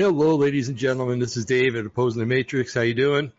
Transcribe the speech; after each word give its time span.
Hello, 0.00 0.36
ladies 0.36 0.70
and 0.70 0.78
gentlemen. 0.78 1.18
This 1.18 1.36
is 1.36 1.44
David, 1.44 1.84
opposing 1.84 2.20
the 2.20 2.26
Matrix. 2.26 2.72
How 2.72 2.80
you 2.80 2.94
doing? 2.94 3.32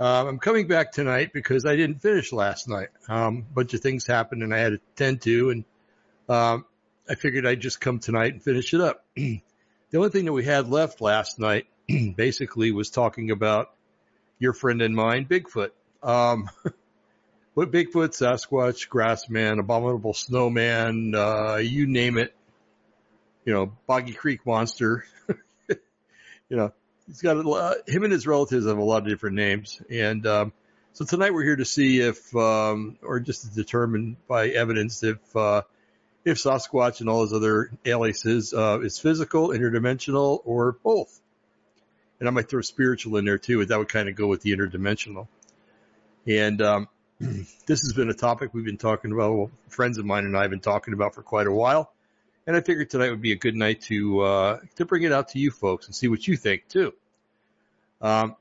Um, 0.00 0.26
I'm 0.26 0.38
coming 0.40 0.66
back 0.66 0.90
tonight 0.90 1.32
because 1.32 1.64
I 1.64 1.76
didn't 1.76 2.02
finish 2.02 2.32
last 2.32 2.68
night. 2.68 2.88
Um, 3.08 3.46
a 3.48 3.54
bunch 3.54 3.74
of 3.74 3.80
things 3.80 4.04
happened 4.04 4.42
and 4.42 4.52
I 4.52 4.58
had 4.58 4.72
to 4.72 4.80
tend 4.96 5.22
to, 5.22 5.50
and 5.50 5.64
um, 6.28 6.64
I 7.08 7.14
figured 7.14 7.46
I'd 7.46 7.60
just 7.60 7.80
come 7.80 8.00
tonight 8.00 8.32
and 8.32 8.42
finish 8.42 8.74
it 8.74 8.80
up. 8.80 9.04
the 9.14 9.40
only 9.94 10.08
thing 10.08 10.24
that 10.24 10.32
we 10.32 10.44
had 10.44 10.68
left 10.68 11.00
last 11.00 11.38
night, 11.38 11.68
basically, 12.16 12.72
was 12.72 12.90
talking 12.90 13.30
about 13.30 13.70
your 14.40 14.52
friend 14.52 14.82
and 14.82 14.96
mine, 14.96 15.26
Bigfoot. 15.26 15.70
Um, 16.02 16.50
what 17.54 17.70
Bigfoot, 17.70 18.18
Sasquatch, 18.18 18.88
Grassman, 18.88 19.60
Abominable 19.60 20.14
Snowman, 20.14 21.14
uh, 21.14 21.58
you 21.62 21.86
name 21.86 22.18
it. 22.18 22.34
You 23.44 23.52
know, 23.52 23.72
Boggy 23.86 24.12
Creek 24.14 24.44
Monster. 24.44 25.04
you 26.48 26.56
know, 26.56 26.72
he's 27.06 27.20
got 27.20 27.36
a 27.36 27.42
lot, 27.42 27.88
him 27.88 28.04
and 28.04 28.12
his 28.12 28.26
relatives 28.26 28.66
have 28.66 28.78
a 28.78 28.82
lot 28.82 29.02
of 29.02 29.08
different 29.08 29.36
names. 29.36 29.80
And, 29.90 30.26
um, 30.26 30.52
so 30.92 31.04
tonight 31.04 31.34
we're 31.34 31.42
here 31.42 31.56
to 31.56 31.64
see 31.64 32.00
if, 32.00 32.34
um, 32.36 32.98
or 33.02 33.18
just 33.18 33.42
to 33.42 33.54
determine 33.54 34.16
by 34.28 34.48
evidence 34.50 35.02
if, 35.02 35.18
uh, 35.36 35.62
if 36.24 36.38
Sasquatch 36.38 37.00
and 37.00 37.08
all 37.08 37.22
his 37.22 37.32
other 37.32 37.70
aliases, 37.84 38.54
uh, 38.54 38.78
is 38.80 38.98
physical, 38.98 39.48
interdimensional, 39.48 40.40
or 40.44 40.72
both. 40.72 41.20
And 42.20 42.28
I 42.28 42.32
might 42.32 42.48
throw 42.48 42.60
spiritual 42.60 43.16
in 43.16 43.24
there 43.24 43.38
too, 43.38 43.58
but 43.58 43.68
that 43.68 43.78
would 43.78 43.88
kind 43.88 44.08
of 44.08 44.14
go 44.14 44.28
with 44.28 44.42
the 44.42 44.56
interdimensional. 44.56 45.26
And, 46.26 46.62
um, 46.62 46.88
this 47.18 47.80
has 47.82 47.92
been 47.92 48.10
a 48.10 48.14
topic 48.14 48.54
we've 48.54 48.64
been 48.64 48.76
talking 48.78 49.12
about, 49.12 49.34
well, 49.34 49.50
friends 49.68 49.98
of 49.98 50.04
mine 50.04 50.24
and 50.24 50.36
I 50.36 50.42
have 50.42 50.50
been 50.50 50.60
talking 50.60 50.94
about 50.94 51.14
for 51.14 51.22
quite 51.22 51.46
a 51.46 51.52
while. 51.52 51.93
And 52.46 52.56
I 52.56 52.60
figured 52.60 52.90
tonight 52.90 53.10
would 53.10 53.22
be 53.22 53.32
a 53.32 53.36
good 53.36 53.56
night 53.56 53.82
to 53.82 54.20
uh, 54.20 54.60
to 54.76 54.84
bring 54.84 55.02
it 55.02 55.12
out 55.12 55.28
to 55.28 55.38
you 55.38 55.50
folks 55.50 55.86
and 55.86 55.94
see 55.94 56.08
what 56.08 56.26
you 56.26 56.36
think 56.36 56.68
too. 56.68 56.92
Um, 58.02 58.36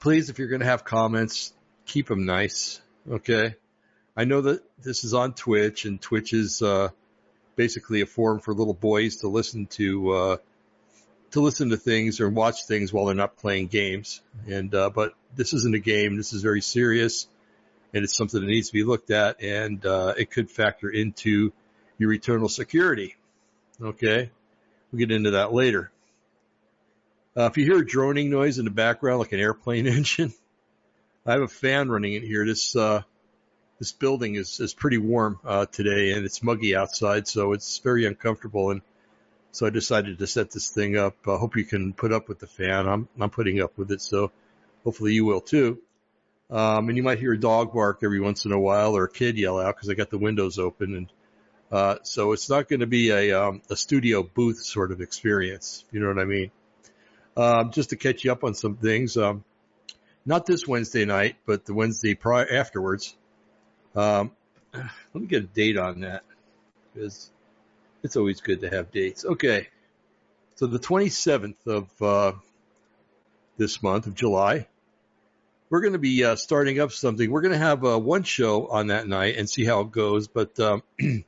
please, 0.00 0.28
if 0.28 0.38
you're 0.38 0.48
going 0.48 0.60
to 0.60 0.66
have 0.66 0.84
comments, 0.84 1.52
keep 1.86 2.08
them 2.08 2.26
nice. 2.26 2.80
Okay. 3.10 3.54
I 4.16 4.24
know 4.24 4.42
that 4.42 4.62
this 4.82 5.04
is 5.04 5.14
on 5.14 5.32
Twitch, 5.32 5.86
and 5.86 6.00
Twitch 6.00 6.34
is 6.34 6.60
uh, 6.60 6.88
basically 7.56 8.02
a 8.02 8.06
forum 8.06 8.40
for 8.40 8.52
little 8.52 8.74
boys 8.74 9.16
to 9.16 9.28
listen 9.28 9.66
to 9.66 10.10
uh, 10.10 10.36
to 11.30 11.40
listen 11.40 11.70
to 11.70 11.78
things 11.78 12.20
or 12.20 12.28
watch 12.28 12.66
things 12.66 12.92
while 12.92 13.06
they're 13.06 13.14
not 13.14 13.38
playing 13.38 13.68
games. 13.68 14.20
And 14.46 14.74
uh, 14.74 14.90
but 14.90 15.14
this 15.36 15.54
isn't 15.54 15.74
a 15.74 15.78
game. 15.78 16.16
This 16.16 16.34
is 16.34 16.42
very 16.42 16.60
serious, 16.60 17.28
and 17.94 18.04
it's 18.04 18.14
something 18.14 18.40
that 18.40 18.46
needs 18.46 18.68
to 18.68 18.74
be 18.74 18.84
looked 18.84 19.10
at, 19.10 19.42
and 19.42 19.84
uh, 19.86 20.14
it 20.18 20.30
could 20.30 20.50
factor 20.50 20.90
into 20.90 21.52
your 22.00 22.12
eternal 22.14 22.48
security. 22.48 23.14
Okay, 23.80 24.30
we'll 24.90 24.98
get 24.98 25.12
into 25.12 25.32
that 25.32 25.52
later. 25.52 25.92
Uh, 27.36 27.44
if 27.44 27.58
you 27.58 27.64
hear 27.64 27.78
a 27.78 27.86
droning 27.86 28.30
noise 28.30 28.58
in 28.58 28.64
the 28.64 28.70
background, 28.70 29.20
like 29.20 29.32
an 29.32 29.38
airplane 29.38 29.86
engine, 29.98 30.32
I 31.26 31.32
have 31.32 31.42
a 31.42 31.48
fan 31.48 31.90
running 31.90 32.14
in 32.14 32.22
here. 32.22 32.46
This 32.46 32.74
uh, 32.74 33.02
this 33.78 33.92
building 33.92 34.36
is 34.36 34.60
is 34.60 34.72
pretty 34.72 34.96
warm 34.96 35.38
uh, 35.44 35.66
today, 35.66 36.12
and 36.12 36.24
it's 36.24 36.42
muggy 36.42 36.74
outside, 36.74 37.28
so 37.28 37.52
it's 37.52 37.78
very 37.78 38.06
uncomfortable. 38.06 38.70
And 38.70 38.80
so 39.52 39.66
I 39.66 39.70
decided 39.70 40.18
to 40.18 40.26
set 40.26 40.50
this 40.50 40.70
thing 40.70 40.96
up. 40.96 41.16
I 41.28 41.36
hope 41.36 41.56
you 41.56 41.64
can 41.64 41.92
put 41.92 42.12
up 42.12 42.28
with 42.30 42.38
the 42.38 42.46
fan. 42.46 42.88
I'm 42.88 43.08
I'm 43.20 43.30
putting 43.30 43.60
up 43.60 43.76
with 43.76 43.90
it, 43.92 44.00
so 44.00 44.32
hopefully 44.84 45.12
you 45.12 45.26
will 45.26 45.42
too. 45.42 45.78
Um, 46.48 46.88
and 46.88 46.96
you 46.96 47.02
might 47.02 47.18
hear 47.20 47.34
a 47.34 47.38
dog 47.38 47.74
bark 47.74 48.00
every 48.02 48.20
once 48.20 48.46
in 48.46 48.52
a 48.52 48.58
while 48.58 48.96
or 48.96 49.04
a 49.04 49.10
kid 49.10 49.36
yell 49.36 49.60
out 49.60 49.76
because 49.76 49.90
I 49.90 49.94
got 49.94 50.10
the 50.10 50.18
windows 50.18 50.58
open 50.58 50.96
and 50.96 51.12
uh, 51.70 51.96
so 52.02 52.32
it's 52.32 52.50
not 52.50 52.68
going 52.68 52.80
to 52.80 52.86
be 52.86 53.10
a, 53.10 53.32
um, 53.32 53.62
a 53.70 53.76
studio 53.76 54.22
booth 54.22 54.58
sort 54.58 54.92
of 54.92 55.00
experience. 55.00 55.84
You 55.92 56.00
know 56.00 56.08
what 56.08 56.18
I 56.18 56.24
mean? 56.24 56.50
Um, 57.36 57.70
just 57.70 57.90
to 57.90 57.96
catch 57.96 58.24
you 58.24 58.32
up 58.32 58.44
on 58.44 58.54
some 58.54 58.76
things. 58.76 59.16
Um, 59.16 59.44
not 60.26 60.46
this 60.46 60.66
Wednesday 60.66 61.04
night, 61.04 61.36
but 61.46 61.64
the 61.64 61.74
Wednesday 61.74 62.14
prior 62.14 62.46
afterwards. 62.52 63.16
Um, 63.94 64.32
let 64.74 64.90
me 65.14 65.26
get 65.26 65.44
a 65.44 65.46
date 65.46 65.76
on 65.76 66.00
that 66.00 66.24
because 66.92 67.30
it's 68.02 68.16
always 68.16 68.40
good 68.40 68.60
to 68.60 68.70
have 68.70 68.90
dates. 68.90 69.24
Okay. 69.24 69.68
So 70.56 70.66
the 70.66 70.78
27th 70.78 71.66
of, 71.66 72.02
uh, 72.02 72.32
this 73.56 73.82
month 73.82 74.06
of 74.06 74.14
July, 74.14 74.66
we're 75.68 75.82
going 75.82 75.92
to 75.92 75.98
be 75.98 76.24
uh, 76.24 76.34
starting 76.34 76.80
up 76.80 76.92
something. 76.92 77.30
We're 77.30 77.42
going 77.42 77.52
to 77.52 77.58
have 77.58 77.84
uh, 77.84 77.98
one 77.98 78.24
show 78.24 78.66
on 78.68 78.88
that 78.88 79.06
night 79.06 79.36
and 79.36 79.48
see 79.48 79.64
how 79.64 79.82
it 79.82 79.92
goes. 79.92 80.28
But 80.28 80.58
um, 80.58 80.82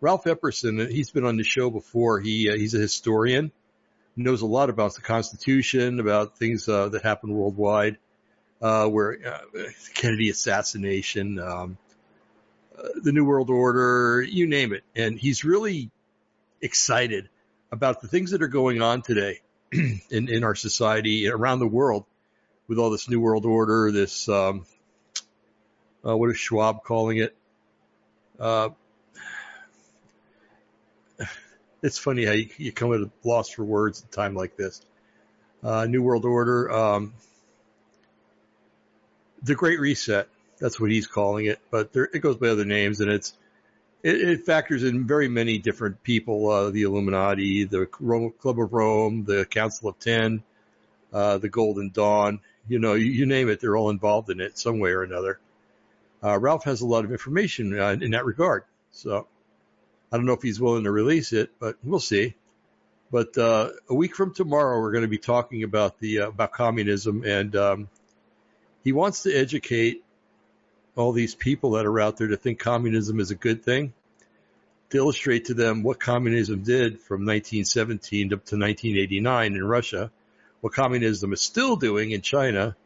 Ralph 0.00 0.24
Epperson, 0.24 0.88
he's 0.90 1.10
been 1.10 1.24
on 1.24 1.36
the 1.36 1.42
show 1.42 1.70
before. 1.70 2.20
He 2.20 2.48
uh, 2.48 2.54
he's 2.54 2.74
a 2.74 2.78
historian, 2.78 3.50
knows 4.14 4.42
a 4.42 4.46
lot 4.46 4.70
about 4.70 4.94
the 4.94 5.00
Constitution, 5.00 5.98
about 5.98 6.38
things 6.38 6.68
uh, 6.68 6.88
that 6.90 7.02
happen 7.02 7.34
worldwide, 7.34 7.98
uh, 8.62 8.86
where 8.86 9.18
uh, 9.26 9.62
Kennedy 9.94 10.30
assassination, 10.30 11.40
um, 11.40 11.78
uh, 12.78 12.88
the 13.02 13.10
New 13.10 13.24
World 13.24 13.50
Order, 13.50 14.22
you 14.22 14.46
name 14.46 14.72
it, 14.72 14.84
and 14.94 15.18
he's 15.18 15.44
really 15.44 15.90
excited 16.62 17.28
about 17.72 18.00
the 18.00 18.06
things 18.06 18.30
that 18.30 18.42
are 18.42 18.48
going 18.48 18.80
on 18.80 19.02
today 19.02 19.40
in 19.72 20.00
in 20.10 20.44
our 20.44 20.54
society 20.54 21.28
around 21.28 21.58
the 21.58 21.66
world 21.66 22.04
with 22.68 22.78
all 22.78 22.90
this 22.90 23.08
New 23.08 23.18
World 23.18 23.44
Order, 23.44 23.90
this 23.90 24.28
um, 24.28 24.64
uh, 26.06 26.16
what 26.16 26.30
is 26.30 26.38
Schwab 26.38 26.84
calling 26.84 27.18
it? 27.18 27.34
It's 31.82 31.98
funny 31.98 32.24
how 32.24 32.32
you, 32.32 32.48
you 32.56 32.72
come 32.72 32.92
at 32.92 33.00
a 33.00 33.10
loss 33.24 33.50
for 33.50 33.64
words 33.64 34.02
at 34.02 34.08
a 34.08 34.10
time 34.10 34.34
like 34.34 34.56
this. 34.56 34.80
Uh, 35.62 35.86
New 35.86 36.02
World 36.02 36.24
Order, 36.24 36.70
um, 36.70 37.14
the 39.42 39.54
Great 39.54 39.80
Reset. 39.80 40.28
That's 40.60 40.80
what 40.80 40.90
he's 40.90 41.06
calling 41.06 41.46
it, 41.46 41.60
but 41.70 41.92
there, 41.92 42.08
it 42.12 42.18
goes 42.18 42.36
by 42.36 42.48
other 42.48 42.64
names, 42.64 43.00
and 43.00 43.10
it's 43.10 43.32
it, 44.02 44.20
it 44.20 44.46
factors 44.46 44.82
in 44.82 45.06
very 45.06 45.28
many 45.28 45.58
different 45.58 46.02
people: 46.02 46.50
uh, 46.50 46.70
the 46.70 46.82
Illuminati, 46.82 47.64
the 47.64 47.88
Rome, 48.00 48.32
Club 48.38 48.58
of 48.58 48.72
Rome, 48.72 49.24
the 49.24 49.44
Council 49.44 49.88
of 49.88 49.98
Ten, 50.00 50.42
uh, 51.12 51.38
the 51.38 51.48
Golden 51.48 51.90
Dawn. 51.90 52.40
You 52.68 52.80
know, 52.80 52.94
you, 52.94 53.06
you, 53.06 53.26
name 53.26 53.48
it, 53.48 53.60
they're 53.60 53.76
all 53.76 53.90
involved 53.90 54.30
in 54.30 54.40
it 54.40 54.58
some 54.58 54.80
way 54.80 54.90
or 54.90 55.02
another. 55.02 55.38
Uh, 56.22 56.38
Ralph 56.38 56.64
has 56.64 56.80
a 56.80 56.86
lot 56.86 57.04
of 57.04 57.12
information 57.12 57.78
uh, 57.78 57.96
in 58.00 58.10
that 58.10 58.24
regard, 58.24 58.64
so 58.90 59.28
I 60.10 60.16
don't 60.16 60.26
know 60.26 60.32
if 60.32 60.42
he's 60.42 60.60
willing 60.60 60.84
to 60.84 60.90
release 60.90 61.32
it, 61.32 61.50
but 61.58 61.76
we'll 61.84 62.00
see. 62.00 62.34
But 63.10 63.36
uh, 63.36 63.70
a 63.88 63.94
week 63.94 64.14
from 64.14 64.34
tomorrow, 64.34 64.80
we're 64.80 64.92
going 64.92 65.02
to 65.02 65.08
be 65.08 65.18
talking 65.18 65.62
about 65.62 65.98
the 65.98 66.20
uh, 66.20 66.28
about 66.28 66.52
communism, 66.52 67.24
and 67.24 67.54
um, 67.56 67.88
he 68.84 68.92
wants 68.92 69.22
to 69.22 69.34
educate 69.34 70.04
all 70.96 71.12
these 71.12 71.34
people 71.34 71.72
that 71.72 71.86
are 71.86 72.00
out 72.00 72.16
there 72.16 72.28
to 72.28 72.36
think 72.36 72.58
communism 72.58 73.20
is 73.20 73.30
a 73.30 73.34
good 73.34 73.62
thing, 73.62 73.92
to 74.90 74.98
illustrate 74.98 75.46
to 75.46 75.54
them 75.54 75.82
what 75.82 76.00
communism 76.00 76.62
did 76.62 77.00
from 77.00 77.24
1917 77.24 78.26
up 78.32 78.44
to 78.46 78.56
1989 78.56 79.54
in 79.54 79.64
Russia, 79.64 80.10
what 80.60 80.72
communism 80.72 81.32
is 81.32 81.40
still 81.40 81.76
doing 81.76 82.10
in 82.10 82.20
China, 82.20 82.76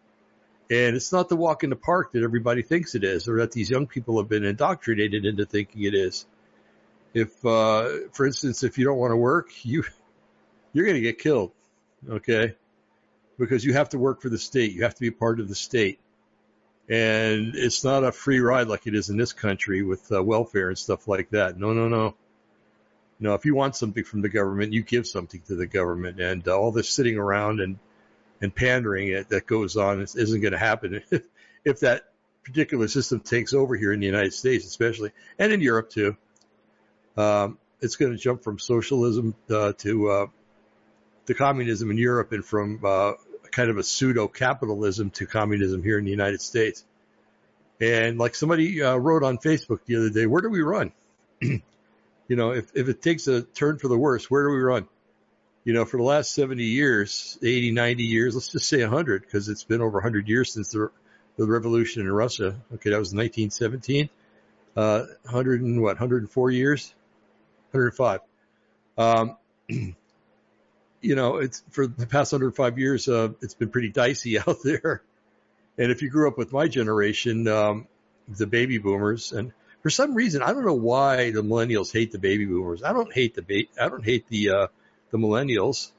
and 0.71 0.95
it's 0.95 1.13
not 1.13 1.29
the 1.29 1.37
walk 1.37 1.65
in 1.65 1.71
the 1.71 1.77
park 1.77 2.13
that 2.13 2.23
everybody 2.23 2.63
thinks 2.63 2.95
it 2.95 3.03
is, 3.03 3.29
or 3.29 3.39
that 3.39 3.53
these 3.53 3.71
young 3.71 3.87
people 3.87 4.19
have 4.19 4.29
been 4.29 4.45
indoctrinated 4.45 5.25
into 5.25 5.47
thinking 5.47 5.83
it 5.83 5.95
is 5.95 6.27
if, 7.15 7.45
uh, 7.45 7.89
for 8.13 8.27
instance, 8.27 8.63
if 8.63 8.79
you 8.79 8.85
don't 8.85 8.99
want 8.99 9.13
to 9.13 9.17
work, 9.17 9.51
you, 9.65 9.85
you're 10.73 10.85
going 10.85 10.97
to 10.97 11.03
get 11.03 11.19
killed. 11.19 11.53
Okay. 12.09 12.55
Because 13.39 13.65
you 13.65 13.75
have 13.75 13.91
to 13.91 13.99
work 13.99 14.23
for 14.23 14.29
the 14.29 14.39
state. 14.39 14.73
You 14.73 14.83
have 14.83 14.95
to 14.95 15.01
be 15.01 15.11
part 15.11 15.41
of 15.41 15.49
the 15.49 15.55
state. 15.55 15.99
And 16.89 17.55
it's 17.55 17.85
not 17.85 18.05
a 18.05 18.13
free 18.13 18.41
ride 18.41 18.69
like 18.69 18.87
it 18.87 18.95
is 18.95 19.09
in 19.09 19.17
this 19.17 19.33
country 19.33 19.83
with 19.83 20.11
uh, 20.13 20.23
welfare 20.23 20.69
and 20.69 20.79
stuff 20.79 21.07
like 21.09 21.31
that. 21.31 21.59
No, 21.59 21.73
no, 21.73 21.89
no. 21.89 22.15
No, 23.21 23.35
if 23.35 23.45
you 23.45 23.55
want 23.55 23.77
something 23.77 24.03
from 24.03 24.21
the 24.21 24.29
government, 24.29 24.73
you 24.73 24.83
give 24.83 25.07
something 25.07 25.41
to 25.47 25.55
the 25.55 25.67
government 25.67 26.21
and 26.21 26.47
uh, 26.49 26.59
all 26.59 26.73
this 26.73 26.89
sitting 26.89 27.19
around 27.19 27.61
and, 27.61 27.79
and 28.41 28.53
pandering 28.53 29.09
it 29.09 29.29
that 29.29 29.47
goes 29.47 29.77
on 29.77 30.01
isn't 30.01 30.41
going 30.41 30.53
to 30.53 30.59
happen 30.59 31.01
if 31.11 31.23
if 31.65 31.81
that 31.81 32.03
particular 32.43 32.89
system 32.89 33.21
takes 33.21 33.53
over 33.53 33.77
here 33.77 33.93
in 33.93 34.01
the 34.01 34.07
United 34.07 34.35
States, 34.35 34.67
especially, 34.67 35.13
and 35.39 35.53
in 35.53 35.61
Europe 35.61 35.91
too. 35.91 36.17
Um, 37.17 37.59
it's 37.81 37.97
going 37.97 38.13
to 38.13 38.19
jump 38.19 38.43
from 38.43 38.59
socialism 38.59 39.35
uh, 39.51 39.73
to 39.79 40.11
uh, 40.11 40.27
communism 41.35 41.91
in 41.91 41.99
Europe, 41.99 42.33
and 42.33 42.45
from 42.45 42.81
uh, 42.85 43.13
kind 43.51 43.71
of 43.71 43.79
a 43.79 43.83
pseudo 43.83 44.29
capitalism 44.29 45.11
to 45.11 45.27
communism 45.27 45.83
here 45.83 45.99
in 45.99 46.05
the 46.05 46.11
United 46.11 46.41
States. 46.41 46.85
And 47.81 48.19
like 48.19 48.35
somebody 48.35 48.83
uh, 48.83 48.97
wrote 48.97 49.25
on 49.25 49.39
Facebook 49.39 49.81
the 49.87 49.97
other 49.97 50.11
day, 50.11 50.27
where 50.27 50.43
do 50.43 50.49
we 50.51 50.63
run? 50.63 50.93
you 51.41 51.61
know, 52.29 52.53
if 52.53 52.71
if 52.75 52.89
it 52.89 53.03
takes 53.03 53.27
a 53.29 53.43
turn 53.43 53.79
for 53.79 53.89
the 53.89 53.99
worse, 53.99 54.31
where 54.31 54.45
do 54.45 54.51
we 54.51 54.61
run? 54.61 54.87
You 55.65 55.73
know, 55.75 55.85
for 55.85 55.97
the 55.97 56.03
last 56.03 56.35
70 56.35 56.65
years, 56.65 57.39
80, 57.41 57.71
90 57.71 58.03
years, 58.03 58.35
let's 58.35 58.49
just 58.49 58.69
say 58.69 58.83
100, 58.83 59.23
because 59.23 59.49
it's 59.49 59.63
been 59.63 59.81
over 59.81 59.99
100 59.99 60.29
years 60.29 60.53
since 60.53 60.73
the, 60.73 60.91
the 61.37 61.47
revolution 61.47 62.03
in 62.03 62.11
Russia. 62.11 62.57
Okay, 62.75 62.91
that 62.91 62.99
was 62.99 63.15
1917. 63.15 64.09
Uh, 64.77 65.05
100 65.23 65.63
and 65.63 65.81
what, 65.81 66.01
104 66.01 66.51
years? 66.51 66.93
105. 67.73 68.21
Um, 68.99 69.37
you 71.01 71.15
know, 71.15 71.37
it's 71.37 71.63
for 71.71 71.87
the 71.87 72.07
past 72.07 72.33
105 72.33 72.79
years, 72.79 73.09
uh, 73.09 73.31
it's 73.41 73.55
been 73.55 73.71
pretty 73.71 73.91
dicey 73.91 74.39
out 74.47 74.63
there. 74.63 75.03
And 75.79 75.91
if 75.91 76.03
you 76.03 76.11
grew 76.11 76.29
up 76.29 76.39
with 76.39 76.53
my 76.53 76.69
generation, 76.69 77.49
um, 77.49 77.87
the 78.29 78.47
baby 78.47 78.79
boomers, 78.79 79.33
and 79.33 79.53
for 79.83 79.91
some 79.91 80.15
reason, 80.15 80.43
I 80.43 80.53
don't 80.53 80.65
know 80.65 80.75
why 80.75 81.33
the 81.33 81.43
millennials 81.43 81.93
hate 81.93 82.13
the 82.13 82.19
baby 82.19 82.45
boomers. 82.45 82.83
I 82.83 82.93
don't 82.93 83.13
hate 83.13 83.35
the 83.35 83.43
ba- 83.43 83.83
I 83.83 83.89
don't 83.89 84.05
hate 84.05 84.29
the 84.29 84.51
uh, 84.51 84.67
the 85.11 85.19
millennials. 85.19 85.91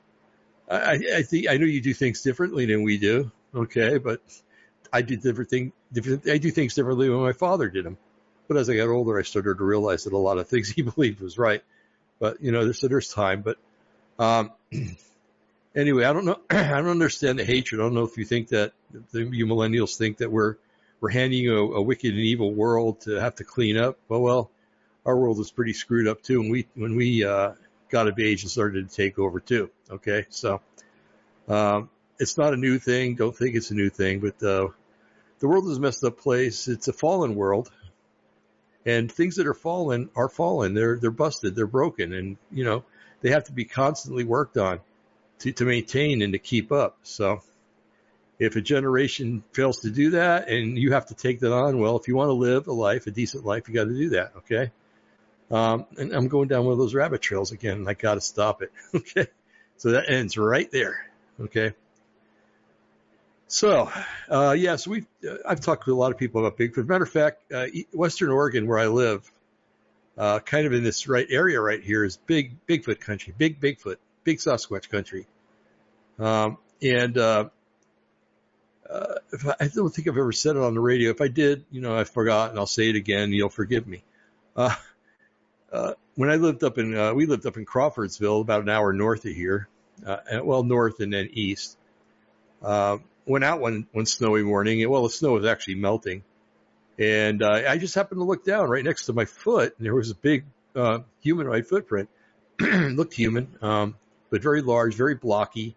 I, 0.69 1.03
I 1.15 1.21
think 1.23 1.49
I 1.49 1.57
know 1.57 1.65
you 1.65 1.81
do 1.81 1.93
things 1.93 2.21
differently 2.21 2.65
than 2.65 2.83
we 2.83 2.97
do. 2.97 3.31
Okay, 3.53 3.97
but 3.97 4.21
I 4.91 5.01
do 5.01 5.17
different 5.17 5.49
thing. 5.49 5.73
Different, 5.91 6.27
I 6.29 6.37
do 6.37 6.49
things 6.49 6.75
differently 6.75 7.09
when 7.09 7.19
my 7.19 7.33
father 7.33 7.69
did 7.69 7.85
them. 7.85 7.97
But 8.53 8.59
as 8.59 8.69
I 8.69 8.75
got 8.75 8.89
older, 8.89 9.17
I 9.17 9.23
started 9.23 9.57
to 9.57 9.63
realize 9.63 10.03
that 10.03 10.13
a 10.13 10.17
lot 10.17 10.37
of 10.37 10.47
things 10.47 10.69
he 10.75 10.83
believed 10.83 11.21
was 11.21 11.39
right. 11.39 11.63
But 12.19 12.43
you 12.43 12.51
know, 12.51 12.65
there's 12.65 12.79
so 12.79 12.87
there's 12.87 13.09
time. 13.09 13.41
But 13.41 13.57
um, 14.19 14.51
anyway, 15.75 16.03
I 16.03 16.13
don't 16.13 16.25
know. 16.25 16.39
I 16.51 16.67
don't 16.67 16.89
understand 16.89 17.39
the 17.39 17.45
hatred. 17.45 17.81
I 17.81 17.83
don't 17.83 17.95
know 17.95 18.03
if 18.03 18.15
you 18.15 18.25
think 18.25 18.49
that 18.49 18.73
you 19.11 19.47
millennials 19.47 19.97
think 19.97 20.17
that 20.17 20.31
we're 20.31 20.57
we're 21.01 21.09
handing 21.09 21.39
you 21.39 21.55
a, 21.55 21.77
a 21.77 21.81
wicked 21.81 22.11
and 22.11 22.19
evil 22.19 22.53
world 22.53 23.01
to 23.01 23.15
have 23.15 23.35
to 23.35 23.43
clean 23.43 23.75
up. 23.75 23.97
Well, 24.07 24.21
well, 24.21 24.51
our 25.03 25.17
world 25.17 25.39
is 25.39 25.49
pretty 25.49 25.73
screwed 25.73 26.07
up 26.07 26.21
too. 26.21 26.39
And 26.39 26.51
we 26.51 26.67
when 26.75 26.95
we 26.95 27.25
uh, 27.25 27.53
got 27.89 28.07
of 28.07 28.19
age 28.19 28.43
and 28.43 28.51
started 28.51 28.87
to 28.87 28.95
take 28.95 29.17
over 29.17 29.39
too. 29.39 29.71
Okay, 29.89 30.27
so 30.29 30.61
um, 31.47 31.89
it's 32.19 32.37
not 32.37 32.53
a 32.53 32.57
new 32.57 32.77
thing. 32.77 33.15
Don't 33.15 33.35
think 33.35 33.55
it's 33.55 33.71
a 33.71 33.75
new 33.75 33.89
thing, 33.89 34.19
but 34.19 34.43
uh, 34.43 34.67
the 35.39 35.47
world 35.47 35.67
is 35.69 35.77
a 35.77 35.81
messed 35.81 36.03
up 36.03 36.19
place. 36.19 36.67
It's 36.67 36.87
a 36.87 36.93
fallen 36.93 37.33
world, 37.33 37.71
and 38.85 39.11
things 39.11 39.35
that 39.35 39.47
are 39.47 39.53
fallen 39.53 40.09
are 40.15 40.29
fallen. 40.29 40.73
They're 40.73 40.97
they're 40.97 41.11
busted. 41.11 41.55
They're 41.55 41.67
broken, 41.67 42.13
and 42.13 42.37
you 42.51 42.65
know 42.65 42.83
they 43.21 43.31
have 43.31 43.45
to 43.45 43.51
be 43.51 43.65
constantly 43.65 44.23
worked 44.23 44.57
on 44.57 44.79
to, 45.39 45.51
to 45.51 45.65
maintain 45.65 46.21
and 46.21 46.33
to 46.33 46.39
keep 46.39 46.71
up. 46.71 46.97
So 47.03 47.41
if 48.39 48.55
a 48.55 48.61
generation 48.61 49.43
fails 49.53 49.79
to 49.79 49.89
do 49.89 50.11
that 50.11 50.49
and 50.49 50.77
you 50.77 50.93
have 50.93 51.07
to 51.07 51.15
take 51.15 51.39
that 51.41 51.53
on, 51.53 51.79
well, 51.79 51.97
if 51.97 52.07
you 52.07 52.15
want 52.15 52.29
to 52.29 52.33
live 52.33 52.67
a 52.67 52.73
life, 52.73 53.07
a 53.07 53.11
decent 53.11 53.45
life, 53.45 53.67
you 53.67 53.73
got 53.73 53.85
to 53.85 53.95
do 53.95 54.09
that. 54.09 54.33
Okay. 54.37 54.71
Um, 55.51 55.85
and 55.97 56.13
I'm 56.13 56.27
going 56.27 56.47
down 56.47 56.65
one 56.65 56.73
of 56.73 56.79
those 56.79 56.93
rabbit 56.93 57.21
trails 57.21 57.51
again 57.51 57.77
and 57.77 57.89
I 57.89 57.93
got 57.93 58.15
to 58.15 58.21
stop 58.21 58.61
it. 58.61 58.71
Okay. 58.95 59.27
So 59.77 59.91
that 59.91 60.09
ends 60.09 60.37
right 60.37 60.71
there. 60.71 61.07
Okay. 61.41 61.73
So, 63.53 63.91
uh, 64.31 64.55
yeah, 64.57 64.77
so 64.77 64.89
we 64.89 65.05
uh, 65.29 65.35
I've 65.47 65.59
talked 65.59 65.85
to 65.85 65.93
a 65.93 65.95
lot 65.95 66.11
of 66.11 66.17
people 66.17 66.43
about 66.43 66.57
Bigfoot. 66.57 66.87
Matter 66.87 67.03
of 67.03 67.11
fact, 67.11 67.53
uh, 67.53 67.67
Western 67.91 68.31
Oregon, 68.31 68.65
where 68.65 68.79
I 68.79 68.87
live, 68.87 69.31
uh, 70.17 70.39
kind 70.39 70.65
of 70.65 70.73
in 70.73 70.83
this 70.83 71.07
right 71.07 71.27
area 71.29 71.61
right 71.61 71.79
here 71.79 72.03
is 72.03 72.17
big 72.17 72.65
Bigfoot 72.65 72.99
country, 72.99 73.31
big 73.37 73.61
Bigfoot, 73.61 73.97
big 74.23 74.39
Sasquatch 74.39 74.89
country. 74.89 75.27
Um, 76.17 76.57
and, 76.81 77.15
uh, 77.15 77.49
uh, 78.89 79.15
I, 79.45 79.65
I, 79.65 79.67
don't 79.67 79.93
think 79.93 80.07
I've 80.07 80.17
ever 80.17 80.31
said 80.31 80.55
it 80.55 80.61
on 80.63 80.73
the 80.73 80.79
radio. 80.79 81.11
If 81.11 81.21
I 81.21 81.27
did, 81.27 81.63
you 81.69 81.81
know, 81.81 81.95
I 81.95 82.05
forgot 82.05 82.49
and 82.49 82.57
I'll 82.57 82.65
say 82.65 82.89
it 82.89 82.95
again. 82.95 83.31
You'll 83.33 83.49
forgive 83.49 83.85
me. 83.85 84.03
Uh, 84.55 84.73
uh, 85.71 85.93
when 86.15 86.31
I 86.31 86.37
lived 86.37 86.63
up 86.63 86.79
in, 86.79 86.97
uh, 86.97 87.13
we 87.13 87.27
lived 87.27 87.45
up 87.45 87.57
in 87.57 87.65
Crawfordsville, 87.65 88.41
about 88.41 88.63
an 88.63 88.69
hour 88.69 88.93
north 88.93 89.25
of 89.25 89.31
here, 89.33 89.67
uh, 90.03 90.17
well, 90.43 90.63
north 90.63 91.01
and 91.01 91.13
then 91.13 91.29
east. 91.33 91.77
Uh, 92.63 92.97
went 93.25 93.43
out 93.43 93.59
one, 93.59 93.87
one 93.91 94.05
snowy 94.05 94.43
morning 94.43 94.81
and 94.81 94.91
well, 94.91 95.03
the 95.03 95.09
snow 95.09 95.33
was 95.33 95.45
actually 95.45 95.75
melting 95.75 96.23
and 96.99 97.41
uh, 97.41 97.63
I 97.67 97.77
just 97.77 97.95
happened 97.95 98.19
to 98.19 98.23
look 98.23 98.45
down 98.45 98.69
right 98.69 98.83
next 98.83 99.07
to 99.07 99.13
my 99.13 99.25
foot, 99.25 99.73
and 99.77 99.85
there 99.85 99.95
was 99.95 100.11
a 100.11 100.15
big 100.15 100.45
uh, 100.75 100.99
humanoid 101.21 101.67
footprint. 101.67 102.09
Looked 102.59 103.13
human, 103.13 103.47
um, 103.61 103.95
but 104.29 104.43
very 104.43 104.61
large, 104.61 104.95
very 104.95 105.15
blocky. 105.15 105.75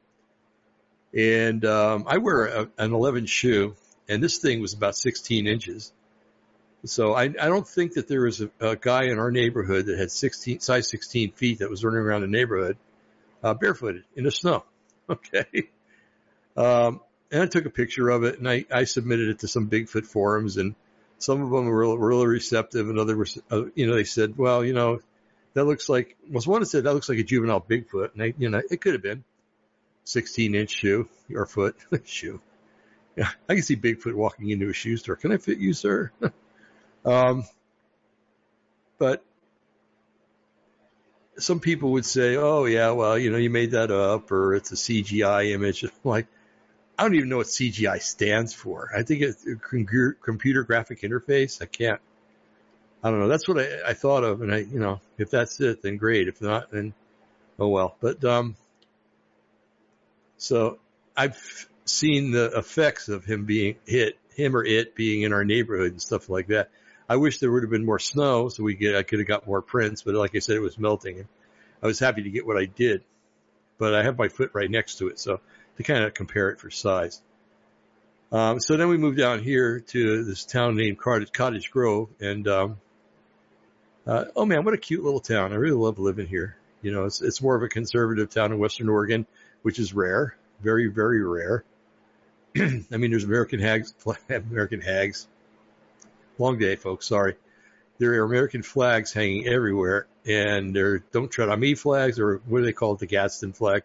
And 1.17 1.65
um, 1.65 2.05
I 2.07 2.19
wear 2.19 2.47
a, 2.47 2.69
an 2.77 2.93
11 2.93 3.27
shoe, 3.27 3.75
and 4.09 4.23
this 4.23 4.39
thing 4.39 4.61
was 4.61 4.75
about 4.75 4.95
16 4.95 5.47
inches. 5.47 5.93
So 6.85 7.15
I, 7.15 7.23
I 7.23 7.49
don't 7.49 7.67
think 7.67 7.95
that 7.95 8.07
there 8.09 8.21
was 8.23 8.43
a, 8.43 8.51
a, 8.61 8.77
guy 8.77 9.05
in 9.05 9.19
our 9.19 9.31
neighborhood 9.31 9.87
that 9.87 9.99
had 9.99 10.13
16 10.13 10.61
size 10.61 10.89
16 10.91 11.33
feet 11.33 11.59
that 11.61 11.71
was 11.71 11.83
running 11.83 12.01
around 12.01 12.21
the 12.21 12.29
neighborhood 12.29 12.77
uh, 13.43 13.55
barefooted 13.55 14.05
in 14.15 14.25
the 14.25 14.31
snow. 14.31 14.65
Okay. 15.09 15.69
Um, 16.57 17.01
and 17.31 17.43
I 17.43 17.47
took 17.47 17.67
a 17.67 17.71
picture 17.71 18.09
of 18.09 18.25
it 18.25 18.39
and 18.39 18.49
I, 18.49 18.65
I 18.71 18.85
submitted 18.85 19.29
it 19.29 19.39
to 19.41 19.49
some 19.49 19.69
Bigfoot 19.69 20.07
forums 20.07 20.57
and 20.57 20.75
some 21.19 21.43
of 21.43 21.51
them 21.51 21.67
were 21.67 21.97
really 21.97 22.27
receptive, 22.27 22.89
and 22.89 22.99
others 22.99 23.17
were, 23.17 23.43
uh, 23.51 23.69
you 23.75 23.87
know, 23.87 23.95
they 23.95 24.05
said, 24.05 24.37
well, 24.37 24.65
you 24.65 24.73
know, 24.73 25.01
that 25.55 25.65
looks 25.65 25.89
like, 25.89 26.17
was 26.31 26.47
one 26.47 26.61
that 26.61 26.67
said 26.67 26.85
that 26.85 26.95
looks 26.95 27.09
like 27.09 27.19
a 27.19 27.25
juvenile 27.25 27.61
Bigfoot, 27.61 28.13
and 28.15 28.23
I, 28.23 28.35
you 28.39 28.51
know, 28.51 28.61
it 28.71 28.81
could 28.81 28.93
have 28.93 29.03
been 29.03 29.25
16 30.05 30.55
inch 30.55 30.71
shoe 30.71 31.09
or 31.35 31.47
foot 31.47 31.77
shoe. 32.05 32.41
Yeah, 33.17 33.31
I 33.49 33.55
can 33.55 33.63
see 33.63 33.77
Bigfoot 33.77 34.15
walking 34.15 34.51
into 34.51 34.69
a 34.69 34.75
shoe 34.75 34.99
store. 34.99 35.17
Can 35.17 35.33
I 35.33 35.39
fit 35.39 35.59
you, 35.59 35.73
sir? 35.73 36.13
um, 37.05 37.45
but 38.99 39.25
some 41.39 41.61
people 41.61 41.93
would 41.93 42.05
say, 42.05 42.37
oh 42.37 42.67
yeah, 42.67 42.91
well, 42.91 43.19
you 43.19 43.31
know, 43.31 43.39
you 43.39 43.49
made 43.49 43.71
that 43.71 43.91
up, 43.91 44.31
or 44.31 44.55
it's 44.55 44.73
a 44.73 44.77
CGI 44.77 45.53
image. 45.53 45.83
I'm 45.83 45.91
like, 46.05 46.27
I 46.99 47.03
don't 47.03 47.15
even 47.15 47.29
know 47.29 47.39
what 47.39 47.47
CGI 47.47 48.01
stands 48.01 48.55
for. 48.55 48.91
I 48.97 49.03
think 49.03 49.23
it's 49.23 49.45
computer 50.23 50.63
graphic 50.63 51.03
interface. 51.03 51.61
I 51.61 51.67
can't. 51.67 52.01
I 53.03 53.11
don't 53.11 53.21
know. 53.21 53.29
That's 53.29 53.47
what 53.47 53.59
I, 53.59 53.91
I 53.91 53.95
thought 53.95 54.25
of, 54.25 54.41
and 54.41 54.53
I, 54.53 54.59
you 54.59 54.81
know, 54.81 55.01
if 55.19 55.31
that's 55.31 55.61
it, 55.61 55.83
then 55.83 55.97
great. 55.99 56.29
If 56.29 56.41
not, 56.41 56.71
then 56.71 56.95
oh 57.59 57.69
well. 57.69 57.97
But 58.01 58.25
um, 58.25 58.57
so 60.39 60.79
I've 61.17 61.69
seen 61.85 62.31
the 62.31 62.57
effects 62.57 63.09
of 63.09 63.25
him 63.25 63.45
being 63.45 63.77
hit, 63.87 64.19
him 64.35 64.57
or 64.57 64.65
it 64.65 64.95
being 64.95 65.23
in 65.23 65.33
our 65.33 65.45
neighborhood 65.45 65.93
and 65.93 66.03
stuff 66.03 66.29
like 66.29 66.49
that. 66.49 66.71
I 67.09 67.17
wish 67.17 67.39
there 67.39 67.53
would 67.53 67.63
have 67.63 67.71
been 67.71 67.85
more 67.85 68.01
snow 68.01 68.49
so 68.49 68.65
we 68.65 68.75
get 68.75 68.97
I 68.97 69.03
could 69.03 69.21
have 69.21 69.29
got 69.29 69.47
more 69.47 69.63
prints, 69.63 70.03
but 70.03 70.15
like 70.15 70.35
I 70.35 70.41
said, 70.41 70.57
it 70.57 70.61
was 70.61 70.79
melting, 70.79 71.29
I 71.83 71.87
was 71.87 71.99
happy 71.99 72.23
to 72.25 72.31
get 72.31 72.47
what 72.47 72.57
I 72.57 72.65
did. 72.65 73.05
But 73.79 73.95
I 73.95 74.03
have 74.03 74.19
my 74.19 74.29
foot 74.29 74.51
right 74.55 74.71
next 74.71 74.97
to 74.99 75.09
it, 75.09 75.19
so 75.19 75.41
to 75.77 75.83
kind 75.83 76.05
of 76.05 76.15
compare 76.15 76.51
it 76.51 76.61
for 76.61 76.71
size. 76.71 77.21
Um, 78.33 78.61
so 78.61 78.77
then 78.77 78.89
we 78.89 78.97
moved 78.97 79.19
down 79.19 79.43
here 79.43 79.81
to 79.81 80.25
this 80.25 80.45
town 80.45 80.77
named 80.77 80.99
Cottage 80.99 81.71
Grove, 81.71 82.09
and 82.21 82.47
um, 82.49 82.77
uh, 84.07 84.25
oh 84.35 84.45
man, 84.45 84.65
what 84.65 84.75
a 84.75 84.79
cute 84.79 85.05
little 85.05 85.21
town! 85.21 85.53
I 85.53 85.57
really 85.57 85.77
love 85.77 85.99
living 85.99 86.27
here. 86.27 86.57
You 86.83 86.93
know, 86.93 87.05
it's 87.05 87.23
it's 87.23 87.41
more 87.41 87.55
of 87.55 87.63
a 87.63 87.69
conservative 87.69 88.31
town 88.31 88.53
in 88.53 88.59
Western 88.59 88.89
Oregon, 88.89 89.27
which 89.63 89.79
is 89.79 89.95
rare, 89.95 90.37
very 90.61 90.89
very 90.89 91.23
rare. 91.23 91.65
I 92.57 92.97
mean, 92.97 93.11
there's 93.11 93.25
American 93.25 93.61
hags, 93.61 93.95
American 94.29 94.81
hags. 94.81 95.29
Long 96.39 96.59
day, 96.59 96.77
folks. 96.77 97.07
Sorry. 97.07 97.37
There 97.99 98.13
are 98.21 98.25
American 98.25 98.63
flags 98.63 99.13
hanging 99.13 99.47
everywhere, 99.47 100.07
and 100.27 100.75
they're 100.75 100.99
"Don't 100.99 101.31
Tread 101.31 101.49
on 101.49 101.61
Me" 101.61 101.75
flags, 101.75 102.19
or 102.19 102.43
what 102.47 102.59
do 102.59 102.65
they 102.65 102.73
call 102.73 102.95
it, 102.95 102.99
the 102.99 103.07
Gadsden 103.07 103.53
flag. 103.53 103.85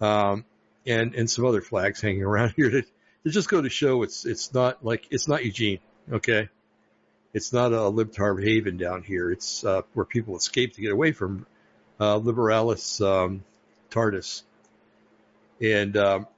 Um, 0.00 0.44
and 0.86 1.14
and 1.14 1.30
some 1.30 1.44
other 1.44 1.60
flags 1.60 2.00
hanging 2.00 2.22
around 2.22 2.50
here 2.56 2.70
to, 2.70 2.82
to 2.82 3.30
just 3.30 3.48
go 3.48 3.60
to 3.60 3.70
show 3.70 4.02
it's 4.02 4.24
it's 4.24 4.52
not 4.52 4.84
like 4.84 5.06
it's 5.10 5.28
not 5.28 5.44
Eugene, 5.44 5.80
okay? 6.12 6.48
It's 7.32 7.52
not 7.52 7.72
a 7.72 7.78
libtard 7.90 8.44
haven 8.44 8.76
down 8.76 9.02
here. 9.02 9.30
It's 9.32 9.64
uh, 9.64 9.82
where 9.92 10.06
people 10.06 10.36
escape 10.36 10.74
to 10.74 10.80
get 10.80 10.92
away 10.92 11.10
from 11.12 11.46
uh, 11.98 12.18
liberalis 12.20 13.04
um, 13.04 13.42
tardus, 13.90 14.42
and 15.60 15.96
um, 15.96 16.28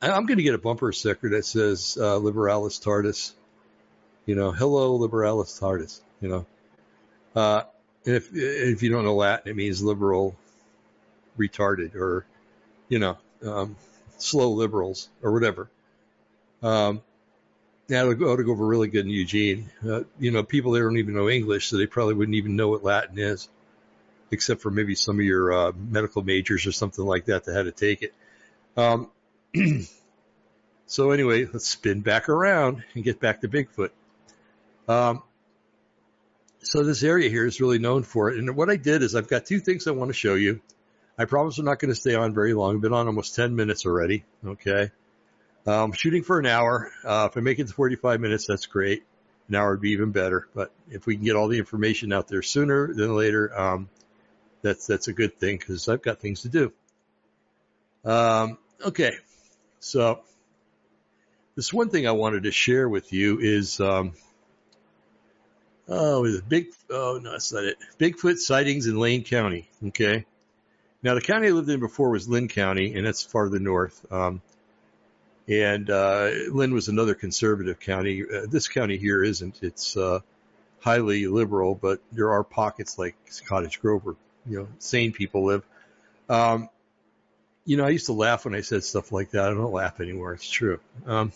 I'm 0.00 0.26
going 0.26 0.38
to 0.38 0.42
get 0.42 0.54
a 0.54 0.58
bumper 0.58 0.90
sticker 0.90 1.30
that 1.30 1.44
says 1.44 1.96
uh, 2.00 2.18
liberalis 2.18 2.82
TARDIS. 2.82 3.32
You 4.26 4.34
know, 4.34 4.50
hello 4.50 4.98
liberalis 4.98 5.60
TARDIS. 5.60 6.00
You 6.20 6.28
know, 6.28 6.46
uh, 7.36 7.62
and 8.04 8.16
if 8.16 8.30
if 8.34 8.82
you 8.82 8.90
don't 8.90 9.04
know 9.04 9.14
Latin, 9.14 9.50
it 9.50 9.56
means 9.56 9.82
liberal 9.82 10.34
retarded 11.38 11.94
or 11.94 12.26
you 12.92 12.98
know, 12.98 13.16
um, 13.46 13.74
slow 14.18 14.50
liberals 14.50 15.08
or 15.22 15.32
whatever. 15.32 15.70
Um, 16.62 17.00
go 17.88 18.06
to 18.36 18.44
go 18.44 18.52
over 18.52 18.66
really 18.66 18.88
good 18.88 19.06
in 19.06 19.10
Eugene. 19.10 19.70
Uh, 19.82 20.02
you 20.18 20.30
know, 20.30 20.42
people 20.42 20.72
there 20.72 20.84
don't 20.84 20.98
even 20.98 21.14
know 21.14 21.30
English, 21.30 21.68
so 21.68 21.78
they 21.78 21.86
probably 21.86 22.12
wouldn't 22.12 22.34
even 22.34 22.54
know 22.54 22.68
what 22.68 22.84
Latin 22.84 23.18
is, 23.18 23.48
except 24.30 24.60
for 24.60 24.70
maybe 24.70 24.94
some 24.94 25.18
of 25.18 25.24
your 25.24 25.54
uh, 25.54 25.72
medical 25.74 26.22
majors 26.22 26.66
or 26.66 26.72
something 26.72 27.02
like 27.02 27.24
that 27.24 27.44
that 27.44 27.54
had 27.54 27.64
to 27.64 27.72
take 27.72 28.02
it. 28.02 28.12
Um, 28.76 29.10
so 30.86 31.12
anyway, 31.12 31.46
let's 31.50 31.66
spin 31.66 32.02
back 32.02 32.28
around 32.28 32.84
and 32.94 33.02
get 33.02 33.20
back 33.20 33.40
to 33.40 33.48
Bigfoot. 33.48 33.90
Um, 34.86 35.22
so 36.62 36.84
this 36.84 37.02
area 37.02 37.30
here 37.30 37.46
is 37.46 37.58
really 37.58 37.78
known 37.78 38.02
for 38.02 38.30
it. 38.30 38.38
And 38.38 38.54
what 38.54 38.68
I 38.68 38.76
did 38.76 39.02
is 39.02 39.14
I've 39.14 39.28
got 39.28 39.46
two 39.46 39.60
things 39.60 39.86
I 39.86 39.92
want 39.92 40.10
to 40.10 40.14
show 40.14 40.34
you. 40.34 40.60
I 41.18 41.24
promise 41.26 41.58
I'm 41.58 41.64
not 41.64 41.78
going 41.78 41.92
to 41.92 42.00
stay 42.00 42.14
on 42.14 42.34
very 42.34 42.54
long. 42.54 42.76
I've 42.76 42.80
been 42.80 42.92
on 42.92 43.06
almost 43.06 43.36
10 43.36 43.54
minutes 43.54 43.84
already. 43.86 44.24
Okay. 44.44 44.90
Um, 45.66 45.92
shooting 45.92 46.22
for 46.22 46.38
an 46.38 46.46
hour. 46.46 46.90
Uh, 47.04 47.28
if 47.30 47.36
I 47.36 47.40
make 47.40 47.58
it 47.58 47.68
to 47.68 47.72
45 47.72 48.20
minutes, 48.20 48.46
that's 48.46 48.66
great. 48.66 49.04
An 49.48 49.54
hour 49.54 49.72
would 49.72 49.80
be 49.80 49.90
even 49.90 50.10
better. 50.10 50.48
But 50.54 50.72
if 50.90 51.06
we 51.06 51.16
can 51.16 51.24
get 51.24 51.36
all 51.36 51.48
the 51.48 51.58
information 51.58 52.12
out 52.12 52.28
there 52.28 52.42
sooner 52.42 52.92
than 52.92 53.14
later, 53.14 53.58
um, 53.58 53.88
that's 54.62 54.86
that's 54.86 55.08
a 55.08 55.12
good 55.12 55.38
thing 55.38 55.58
because 55.58 55.88
I've 55.88 56.02
got 56.02 56.20
things 56.20 56.42
to 56.42 56.48
do. 56.48 56.72
Um, 58.04 58.58
okay, 58.84 59.12
so 59.80 60.20
this 61.54 61.72
one 61.72 61.90
thing 61.90 62.06
I 62.06 62.12
wanted 62.12 62.44
to 62.44 62.52
share 62.52 62.88
with 62.88 63.12
you 63.12 63.38
is 63.40 63.80
um, 63.80 64.14
oh, 65.88 66.26
the 66.26 66.42
big 66.42 66.68
oh 66.90 67.20
no, 67.22 67.32
that's 67.32 67.52
not 67.52 67.64
it. 67.64 67.76
Bigfoot 67.98 68.38
sightings 68.38 68.86
in 68.86 68.96
Lane 68.98 69.24
County. 69.24 69.68
Okay, 69.88 70.24
now 71.02 71.14
the 71.14 71.20
county 71.20 71.48
I 71.48 71.50
lived 71.50 71.68
in 71.68 71.80
before 71.80 72.10
was 72.10 72.28
Linn 72.28 72.48
County, 72.48 72.94
and 72.94 73.06
that's 73.06 73.22
farther 73.22 73.58
north. 73.58 74.04
Um, 74.12 74.40
and 75.48 75.90
uh, 75.90 76.30
Linn 76.50 76.72
was 76.72 76.88
another 76.88 77.14
conservative 77.14 77.80
county. 77.80 78.22
Uh, 78.22 78.46
this 78.48 78.68
county 78.68 78.96
here 78.96 79.22
isn't. 79.24 79.58
It's 79.62 79.96
uh, 79.96 80.20
highly 80.80 81.26
liberal, 81.26 81.74
but 81.74 82.00
there 82.12 82.32
are 82.32 82.44
pockets 82.44 82.98
like 82.98 83.16
Cottage 83.46 83.80
Grove 83.80 84.04
where 84.04 84.14
you 84.46 84.60
know 84.60 84.68
sane 84.78 85.12
people 85.12 85.44
live. 85.44 85.64
Um, 86.28 86.68
you 87.64 87.76
know, 87.76 87.84
I 87.84 87.90
used 87.90 88.06
to 88.06 88.12
laugh 88.12 88.44
when 88.44 88.54
I 88.54 88.60
said 88.60 88.84
stuff 88.84 89.12
like 89.12 89.30
that. 89.32 89.44
I 89.44 89.54
don't 89.54 89.72
laugh 89.72 90.00
anymore. 90.00 90.34
It's 90.34 90.48
true. 90.48 90.80
Um, 91.06 91.32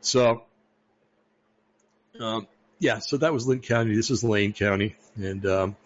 so, 0.00 0.42
um, 2.18 2.46
yeah, 2.78 2.98
so 2.98 3.18
that 3.18 3.32
was 3.32 3.46
Linn 3.46 3.60
County. 3.60 3.94
This 3.94 4.10
is 4.10 4.24
Lane 4.24 4.52
County, 4.52 4.96
and 5.16 5.44
um, 5.46 5.76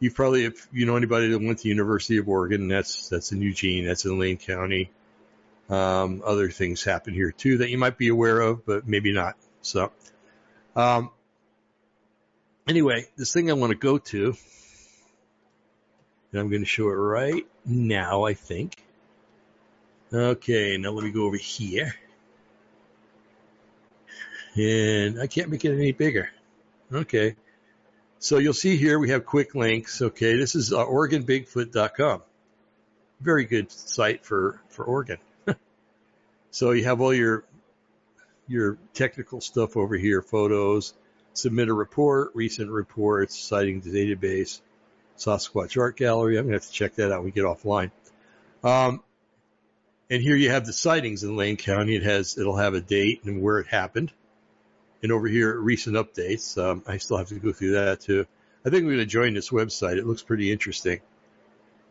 you 0.00 0.10
probably, 0.10 0.46
if 0.46 0.66
you 0.72 0.86
know 0.86 0.96
anybody 0.96 1.28
that 1.28 1.38
went 1.38 1.60
to 1.60 1.68
University 1.68 2.16
of 2.16 2.28
Oregon, 2.28 2.68
that's 2.68 3.08
that's 3.08 3.32
in 3.32 3.42
Eugene. 3.42 3.84
That's 3.84 4.04
in 4.04 4.18
Lane 4.18 4.38
County. 4.38 4.90
Um, 5.68 6.22
other 6.24 6.50
things 6.50 6.82
happen 6.82 7.14
here 7.14 7.30
too 7.30 7.58
that 7.58 7.70
you 7.70 7.78
might 7.78 7.96
be 7.96 8.08
aware 8.08 8.40
of, 8.40 8.66
but 8.66 8.88
maybe 8.88 9.12
not. 9.12 9.36
So, 9.62 9.92
um, 10.74 11.10
anyway, 12.66 13.06
this 13.16 13.32
thing 13.32 13.50
I 13.50 13.54
want 13.54 13.70
to 13.70 13.78
go 13.78 13.98
to, 13.98 14.36
and 16.32 16.40
I'm 16.40 16.48
going 16.48 16.62
to 16.62 16.66
show 16.66 16.88
it 16.88 16.94
right 16.94 17.46
now, 17.64 18.24
I 18.24 18.34
think. 18.34 18.82
Okay, 20.12 20.76
now 20.76 20.90
let 20.90 21.04
me 21.04 21.12
go 21.12 21.24
over 21.24 21.36
here. 21.36 21.94
And 24.56 25.20
I 25.20 25.28
can't 25.28 25.48
make 25.48 25.64
it 25.64 25.72
any 25.72 25.92
bigger. 25.92 26.30
Okay. 26.92 27.36
So 28.22 28.36
you'll 28.36 28.52
see 28.52 28.76
here 28.76 28.98
we 28.98 29.10
have 29.10 29.24
quick 29.24 29.54
links. 29.54 30.02
Okay, 30.02 30.36
this 30.36 30.54
is 30.54 30.74
uh, 30.74 30.84
OregonBigfoot.com. 30.84 32.22
Very 33.18 33.46
good 33.46 33.72
site 33.72 34.26
for, 34.26 34.60
for 34.68 34.84
Oregon. 34.84 35.18
So 36.52 36.72
you 36.72 36.82
have 36.82 37.00
all 37.00 37.14
your 37.14 37.44
your 38.48 38.76
technical 38.92 39.40
stuff 39.40 39.76
over 39.76 39.96
here, 39.96 40.20
photos, 40.20 40.94
submit 41.32 41.68
a 41.68 41.72
report, 41.72 42.32
recent 42.34 42.72
reports, 42.72 43.38
sighting 43.38 43.80
the 43.80 43.90
database, 43.90 44.60
Sasquatch 45.16 45.80
Art 45.80 45.96
Gallery. 45.96 46.36
I'm 46.36 46.46
gonna 46.46 46.56
have 46.56 46.66
to 46.66 46.72
check 46.72 46.96
that 46.96 47.12
out 47.12 47.18
when 47.18 47.26
we 47.26 47.30
get 47.30 47.44
offline. 47.44 47.92
Um, 48.64 49.04
and 50.10 50.20
here 50.20 50.34
you 50.34 50.50
have 50.50 50.66
the 50.66 50.72
sightings 50.72 51.22
in 51.22 51.36
Lane 51.36 51.56
County. 51.56 51.94
It 51.94 52.02
has 52.02 52.36
it'll 52.36 52.56
have 52.56 52.74
a 52.74 52.80
date 52.80 53.22
and 53.22 53.40
where 53.40 53.60
it 53.60 53.68
happened. 53.68 54.10
And 55.02 55.12
over 55.12 55.26
here, 55.28 55.58
recent 55.58 55.96
updates. 55.96 56.62
Um, 56.62 56.82
I 56.86 56.98
still 56.98 57.16
have 57.16 57.28
to 57.28 57.36
go 57.36 57.52
through 57.52 57.72
that 57.72 58.00
too. 58.00 58.26
I 58.64 58.70
think 58.70 58.82
I'm 58.82 58.88
going 58.88 58.98
to 58.98 59.06
join 59.06 59.34
this 59.34 59.50
website. 59.50 59.96
It 59.96 60.06
looks 60.06 60.22
pretty 60.22 60.52
interesting. 60.52 61.00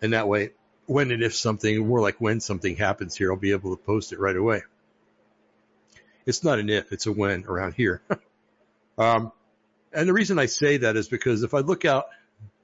And 0.01 0.13
that 0.13 0.27
way, 0.27 0.51
when 0.85 1.11
and 1.11 1.23
if 1.23 1.35
something, 1.35 1.87
more 1.87 2.01
like 2.01 2.21
when 2.21 2.39
something 2.39 2.75
happens 2.75 3.15
here, 3.15 3.31
I'll 3.31 3.37
be 3.37 3.51
able 3.51 3.75
to 3.75 3.83
post 3.83 4.13
it 4.13 4.19
right 4.19 4.35
away. 4.35 4.61
It's 6.25 6.43
not 6.43 6.59
an 6.59 6.69
if, 6.69 6.91
it's 6.91 7.07
a 7.07 7.11
when 7.11 7.45
around 7.45 7.73
here. 7.73 8.01
um, 8.97 9.31
and 9.91 10.07
the 10.07 10.13
reason 10.13 10.37
I 10.37 10.45
say 10.45 10.77
that 10.77 10.95
is 10.95 11.07
because 11.07 11.43
if 11.43 11.53
I 11.53 11.59
look 11.59 11.85
out 11.85 12.05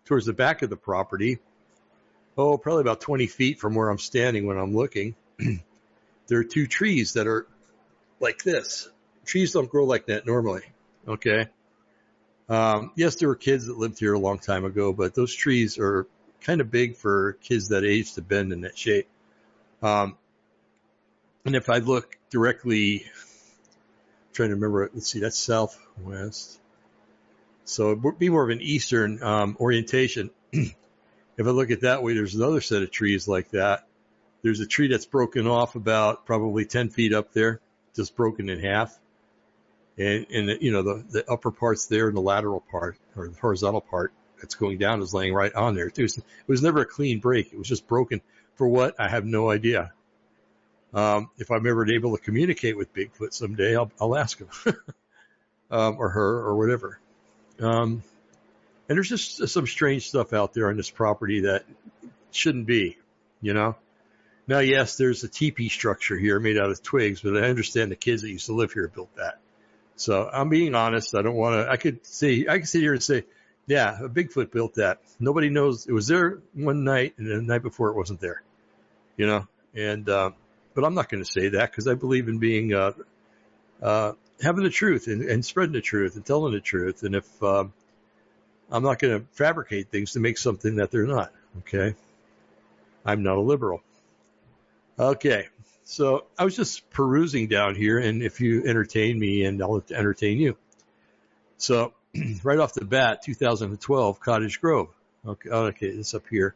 towards 0.05 0.25
the 0.25 0.33
back 0.33 0.61
of 0.61 0.69
the 0.69 0.75
property, 0.75 1.39
oh, 2.37 2.57
probably 2.57 2.81
about 2.81 3.01
20 3.01 3.27
feet 3.27 3.59
from 3.59 3.75
where 3.75 3.89
I'm 3.89 3.97
standing 3.97 4.45
when 4.45 4.57
I'm 4.57 4.75
looking, 4.75 5.15
there 6.27 6.39
are 6.39 6.43
two 6.43 6.67
trees 6.67 7.13
that 7.13 7.27
are 7.27 7.47
like 8.19 8.43
this. 8.43 8.87
Trees 9.25 9.51
don't 9.51 9.69
grow 9.69 9.85
like 9.85 10.07
that 10.07 10.25
normally. 10.25 10.63
Okay. 11.07 11.47
Um, 12.47 12.91
yes, 12.95 13.15
there 13.15 13.27
were 13.27 13.35
kids 13.35 13.65
that 13.65 13.77
lived 13.77 13.99
here 13.99 14.13
a 14.13 14.19
long 14.19 14.39
time 14.39 14.65
ago, 14.65 14.93
but 14.93 15.15
those 15.15 15.33
trees 15.33 15.79
are 15.79 16.07
kind 16.41 16.61
of 16.61 16.69
big 16.69 16.95
for 16.95 17.33
kids 17.41 17.69
that 17.69 17.83
age 17.83 18.13
to 18.13 18.21
bend 18.21 18.53
in 18.53 18.61
that 18.61 18.77
shape. 18.77 19.07
Um, 19.81 20.17
and 21.43 21.55
if 21.55 21.69
I 21.69 21.77
look 21.77 22.17
directly, 22.29 23.03
I'm 23.05 24.33
trying 24.33 24.49
to 24.49 24.55
remember, 24.55 24.89
let's 24.93 25.11
see, 25.11 25.19
that's 25.19 25.37
southwest. 25.37 26.59
So 27.65 27.91
it 27.91 28.01
would 28.01 28.19
be 28.19 28.29
more 28.29 28.43
of 28.43 28.49
an 28.49 28.61
eastern 28.61 29.21
um, 29.23 29.57
orientation. 29.59 30.29
if 30.51 30.75
I 31.39 31.43
look 31.43 31.71
at 31.71 31.81
that 31.81 32.03
way, 32.03 32.13
there's 32.13 32.35
another 32.35 32.61
set 32.61 32.83
of 32.83 32.91
trees 32.91 33.27
like 33.27 33.51
that. 33.51 33.87
There's 34.43 34.59
a 34.59 34.67
tree 34.67 34.87
that's 34.87 35.07
broken 35.07 35.47
off 35.47 35.75
about 35.75 36.27
probably 36.27 36.65
10 36.65 36.89
feet 36.89 37.13
up 37.13 37.33
there, 37.33 37.59
just 37.95 38.15
broken 38.15 38.49
in 38.49 38.59
half. 38.59 38.95
And, 39.97 40.25
and 40.29 40.61
you 40.61 40.71
know, 40.71 40.81
the, 40.81 41.05
the 41.09 41.31
upper 41.31 41.51
part's 41.51 41.85
there 41.85 42.07
and 42.07 42.17
the 42.17 42.21
lateral 42.21 42.63
part 42.71 42.97
or 43.15 43.29
the 43.29 43.39
horizontal 43.39 43.81
part 43.81 44.11
that's 44.39 44.55
going 44.55 44.77
down 44.77 45.01
is 45.01 45.13
laying 45.13 45.33
right 45.33 45.53
on 45.53 45.75
there. 45.75 45.87
It 45.87 45.97
was, 45.97 46.17
it 46.17 46.23
was 46.47 46.61
never 46.61 46.81
a 46.81 46.85
clean 46.85 47.19
break. 47.19 47.53
It 47.53 47.57
was 47.57 47.67
just 47.67 47.87
broken. 47.87 48.21
For 48.55 48.67
what? 48.67 48.95
I 48.99 49.09
have 49.09 49.25
no 49.25 49.49
idea. 49.49 49.91
Um, 50.93 51.29
if 51.37 51.51
I'm 51.51 51.67
ever 51.67 51.89
able 51.89 52.15
to 52.15 52.23
communicate 52.23 52.77
with 52.77 52.93
Bigfoot 52.93 53.33
someday, 53.33 53.75
I'll, 53.75 53.91
I'll 53.99 54.17
ask 54.17 54.37
him, 54.39 54.47
um, 55.71 55.97
or 55.99 56.09
her, 56.09 56.39
or 56.39 56.55
whatever. 56.55 56.99
Um, 57.59 58.01
and 58.87 58.97
there's 58.97 59.09
just 59.09 59.47
some 59.49 59.67
strange 59.67 60.07
stuff 60.07 60.31
out 60.31 60.53
there 60.53 60.69
on 60.69 60.77
this 60.77 60.89
property 60.89 61.41
that 61.41 61.65
shouldn't 62.31 62.65
be, 62.65 62.97
you 63.41 63.53
know. 63.53 63.75
Now, 64.47 64.59
yes, 64.59 64.95
there's 64.95 65.23
a 65.23 65.27
teepee 65.27 65.69
structure 65.69 66.17
here 66.17 66.39
made 66.39 66.57
out 66.57 66.69
of 66.69 66.81
twigs, 66.83 67.21
but 67.21 67.35
I 67.35 67.49
understand 67.49 67.91
the 67.91 67.95
kids 67.95 68.21
that 68.21 68.29
used 68.29 68.45
to 68.45 68.53
live 68.53 68.71
here 68.71 68.87
built 68.87 69.13
that. 69.15 69.39
So 69.95 70.29
I'm 70.31 70.49
being 70.49 70.75
honest. 70.75 71.15
I 71.15 71.21
don't 71.21 71.35
want 71.35 71.65
to. 71.65 71.71
I 71.71 71.77
could 71.77 72.05
say 72.05 72.45
I 72.49 72.59
could 72.59 72.67
sit 72.67 72.81
here 72.81 72.93
and 72.93 73.03
say, 73.03 73.23
yeah, 73.67 73.97
a 74.03 74.09
Bigfoot 74.09 74.51
built 74.51 74.75
that. 74.75 74.99
Nobody 75.19 75.49
knows. 75.49 75.87
It 75.87 75.93
was 75.93 76.07
there 76.07 76.39
one 76.53 76.83
night, 76.83 77.15
and 77.17 77.27
the 77.27 77.41
night 77.41 77.63
before 77.63 77.89
it 77.89 77.95
wasn't 77.95 78.19
there. 78.19 78.43
You 79.17 79.27
know, 79.27 79.47
and 79.73 80.07
uh, 80.09 80.31
but 80.73 80.83
I'm 80.83 80.93
not 80.93 81.09
going 81.09 81.23
to 81.23 81.29
say 81.29 81.49
that 81.49 81.71
because 81.71 81.87
I 81.87 81.93
believe 81.93 82.27
in 82.27 82.37
being 82.37 82.73
uh, 82.73 82.91
uh, 83.81 84.13
having 84.41 84.63
the 84.63 84.69
truth 84.69 85.07
and, 85.07 85.23
and, 85.23 85.43
spreading 85.43 85.73
the 85.73 85.81
truth 85.81 86.15
and 86.15 86.25
telling 86.25 86.53
the 86.53 86.59
truth. 86.59 87.03
And 87.03 87.15
if 87.15 87.43
um, 87.43 87.73
I'm 88.69 88.83
not 88.83 88.99
going 88.99 89.19
to 89.19 89.25
fabricate 89.31 89.89
things 89.89 90.13
to 90.13 90.19
make 90.19 90.37
something 90.37 90.75
that 90.75 90.91
they're 90.91 91.07
not, 91.07 91.31
okay, 91.59 91.95
I'm 93.05 93.23
not 93.23 93.37
a 93.37 93.41
liberal. 93.41 93.81
Okay, 94.99 95.47
so 95.85 96.25
I 96.37 96.43
was 96.43 96.55
just 96.55 96.89
perusing 96.89 97.47
down 97.47 97.75
here, 97.75 97.99
and 97.99 98.23
if 98.23 98.41
you 98.41 98.65
entertain 98.65 99.17
me, 99.19 99.45
and 99.45 99.61
I'll 99.61 99.83
entertain 99.91 100.39
you. 100.39 100.57
So 101.57 101.93
right 102.43 102.57
off 102.57 102.73
the 102.73 102.83
bat, 102.83 103.21
2012, 103.21 104.19
Cottage 104.19 104.59
Grove. 104.59 104.89
Okay, 105.25 105.49
okay, 105.49 105.87
it's 105.87 106.15
up 106.15 106.23
here. 106.27 106.55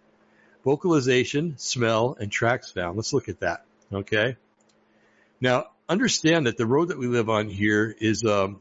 Vocalization, 0.66 1.58
smell, 1.58 2.18
and 2.20 2.32
tracks 2.32 2.72
found. 2.72 2.98
Let's 2.98 3.14
look 3.14 3.30
at 3.30 3.40
that. 3.42 3.64
Okay. 3.94 4.36
Now, 5.40 5.68
understand 5.88 6.48
that 6.48 6.58
the 6.58 6.66
road 6.66 6.90
that 6.90 6.98
we 6.98 7.08
live 7.08 7.30
on 7.30 7.50
here 7.50 7.96
is 8.00 8.24
um, 8.24 8.60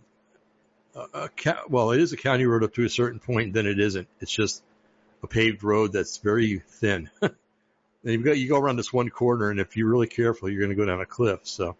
a, 0.94 1.30
a 1.34 1.54
well, 1.68 1.92
it 1.92 2.00
is 2.00 2.12
a 2.12 2.16
county 2.18 2.44
road 2.44 2.62
up 2.62 2.74
to 2.74 2.84
a 2.84 2.90
certain 2.90 3.20
point, 3.20 3.54
then 3.54 3.66
it 3.66 3.80
isn't. 3.80 4.06
It's 4.20 4.32
just 4.32 4.62
a 5.22 5.26
paved 5.26 5.64
road 5.64 5.92
that's 5.94 6.18
very 6.18 6.62
thin. 6.68 7.08
and 8.04 8.12
you've 8.12 8.24
got 8.24 8.38
you 8.38 8.48
go 8.48 8.58
around 8.58 8.76
this 8.76 8.92
one 8.92 9.10
corner, 9.10 9.50
and 9.50 9.60
if 9.60 9.76
you're 9.76 9.88
really 9.88 10.06
careful, 10.06 10.48
you're 10.48 10.60
going 10.60 10.70
to 10.70 10.76
go 10.76 10.86
down 10.86 11.00
a 11.00 11.06
cliff. 11.06 11.40
So 11.44 11.76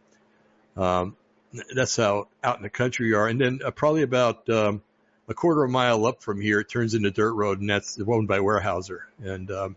um, 0.76 1.16
that's 1.74 1.96
how 1.96 2.28
out 2.42 2.56
in 2.56 2.62
the 2.62 2.70
country 2.70 3.08
you 3.08 3.16
are. 3.16 3.28
And 3.28 3.40
then 3.40 3.60
uh, 3.64 3.70
probably 3.70 4.02
about 4.02 4.48
um, 4.50 4.82
a 5.28 5.34
quarter 5.34 5.64
of 5.64 5.70
a 5.70 5.72
mile 5.72 6.06
up 6.06 6.22
from 6.22 6.40
here, 6.40 6.60
it 6.60 6.68
turns 6.68 6.94
into 6.94 7.10
dirt 7.10 7.32
road, 7.32 7.60
and 7.60 7.70
that's 7.70 8.00
owned 8.06 8.28
by 8.28 8.38
Weyerhaeuser. 8.38 9.00
And 9.22 9.50
um, 9.50 9.76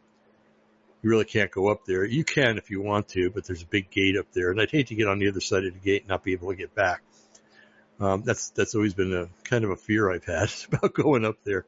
you 1.01 1.09
really 1.09 1.25
can't 1.25 1.51
go 1.51 1.69
up 1.69 1.85
there. 1.85 2.05
You 2.05 2.23
can 2.23 2.57
if 2.57 2.69
you 2.69 2.81
want 2.81 3.09
to, 3.09 3.29
but 3.29 3.45
there's 3.45 3.63
a 3.63 3.67
big 3.67 3.89
gate 3.89 4.17
up 4.17 4.27
there, 4.33 4.51
and 4.51 4.61
I'd 4.61 4.71
hate 4.71 4.87
to 4.87 4.95
get 4.95 5.07
on 5.07 5.19
the 5.19 5.29
other 5.29 5.41
side 5.41 5.65
of 5.65 5.73
the 5.73 5.79
gate 5.79 6.03
and 6.03 6.09
not 6.09 6.23
be 6.23 6.33
able 6.33 6.49
to 6.49 6.55
get 6.55 6.75
back. 6.75 7.01
Um, 7.99 8.23
that's 8.23 8.49
that's 8.49 8.73
always 8.73 8.95
been 8.95 9.13
a 9.13 9.29
kind 9.43 9.63
of 9.63 9.69
a 9.69 9.75
fear 9.75 10.11
I've 10.11 10.25
had 10.25 10.51
about 10.71 10.93
going 10.93 11.25
up 11.25 11.37
there. 11.43 11.65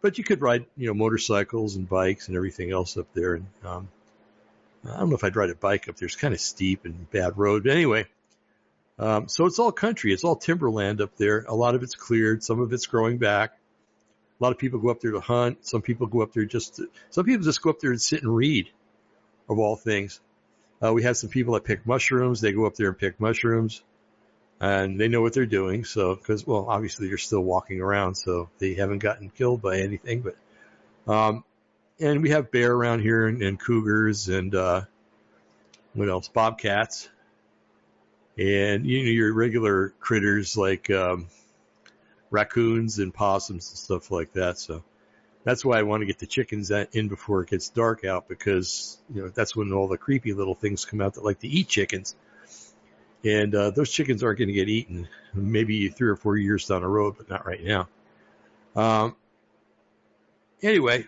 But 0.00 0.18
you 0.18 0.24
could 0.24 0.40
ride, 0.40 0.66
you 0.76 0.88
know, 0.88 0.94
motorcycles 0.94 1.76
and 1.76 1.88
bikes 1.88 2.26
and 2.28 2.36
everything 2.36 2.72
else 2.72 2.96
up 2.96 3.06
there. 3.14 3.34
And 3.34 3.46
um, 3.64 3.88
I 4.84 4.98
don't 4.98 5.10
know 5.10 5.16
if 5.16 5.24
I'd 5.24 5.36
ride 5.36 5.50
a 5.50 5.54
bike 5.54 5.88
up 5.88 5.96
there. 5.96 6.06
It's 6.06 6.16
kind 6.16 6.34
of 6.34 6.40
steep 6.40 6.84
and 6.84 7.10
bad 7.10 7.38
road. 7.38 7.64
But 7.64 7.72
anyway, 7.72 8.06
um, 8.98 9.28
so 9.28 9.46
it's 9.46 9.58
all 9.58 9.72
country. 9.72 10.12
It's 10.12 10.24
all 10.24 10.36
timberland 10.36 11.00
up 11.00 11.16
there. 11.16 11.44
A 11.48 11.54
lot 11.54 11.74
of 11.74 11.82
it's 11.82 11.94
cleared. 11.94 12.42
Some 12.42 12.60
of 12.60 12.72
it's 12.72 12.86
growing 12.86 13.18
back. 13.18 13.52
A 14.40 14.42
lot 14.42 14.52
of 14.52 14.58
people 14.58 14.80
go 14.80 14.90
up 14.90 15.00
there 15.00 15.12
to 15.12 15.20
hunt. 15.20 15.64
Some 15.66 15.82
people 15.82 16.08
go 16.08 16.22
up 16.22 16.32
there 16.32 16.44
just 16.44 16.76
to, 16.76 16.88
some 17.10 17.24
people 17.24 17.44
just 17.44 17.62
go 17.62 17.70
up 17.70 17.78
there 17.78 17.92
and 17.92 18.00
sit 18.00 18.22
and 18.22 18.34
read 18.34 18.70
of 19.48 19.58
all 19.58 19.76
things. 19.76 20.20
Uh, 20.84 20.92
we 20.92 21.02
had 21.04 21.16
some 21.16 21.30
people 21.30 21.54
that 21.54 21.64
pick 21.64 21.86
mushrooms. 21.86 22.40
They 22.40 22.52
go 22.52 22.66
up 22.66 22.74
there 22.74 22.88
and 22.88 22.98
pick 22.98 23.20
mushrooms 23.20 23.82
and 24.60 25.00
they 25.00 25.08
know 25.08 25.20
what 25.20 25.32
they're 25.32 25.46
doing. 25.46 25.84
So, 25.84 26.16
cause, 26.16 26.44
well, 26.44 26.66
obviously 26.68 27.08
you're 27.08 27.18
still 27.18 27.42
walking 27.42 27.80
around. 27.80 28.16
So 28.16 28.48
they 28.58 28.74
haven't 28.74 28.98
gotten 28.98 29.30
killed 29.30 29.62
by 29.62 29.78
anything, 29.78 30.22
but, 30.22 31.12
um, 31.12 31.44
and 32.00 32.22
we 32.22 32.30
have 32.30 32.50
bear 32.50 32.72
around 32.72 33.00
here 33.00 33.26
and, 33.26 33.42
and 33.42 33.58
cougars 33.58 34.28
and 34.28 34.54
uh, 34.54 34.82
what 35.94 36.08
else? 36.08 36.28
Bobcats 36.28 37.08
and 38.38 38.86
you 38.86 39.04
know 39.04 39.10
your 39.10 39.32
regular 39.34 39.90
critters 40.00 40.56
like 40.56 40.90
um, 40.90 41.28
raccoons 42.30 42.98
and 42.98 43.12
possums 43.12 43.68
and 43.70 43.78
stuff 43.78 44.10
like 44.10 44.32
that. 44.32 44.58
So 44.58 44.82
that's 45.44 45.64
why 45.64 45.78
I 45.78 45.82
want 45.82 46.00
to 46.02 46.06
get 46.06 46.18
the 46.18 46.26
chickens 46.26 46.70
in 46.70 47.08
before 47.08 47.42
it 47.42 47.50
gets 47.50 47.68
dark 47.68 48.04
out 48.04 48.28
because 48.28 48.98
you 49.12 49.22
know 49.22 49.28
that's 49.28 49.54
when 49.54 49.72
all 49.72 49.88
the 49.88 49.98
creepy 49.98 50.32
little 50.32 50.54
things 50.54 50.84
come 50.84 51.00
out 51.00 51.14
that 51.14 51.24
like 51.24 51.40
to 51.40 51.48
eat 51.48 51.68
chickens. 51.68 52.14
And 53.24 53.54
uh, 53.54 53.70
those 53.70 53.88
chickens 53.90 54.24
aren't 54.24 54.38
going 54.38 54.48
to 54.48 54.54
get 54.54 54.68
eaten 54.68 55.08
maybe 55.32 55.88
three 55.88 56.08
or 56.08 56.16
four 56.16 56.36
years 56.36 56.66
down 56.66 56.82
the 56.82 56.88
road, 56.88 57.14
but 57.16 57.30
not 57.30 57.46
right 57.46 57.62
now. 57.62 57.88
Um, 58.74 59.14
anyway, 60.60 61.06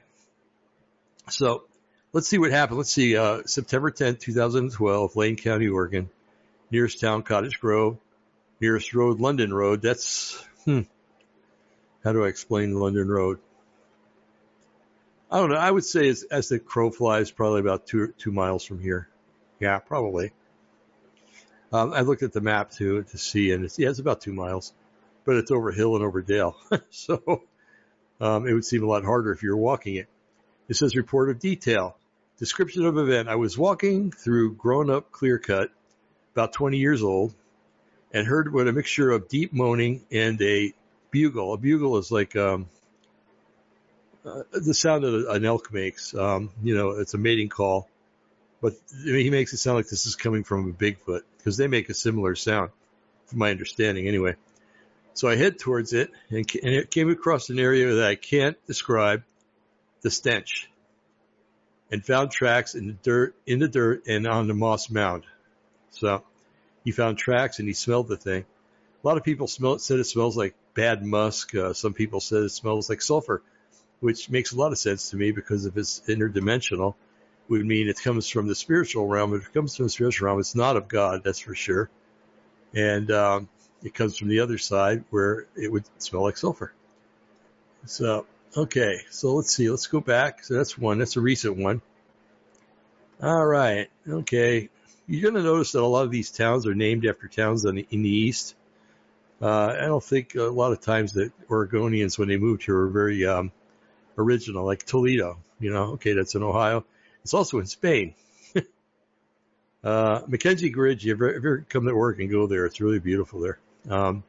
so 1.28 1.64
let's 2.12 2.28
see 2.28 2.38
what 2.38 2.50
happened. 2.50 2.78
Let's 2.78 2.92
see, 2.92 3.16
uh, 3.16 3.42
September 3.46 3.90
10th, 3.90 4.20
2012, 4.20 5.16
Lane 5.16 5.36
County, 5.36 5.68
Oregon. 5.68 6.10
Nearest 6.70 7.00
town, 7.00 7.22
Cottage 7.22 7.60
Grove. 7.60 7.98
Nearest 8.60 8.94
road, 8.94 9.20
London 9.20 9.52
Road. 9.52 9.82
That's, 9.82 10.42
hmm. 10.64 10.82
How 12.02 12.12
do 12.12 12.24
I 12.24 12.28
explain 12.28 12.78
London 12.78 13.08
Road? 13.08 13.38
I 15.30 15.38
don't 15.38 15.50
know. 15.50 15.56
I 15.56 15.70
would 15.70 15.84
say 15.84 16.08
as, 16.08 16.22
as 16.22 16.48
the 16.48 16.58
crow 16.58 16.90
flies, 16.90 17.30
probably 17.30 17.60
about 17.60 17.86
two, 17.86 18.14
two 18.18 18.30
miles 18.30 18.64
from 18.64 18.80
here. 18.80 19.08
Yeah, 19.58 19.78
probably. 19.78 20.32
Um, 21.72 21.92
I 21.92 22.02
looked 22.02 22.22
at 22.22 22.32
the 22.32 22.40
map 22.40 22.70
too 22.70 23.02
to 23.02 23.18
see, 23.18 23.50
and 23.50 23.64
it's, 23.64 23.78
yeah, 23.78 23.88
it's 23.88 23.98
about 23.98 24.20
two 24.20 24.32
miles, 24.32 24.72
but 25.24 25.36
it's 25.36 25.50
over 25.50 25.72
hill 25.72 25.96
and 25.96 26.04
over 26.04 26.22
dale. 26.22 26.56
so, 26.90 27.42
um, 28.20 28.46
it 28.46 28.52
would 28.52 28.64
seem 28.64 28.84
a 28.84 28.86
lot 28.86 29.04
harder 29.04 29.32
if 29.32 29.42
you're 29.42 29.56
walking 29.56 29.96
it. 29.96 30.08
It 30.68 30.76
says 30.76 30.96
report 30.96 31.30
of 31.30 31.38
detail. 31.38 31.96
Description 32.38 32.84
of 32.86 32.98
event. 32.98 33.28
I 33.28 33.36
was 33.36 33.56
walking 33.56 34.10
through 34.10 34.54
grown 34.54 34.90
up 34.90 35.12
clear 35.12 35.38
cut, 35.38 35.70
about 36.34 36.52
20 36.52 36.78
years 36.78 37.02
old, 37.02 37.34
and 38.12 38.26
heard 38.26 38.52
what 38.52 38.66
a 38.66 38.72
mixture 38.72 39.10
of 39.10 39.28
deep 39.28 39.52
moaning 39.52 40.04
and 40.10 40.40
a 40.42 40.72
bugle. 41.10 41.52
A 41.52 41.58
bugle 41.58 41.98
is 41.98 42.10
like, 42.10 42.34
um, 42.34 42.66
uh, 44.24 44.42
the 44.52 44.74
sound 44.74 45.04
that 45.04 45.26
an 45.30 45.44
elk 45.44 45.72
makes. 45.72 46.14
Um, 46.14 46.50
you 46.62 46.74
know, 46.74 46.92
it's 46.92 47.14
a 47.14 47.18
mating 47.18 47.50
call, 47.50 47.88
but 48.62 48.74
he 49.04 49.30
makes 49.30 49.52
it 49.52 49.58
sound 49.58 49.76
like 49.76 49.88
this 49.88 50.06
is 50.06 50.16
coming 50.16 50.44
from 50.44 50.70
a 50.70 50.72
Bigfoot 50.72 51.22
because 51.36 51.56
they 51.56 51.68
make 51.68 51.90
a 51.90 51.94
similar 51.94 52.34
sound, 52.34 52.70
from 53.26 53.38
my 53.38 53.50
understanding 53.50 54.08
anyway. 54.08 54.34
So 55.12 55.28
I 55.28 55.36
head 55.36 55.58
towards 55.58 55.92
it 55.92 56.10
and, 56.30 56.38
and 56.38 56.74
it 56.74 56.90
came 56.90 57.10
across 57.10 57.50
an 57.50 57.58
area 57.60 57.94
that 57.94 58.08
I 58.08 58.14
can't 58.16 58.56
describe 58.66 59.22
the 60.04 60.10
stench 60.10 60.70
and 61.90 62.04
found 62.04 62.30
tracks 62.30 62.74
in 62.74 62.86
the 62.86 62.92
dirt, 62.92 63.34
in 63.46 63.58
the 63.58 63.68
dirt 63.68 64.04
and 64.06 64.26
on 64.26 64.46
the 64.46 64.54
moss 64.54 64.90
mound. 64.90 65.24
So 65.90 66.22
he 66.84 66.92
found 66.92 67.16
tracks 67.18 67.58
and 67.58 67.66
he 67.66 67.74
smelled 67.74 68.08
the 68.08 68.16
thing. 68.16 68.44
A 69.02 69.06
lot 69.06 69.16
of 69.16 69.24
people 69.24 69.48
smell 69.48 69.72
it, 69.72 69.80
said 69.80 69.98
it 69.98 70.04
smells 70.04 70.36
like 70.36 70.54
bad 70.74 71.04
musk. 71.04 71.54
Uh, 71.54 71.72
some 71.72 71.94
people 71.94 72.20
said 72.20 72.42
it 72.42 72.50
smells 72.50 72.90
like 72.90 73.00
sulfur, 73.00 73.42
which 74.00 74.28
makes 74.28 74.52
a 74.52 74.56
lot 74.56 74.72
of 74.72 74.78
sense 74.78 75.10
to 75.10 75.16
me 75.16 75.32
because 75.32 75.64
if 75.64 75.76
it's 75.76 76.02
interdimensional, 76.06 76.94
would 77.48 77.64
mean 77.64 77.88
it 77.88 78.00
comes 78.00 78.28
from 78.28 78.46
the 78.46 78.54
spiritual 78.54 79.06
realm. 79.06 79.34
If 79.34 79.46
it 79.48 79.54
comes 79.54 79.76
from 79.76 79.86
the 79.86 79.90
spiritual 79.90 80.26
realm, 80.26 80.40
it's 80.40 80.54
not 80.54 80.76
of 80.76 80.88
God, 80.88 81.22
that's 81.24 81.38
for 81.38 81.54
sure. 81.54 81.90
And 82.74 83.10
um, 83.10 83.48
it 83.82 83.94
comes 83.94 84.18
from 84.18 84.28
the 84.28 84.40
other 84.40 84.58
side 84.58 85.04
where 85.10 85.46
it 85.56 85.70
would 85.70 85.84
smell 85.98 86.22
like 86.22 86.36
sulfur. 86.36 86.72
So 87.86 88.26
Okay, 88.56 89.00
so 89.10 89.34
let's 89.34 89.52
see. 89.52 89.68
Let's 89.68 89.88
go 89.88 90.00
back. 90.00 90.44
So 90.44 90.54
that's 90.54 90.78
one. 90.78 90.98
That's 90.98 91.16
a 91.16 91.20
recent 91.20 91.56
one. 91.56 91.82
All 93.20 93.44
right. 93.44 93.88
Okay. 94.08 94.68
You're 95.08 95.22
going 95.22 95.34
to 95.34 95.42
notice 95.42 95.72
that 95.72 95.82
a 95.82 95.86
lot 95.86 96.04
of 96.04 96.12
these 96.12 96.30
towns 96.30 96.66
are 96.66 96.74
named 96.74 97.04
after 97.04 97.26
towns 97.26 97.64
in 97.64 97.74
the, 97.74 97.86
in 97.90 98.02
the 98.02 98.08
east. 98.08 98.54
Uh, 99.42 99.74
I 99.76 99.86
don't 99.86 100.02
think 100.02 100.36
a 100.36 100.44
lot 100.44 100.72
of 100.72 100.80
times 100.80 101.14
that 101.14 101.32
Oregonians, 101.48 102.16
when 102.16 102.28
they 102.28 102.36
moved 102.36 102.64
here, 102.64 102.76
were 102.76 102.88
very 102.88 103.26
um, 103.26 103.50
original, 104.16 104.64
like 104.64 104.84
Toledo. 104.84 105.38
You 105.58 105.72
know, 105.72 105.82
okay, 105.94 106.12
that's 106.12 106.36
in 106.36 106.42
Ohio. 106.44 106.84
It's 107.22 107.34
also 107.34 107.58
in 107.58 107.66
Spain. 107.66 108.14
uh, 109.84 110.20
McKenzie 110.22 110.72
Bridge, 110.72 111.04
you 111.04 111.12
ever, 111.12 111.34
ever 111.34 111.66
come 111.68 111.86
to 111.86 111.90
Oregon, 111.90 112.30
go 112.30 112.46
there. 112.46 112.66
It's 112.66 112.80
really 112.80 113.00
beautiful 113.00 113.40
there. 113.40 113.58
Um, 113.90 114.22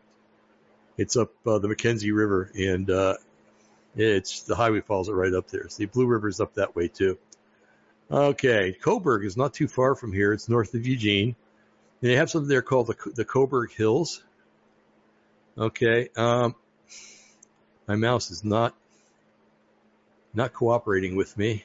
it's 0.98 1.16
up 1.16 1.32
uh, 1.46 1.60
the 1.60 1.68
McKenzie 1.68 2.16
River, 2.16 2.52
and 2.56 2.90
uh, 2.90 3.16
it's 3.96 4.44
the 4.44 4.56
highway 4.56 4.82
falls 4.82 5.10
right 5.10 5.34
up 5.34 5.48
there. 5.48 5.70
See, 5.70 5.86
Blue 5.86 6.06
River's 6.06 6.40
up 6.40 6.56
that 6.56 6.76
way 6.76 6.88
too. 6.88 7.18
Okay, 8.12 8.74
Coburg 8.74 9.26
is 9.26 9.38
not 9.38 9.54
too 9.54 9.68
far 9.68 9.96
from 9.96 10.14
here. 10.14 10.34
It's 10.34 10.50
north 10.50 10.74
of 10.74 10.86
Eugene. 10.86 11.36
And 12.02 12.12
they 12.12 12.16
have 12.16 12.30
something 12.30 12.50
there 12.50 12.62
called 12.62 12.88
the 12.88 13.12
the 13.16 13.26
Coburg 13.26 13.72
Hills. 13.72 14.24
Okay, 15.58 16.10
um, 16.16 16.56
my 17.88 17.96
mouse 17.96 18.32
is 18.32 18.44
not 18.44 18.76
not 20.34 20.54
cooperating 20.54 21.16
with 21.16 21.38
me. 21.38 21.64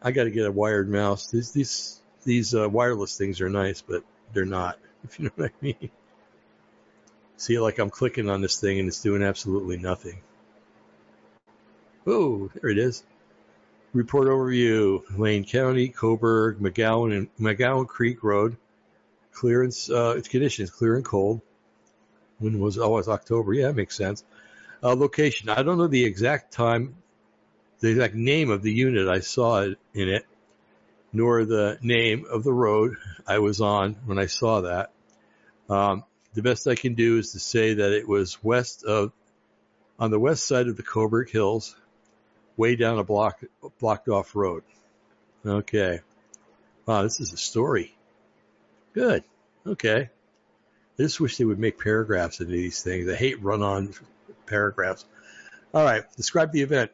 I 0.00 0.10
got 0.10 0.24
to 0.24 0.30
get 0.30 0.46
a 0.46 0.52
wired 0.52 0.88
mouse. 0.88 1.30
These 1.30 1.52
these 1.52 2.00
these 2.24 2.54
uh, 2.54 2.68
wireless 2.68 3.16
things 3.16 3.40
are 3.40 3.50
nice, 3.50 3.82
but 3.82 4.02
they're 4.32 4.44
not. 4.44 4.78
If 5.04 5.20
you 5.20 5.26
know 5.26 5.32
what 5.36 5.52
I 5.52 5.64
mean. 5.64 5.90
See, 7.36 7.60
like 7.60 7.78
I'm 7.78 7.90
clicking 7.90 8.28
on 8.28 8.40
this 8.40 8.58
thing 8.58 8.80
and 8.80 8.88
it's 8.88 9.02
doing 9.02 9.22
absolutely 9.22 9.76
nothing. 9.76 10.20
Oh, 12.06 12.48
there 12.54 12.70
it 12.70 12.78
is. 12.78 13.02
Report 13.92 14.28
overview: 14.28 15.02
Lane 15.18 15.44
County, 15.44 15.88
Coburg, 15.88 16.60
McGowan, 16.60 17.16
and 17.16 17.28
McGowan 17.36 17.88
Creek 17.88 18.22
Road. 18.22 18.56
Clearance 19.32 19.90
uh, 19.90 20.14
its 20.16 20.28
conditions 20.28 20.70
clear 20.70 20.94
and 20.94 21.04
cold. 21.04 21.40
When 22.38 22.60
was 22.60 22.78
oh, 22.78 22.96
October. 22.96 23.54
Yeah, 23.54 23.68
that 23.68 23.76
makes 23.76 23.96
sense. 23.96 24.22
Uh, 24.82 24.94
location: 24.94 25.48
I 25.48 25.62
don't 25.64 25.78
know 25.78 25.88
the 25.88 26.04
exact 26.04 26.52
time, 26.52 26.94
the 27.80 27.90
exact 27.90 28.14
name 28.14 28.50
of 28.50 28.62
the 28.62 28.72
unit 28.72 29.08
I 29.08 29.20
saw 29.20 29.62
it 29.62 29.78
in 29.92 30.08
it, 30.08 30.26
nor 31.12 31.44
the 31.44 31.78
name 31.82 32.24
of 32.30 32.44
the 32.44 32.52
road 32.52 32.98
I 33.26 33.38
was 33.38 33.60
on 33.60 33.94
when 34.04 34.18
I 34.18 34.26
saw 34.26 34.60
that. 34.60 34.92
Um, 35.68 36.04
the 36.34 36.42
best 36.42 36.68
I 36.68 36.76
can 36.76 36.94
do 36.94 37.18
is 37.18 37.32
to 37.32 37.40
say 37.40 37.74
that 37.74 37.92
it 37.92 38.06
was 38.06 38.42
west 38.44 38.84
of, 38.84 39.12
on 39.98 40.12
the 40.12 40.20
west 40.20 40.46
side 40.46 40.68
of 40.68 40.76
the 40.76 40.84
Coburg 40.84 41.30
Hills, 41.30 41.74
way 42.56 42.76
down 42.76 42.98
a 42.98 43.04
block 43.04 43.42
blocked 43.78 44.08
off 44.08 44.34
road. 44.34 44.62
Okay. 45.44 46.00
Wow, 46.86 47.02
this 47.02 47.20
is 47.20 47.32
a 47.32 47.36
story. 47.36 47.94
Good. 48.94 49.24
Okay. 49.66 50.10
I 50.98 51.02
just 51.02 51.20
wish 51.20 51.36
they 51.36 51.44
would 51.44 51.58
make 51.58 51.78
paragraphs 51.78 52.40
into 52.40 52.52
these 52.52 52.82
things. 52.82 53.08
I 53.08 53.14
hate 53.14 53.42
run 53.42 53.62
on 53.62 53.92
paragraphs. 54.46 55.04
All 55.74 55.84
right. 55.84 56.04
Describe 56.16 56.52
the 56.52 56.62
event. 56.62 56.90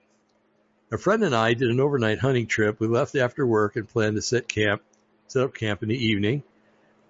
A 0.91 0.99
friend 0.99 1.23
and 1.25 1.35
I 1.35 1.55
did 1.55 1.71
an 1.71 1.81
overnight 1.81 2.19
hunting 2.19 2.47
trip. 2.47 2.81
We 2.81 2.87
left 2.87 3.15
after 3.15 3.47
work 3.47 3.77
and 3.77 3.89
planned 3.89 4.17
to 4.17 4.23
set 4.23 4.49
camp, 4.49 4.83
set 5.29 5.43
up 5.43 5.55
camp 5.55 5.83
in 5.83 5.89
the 5.89 6.05
evening, 6.07 6.43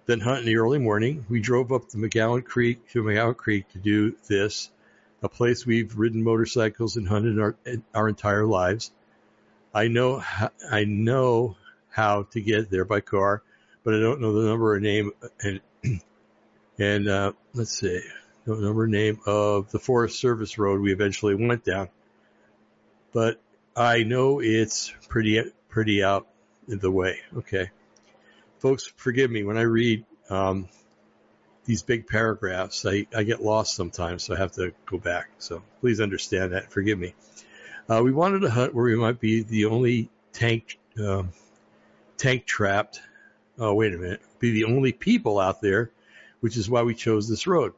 then 0.05 0.19
hunt 0.19 0.39
in 0.39 0.45
the 0.45 0.57
early 0.57 0.79
morning. 0.79 1.25
We 1.29 1.41
drove 1.41 1.71
up 1.71 1.89
the 1.89 1.97
McGowan 1.97 2.45
Creek 2.45 2.89
to 2.91 3.03
McGowan 3.03 3.35
Creek 3.35 3.67
to 3.73 3.79
do 3.79 4.15
this 4.27 4.69
a 5.23 5.29
place 5.29 5.65
we've 5.65 5.97
ridden 5.97 6.21
motorcycles 6.21 6.97
and 6.97 7.07
hunted 7.07 7.39
our, 7.39 7.55
our 7.95 8.09
entire 8.09 8.45
lives. 8.45 8.91
I 9.73 9.87
know, 9.87 10.21
I 10.69 10.83
know 10.83 11.55
how 11.89 12.23
to 12.31 12.41
get 12.41 12.69
there 12.69 12.85
by 12.85 12.99
car, 12.99 13.41
but 13.83 13.95
I 13.95 13.99
don't 13.99 14.21
know 14.21 14.33
the 14.33 14.49
number 14.49 14.73
or 14.73 14.79
name 14.79 15.13
and, 15.41 15.61
and, 16.77 17.07
uh, 17.07 17.31
let's 17.53 17.79
see, 17.79 18.01
no 18.45 18.55
number 18.55 18.85
name 18.85 19.19
of 19.25 19.71
the 19.71 19.79
Forest 19.79 20.19
Service 20.19 20.57
road 20.57 20.81
we 20.81 20.91
eventually 20.91 21.35
went 21.35 21.63
down. 21.63 21.87
But 23.13 23.39
I 23.75 24.03
know 24.03 24.41
it's 24.41 24.93
pretty, 25.07 25.41
pretty 25.69 26.03
out 26.03 26.27
the 26.67 26.91
way. 26.91 27.19
Okay. 27.37 27.71
Folks, 28.59 28.91
forgive 28.97 29.31
me 29.31 29.43
when 29.43 29.57
I 29.57 29.61
read, 29.61 30.05
um, 30.29 30.67
these 31.65 31.81
big 31.81 32.07
paragraphs. 32.07 32.85
I, 32.85 33.07
I 33.15 33.23
get 33.23 33.41
lost 33.41 33.75
sometimes, 33.75 34.23
so 34.23 34.35
I 34.35 34.37
have 34.37 34.51
to 34.53 34.73
go 34.85 34.97
back. 34.97 35.29
So 35.39 35.61
please 35.81 36.01
understand 36.01 36.53
that. 36.53 36.71
Forgive 36.71 36.99
me. 36.99 37.13
Uh, 37.89 38.01
we 38.03 38.11
wanted 38.11 38.43
a 38.43 38.49
hunt 38.49 38.73
where 38.73 38.85
we 38.85 38.95
might 38.95 39.19
be 39.19 39.43
the 39.43 39.65
only 39.65 40.09
tank 40.31 40.79
um, 40.99 41.31
tank 42.17 42.45
trapped. 42.45 43.01
Oh, 43.59 43.73
wait 43.73 43.93
a 43.93 43.97
minute. 43.97 44.21
Be 44.39 44.51
the 44.51 44.65
only 44.65 44.91
people 44.91 45.39
out 45.39 45.61
there, 45.61 45.91
which 46.39 46.57
is 46.57 46.69
why 46.69 46.81
we 46.81 46.95
chose 46.95 47.27
this 47.27 47.47
road. 47.47 47.73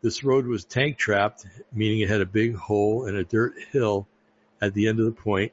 This 0.00 0.22
road 0.22 0.46
was 0.46 0.64
tank 0.64 0.96
trapped, 0.96 1.44
meaning 1.72 2.00
it 2.00 2.08
had 2.08 2.20
a 2.20 2.26
big 2.26 2.54
hole 2.54 3.06
and 3.06 3.16
a 3.16 3.24
dirt 3.24 3.54
hill 3.72 4.06
at 4.60 4.74
the 4.74 4.86
end 4.86 5.00
of 5.00 5.06
the 5.06 5.12
point 5.12 5.52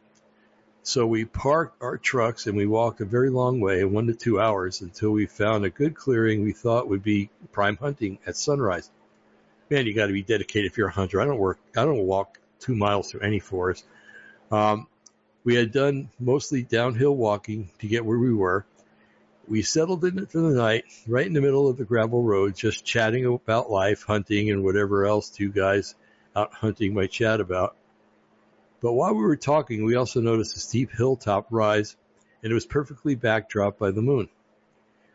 so 0.85 1.05
we 1.05 1.25
parked 1.25 1.81
our 1.81 1.97
trucks 1.97 2.45
and 2.47 2.55
we 2.55 2.65
walked 2.65 3.01
a 3.01 3.05
very 3.05 3.29
long 3.29 3.59
way, 3.59 3.83
one 3.83 4.07
to 4.07 4.13
two 4.13 4.39
hours, 4.39 4.81
until 4.81 5.09
we 5.09 5.25
found 5.25 5.65
a 5.65 5.69
good 5.69 5.95
clearing 5.95 6.43
we 6.43 6.53
thought 6.53 6.87
would 6.87 7.03
be 7.03 7.29
prime 7.51 7.75
hunting 7.75 8.19
at 8.25 8.37
sunrise. 8.37 8.89
Man, 9.69 9.87
you 9.87 9.93
got 9.93 10.07
to 10.07 10.13
be 10.13 10.21
dedicated 10.21 10.71
if 10.71 10.77
you're 10.77 10.89
a 10.89 10.91
hunter. 10.91 11.19
I 11.19 11.25
don't 11.25 11.39
work, 11.39 11.59
I 11.75 11.83
don't 11.85 12.05
walk 12.05 12.39
two 12.59 12.75
miles 12.75 13.09
through 13.09 13.21
any 13.21 13.39
forest. 13.39 13.83
Um, 14.51 14.87
We 15.43 15.55
had 15.55 15.71
done 15.71 16.09
mostly 16.19 16.63
downhill 16.63 17.15
walking 17.15 17.69
to 17.79 17.87
get 17.87 18.05
where 18.05 18.17
we 18.17 18.33
were. 18.33 18.65
We 19.47 19.61
settled 19.61 20.03
in 20.03 20.25
for 20.25 20.39
the 20.39 20.55
night 20.55 20.85
right 21.07 21.25
in 21.27 21.33
the 21.33 21.41
middle 21.41 21.67
of 21.67 21.77
the 21.77 21.85
gravel 21.85 22.23
road, 22.23 22.55
just 22.55 22.83
chatting 22.85 23.25
about 23.25 23.69
life, 23.69 24.03
hunting, 24.03 24.49
and 24.49 24.63
whatever 24.63 25.05
else 25.05 25.29
two 25.29 25.51
guys 25.51 25.93
out 26.35 26.53
hunting 26.53 26.93
might 26.93 27.11
chat 27.11 27.39
about. 27.41 27.75
But 28.81 28.93
while 28.93 29.13
we 29.13 29.21
were 29.21 29.37
talking, 29.37 29.83
we 29.83 29.95
also 29.95 30.21
noticed 30.21 30.55
a 30.55 30.59
steep 30.59 30.91
hilltop 30.91 31.47
rise, 31.49 31.95
and 32.43 32.51
it 32.51 32.53
was 32.53 32.65
perfectly 32.65 33.15
backdropped 33.15 33.77
by 33.77 33.91
the 33.91 34.01
moon. 34.01 34.29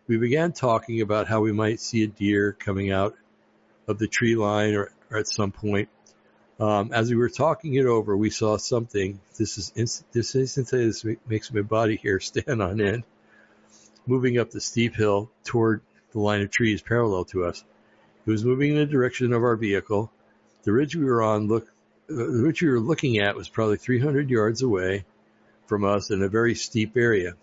We 0.07 0.16
began 0.16 0.53
talking 0.53 1.01
about 1.01 1.29
how 1.29 1.40
we 1.40 1.53
might 1.53 1.81
see 1.81 2.03
a 2.03 2.09
deer 2.09 2.53
coming 2.53 2.90
out 2.90 3.14
of 3.87 3.99
the 3.99 4.09
tree 4.09 4.35
line 4.35 4.75
or, 4.75 4.92
or 5.11 5.18
at 5.18 5.29
some 5.29 5.53
point. 5.53 5.88
Um, 6.59 6.92
as 6.92 7.11
we 7.11 7.16
were 7.16 7.31
talking 7.31 7.75
it 7.75 7.87
over, 7.87 8.16
we 8.16 8.29
saw 8.31 8.57
something. 8.57 9.20
This 9.38 9.57
is 9.57 9.73
inst- 9.77 10.11
this 10.12 10.35
instantly 10.35 10.87
this 10.87 11.05
makes 11.27 11.53
my 11.53 11.62
body 11.62 11.96
hair 11.96 12.20
stand 12.20 12.61
on 12.61 12.81
end. 12.81 13.05
Moving 14.07 14.38
up 14.38 14.51
the 14.51 14.61
steep 14.61 14.94
hill 14.94 15.31
toward 15.44 15.81
the 16.12 16.20
line 16.20 16.42
of 16.42 16.51
trees 16.51 16.83
parallel 16.83 17.25
to 17.27 17.44
us. 17.44 17.64
It 18.27 18.31
was 18.31 18.44
moving 18.44 18.73
in 18.73 18.79
the 18.79 18.87
direction 18.87 19.33
of 19.33 19.42
our 19.42 19.57
vehicle. 19.57 20.11
The 20.64 20.73
ridge 20.73 20.96
we 20.96 21.05
were 21.05 21.23
on 21.23 21.49
look 21.49 21.69
ridge 22.11 22.62
we 22.62 22.68
were 22.68 22.81
looking 22.81 23.18
at 23.18 23.37
was 23.37 23.49
probably 23.49 23.77
300 23.77 24.31
yards 24.31 24.62
away 24.62 25.05
from 25.66 25.85
us 25.85 26.11
in 26.11 26.23
a 26.23 26.29
very 26.29 26.55
steep 26.55 26.96
area, 26.96 27.35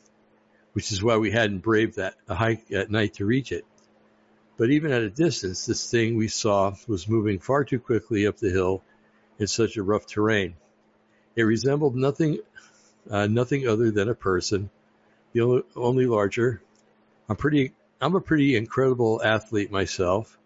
which 0.74 0.92
is 0.92 1.02
why 1.02 1.18
we 1.18 1.32
hadn't 1.32 1.60
braved 1.60 1.96
that 1.96 2.16
a 2.28 2.36
hike 2.36 2.72
at 2.72 2.92
night 2.92 3.16
to 3.16 3.26
reach 3.26 3.52
it. 3.52 3.66
But 4.58 4.72
even 4.72 4.92
at 4.92 5.04
a 5.04 5.10
distance, 5.10 5.66
this 5.66 5.90
thing 5.90 6.16
we 6.16 6.28
saw 6.28 6.76
was 6.88 7.08
moving 7.08 7.40
far 7.40 7.64
too 7.64 7.80
quickly 7.80 8.28
up 8.28 8.38
the 8.38 8.50
hill 8.50 8.84
in 9.40 9.48
such 9.48 9.78
a 9.78 9.84
rough 9.84 10.08
terrain. 10.08 10.56
It 11.36 11.44
resembled 11.44 11.96
nothing, 11.96 12.40
uh, 13.10 13.28
nothing 13.28 13.68
other 13.68 13.92
than 13.92 14.10
a 14.10 14.16
person, 14.16 14.72
the 15.34 15.42
only, 15.42 15.64
only 15.76 16.06
larger. 16.08 16.62
I'm 17.30 17.36
pretty, 17.36 17.74
I'm 18.02 18.16
a 18.16 18.22
pretty 18.22 18.56
incredible 18.56 19.22
athlete 19.24 19.72
myself, 19.72 20.38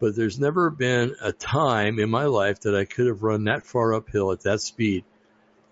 but 0.00 0.14
there's 0.14 0.38
never 0.38 0.70
been 0.70 1.14
a 1.20 1.32
time 1.32 1.98
in 1.98 2.10
my 2.10 2.24
life 2.24 2.60
that 2.60 2.74
I 2.74 2.84
could 2.84 3.06
have 3.06 3.22
run 3.22 3.44
that 3.44 3.66
far 3.66 3.94
uphill 3.94 4.32
at 4.32 4.42
that 4.42 4.60
speed 4.60 5.04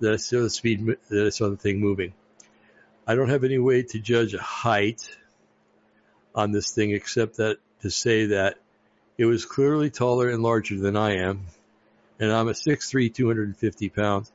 that 0.00 0.12
I 0.12 0.16
saw 0.16 0.40
the 0.42 0.50
speed 0.50 0.96
that 1.08 1.26
I 1.26 1.30
saw 1.30 1.48
the 1.48 1.56
thing 1.56 1.80
moving. 1.80 2.12
I 3.06 3.14
don't 3.14 3.28
have 3.28 3.44
any 3.44 3.58
way 3.58 3.82
to 3.82 3.98
judge 3.98 4.34
a 4.34 4.42
height 4.42 5.08
on 6.34 6.52
this 6.52 6.72
thing 6.72 6.90
except 6.90 7.36
that 7.36 7.58
to 7.82 7.90
say 7.90 8.26
that 8.26 8.58
it 9.16 9.24
was 9.24 9.46
clearly 9.46 9.90
taller 9.90 10.28
and 10.28 10.42
larger 10.42 10.78
than 10.78 10.96
I 10.96 11.18
am, 11.18 11.46
and 12.18 12.30
I'm 12.30 12.48
a 12.48 12.52
6'3", 12.52 13.14
250 13.14 13.88
pounds. 13.90 14.32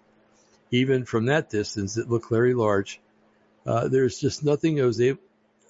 Even 0.71 1.05
from 1.05 1.25
that 1.25 1.49
distance, 1.49 1.97
it 1.97 2.09
looked 2.09 2.29
very 2.29 2.53
large. 2.53 2.99
Uh, 3.65 3.87
there's 3.89 4.19
just 4.19 4.43
nothing 4.43 4.81
I 4.81 4.85
was 4.85 5.01
able, 5.01 5.19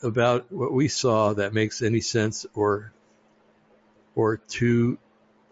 about 0.04 0.52
what 0.52 0.72
we 0.72 0.88
saw 0.88 1.34
that 1.34 1.54
makes 1.54 1.82
any 1.82 2.02
sense 2.02 2.46
or 2.54 2.92
or 4.16 4.38
two. 4.38 4.98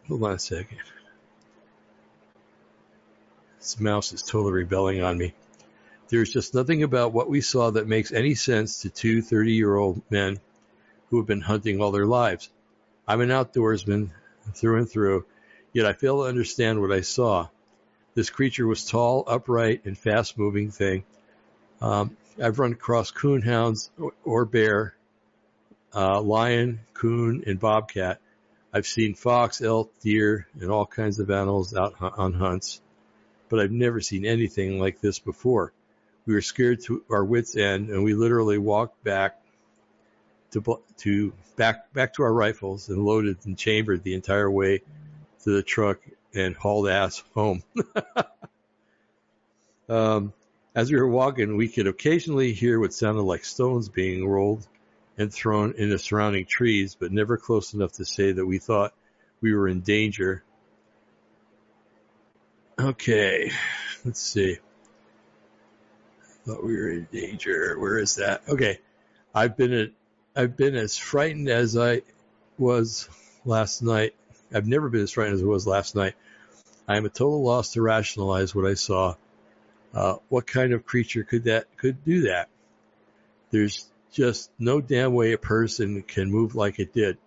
hold 0.07 0.23
on 0.23 0.33
a 0.33 0.39
second. 0.39 0.77
This 3.57 3.79
mouse 3.79 4.13
is 4.13 4.21
totally 4.21 4.53
rebelling 4.53 5.03
on 5.03 5.17
me. 5.17 5.33
There's 6.07 6.31
just 6.31 6.55
nothing 6.55 6.83
about 6.83 7.13
what 7.13 7.29
we 7.29 7.41
saw 7.41 7.69
that 7.71 7.87
makes 7.87 8.11
any 8.11 8.35
sense 8.35 8.81
to 8.81 8.89
two 8.89 9.21
30 9.21 9.53
year 9.53 9.75
old 9.75 10.01
men 10.09 10.39
who 11.09 11.17
have 11.17 11.27
been 11.27 11.41
hunting 11.41 11.81
all 11.81 11.91
their 11.91 12.05
lives. 12.05 12.49
I'm 13.07 13.21
an 13.21 13.29
outdoorsman 13.29 14.09
through 14.53 14.77
and 14.77 14.89
through, 14.89 15.25
Yet 15.71 15.85
I 15.85 15.93
fail 15.93 16.23
to 16.23 16.29
understand 16.29 16.81
what 16.81 16.91
I 16.91 17.01
saw. 17.01 17.47
This 18.15 18.29
creature 18.29 18.65
was 18.65 18.85
tall, 18.85 19.23
upright, 19.27 19.85
and 19.85 19.97
fast 19.97 20.37
moving 20.37 20.71
thing. 20.71 21.03
Um, 21.81 22.17
I've 22.41 22.59
run 22.59 22.73
across 22.73 23.11
coon 23.11 23.41
hounds 23.41 23.91
or 24.23 24.45
bear, 24.45 24.95
uh, 25.93 26.21
lion, 26.21 26.79
coon, 26.93 27.43
and 27.45 27.59
bobcat. 27.59 28.19
I've 28.71 28.85
seen 28.85 29.15
fox, 29.15 29.61
elk, 29.61 29.91
deer, 29.99 30.47
and 30.59 30.69
all 30.69 30.85
kinds 30.85 31.19
of 31.19 31.31
animals 31.31 31.75
out 31.75 31.95
on 31.99 32.33
hunts, 32.33 32.81
but 33.49 33.59
I've 33.59 33.71
never 33.71 33.99
seen 33.99 34.25
anything 34.25 34.79
like 34.79 35.01
this 35.01 35.17
before. 35.17 35.73
We 36.25 36.35
were 36.35 36.41
scared 36.41 36.81
to 36.81 37.03
our 37.09 37.25
wits' 37.25 37.57
end, 37.57 37.89
and 37.89 38.03
we 38.03 38.13
literally 38.13 38.59
walked 38.59 39.03
back 39.03 39.41
to 40.51 40.79
to 40.97 41.33
back 41.55 41.91
back 41.93 42.13
to 42.15 42.23
our 42.23 42.33
rifles 42.33 42.89
and 42.89 43.03
loaded 43.03 43.37
and 43.45 43.57
chambered 43.57 44.03
the 44.03 44.13
entire 44.13 44.49
way 44.49 44.81
to 45.43 45.49
the 45.49 45.63
truck 45.63 45.99
and 46.35 46.55
hauled 46.55 46.89
ass 46.89 47.23
home. 47.33 47.63
um, 49.89 50.33
as 50.75 50.91
we 50.91 50.99
were 50.99 51.07
walking, 51.07 51.57
we 51.57 51.67
could 51.67 51.87
occasionally 51.87 52.53
hear 52.53 52.79
what 52.79 52.93
sounded 52.93 53.23
like 53.23 53.45
stones 53.45 53.89
being 53.89 54.27
rolled 54.27 54.67
and 55.19 55.31
thrown 55.31 55.75
into 55.77 55.99
surrounding 55.99 56.45
trees, 56.45 56.95
but 56.99 57.11
never 57.11 57.37
close 57.37 57.75
enough 57.75 57.91
to 57.93 58.05
say 58.05 58.31
that 58.31 58.45
we 58.45 58.57
thought 58.57 58.93
we 59.41 59.53
were 59.53 59.67
in 59.67 59.81
danger. 59.81 60.43
Okay, 62.79 63.51
let's 64.03 64.21
see. 64.21 64.57
Thought 66.45 66.65
we 66.65 66.75
were 66.75 66.89
in 66.89 67.07
danger. 67.11 67.77
Where 67.77 67.99
is 67.99 68.15
that? 68.15 68.41
Okay, 68.49 68.79
I've 69.35 69.55
been 69.55 69.91
I've 70.35 70.57
been 70.57 70.75
as 70.75 70.97
frightened 70.97 71.49
as 71.49 71.77
I 71.77 72.01
was 72.57 73.07
last 73.45 73.83
night 73.83 74.15
I've 74.53 74.67
never 74.67 74.89
been 74.89 75.01
as 75.01 75.11
frightened 75.11 75.35
as 75.35 75.43
I 75.43 75.45
was 75.45 75.67
last 75.67 75.95
night. 75.95 76.15
I 76.87 76.97
am 76.97 77.05
a 77.05 77.09
total 77.09 77.43
loss 77.43 77.73
to 77.73 77.81
rationalize 77.81 78.55
what 78.55 78.65
I 78.65 78.73
saw. 78.73 79.15
Uh, 79.93 80.15
what 80.29 80.47
kind 80.47 80.73
of 80.73 80.85
creature 80.85 81.23
could 81.23 81.45
that 81.45 81.65
could 81.77 82.03
do 82.03 82.21
that? 82.21 82.49
There's 83.51 83.87
just 84.11 84.51
no 84.59 84.81
damn 84.81 85.13
way 85.13 85.33
a 85.33 85.37
person 85.37 86.01
can 86.03 86.31
move 86.31 86.55
like 86.55 86.79
it 86.79 86.93
did. 86.93 87.17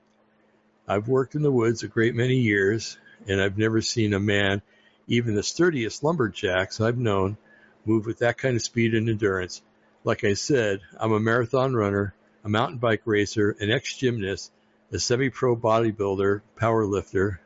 I've 0.86 1.08
worked 1.08 1.34
in 1.34 1.42
the 1.42 1.52
woods 1.52 1.82
a 1.82 1.88
great 1.88 2.14
many 2.14 2.36
years, 2.36 2.98
and 3.28 3.40
I've 3.40 3.58
never 3.58 3.80
seen 3.80 4.14
a 4.14 4.20
man, 4.20 4.62
even 5.06 5.34
the 5.34 5.42
sturdiest 5.42 6.02
lumberjacks 6.02 6.80
I've 6.80 6.98
known, 6.98 7.36
move 7.84 8.06
with 8.06 8.18
that 8.18 8.38
kind 8.38 8.56
of 8.56 8.62
speed 8.62 8.94
and 8.94 9.08
endurance. 9.08 9.62
Like 10.04 10.24
I 10.24 10.34
said, 10.34 10.80
I'm 10.98 11.12
a 11.12 11.20
marathon 11.20 11.74
runner, 11.74 12.14
a 12.44 12.48
mountain 12.48 12.78
bike 12.78 13.02
racer, 13.04 13.56
an 13.60 13.70
ex-gymnast, 13.70 14.50
a 14.90 14.98
semi-pro 14.98 15.56
bodybuilder, 15.56 16.42
power 16.56 16.84
lifter, 16.84 17.40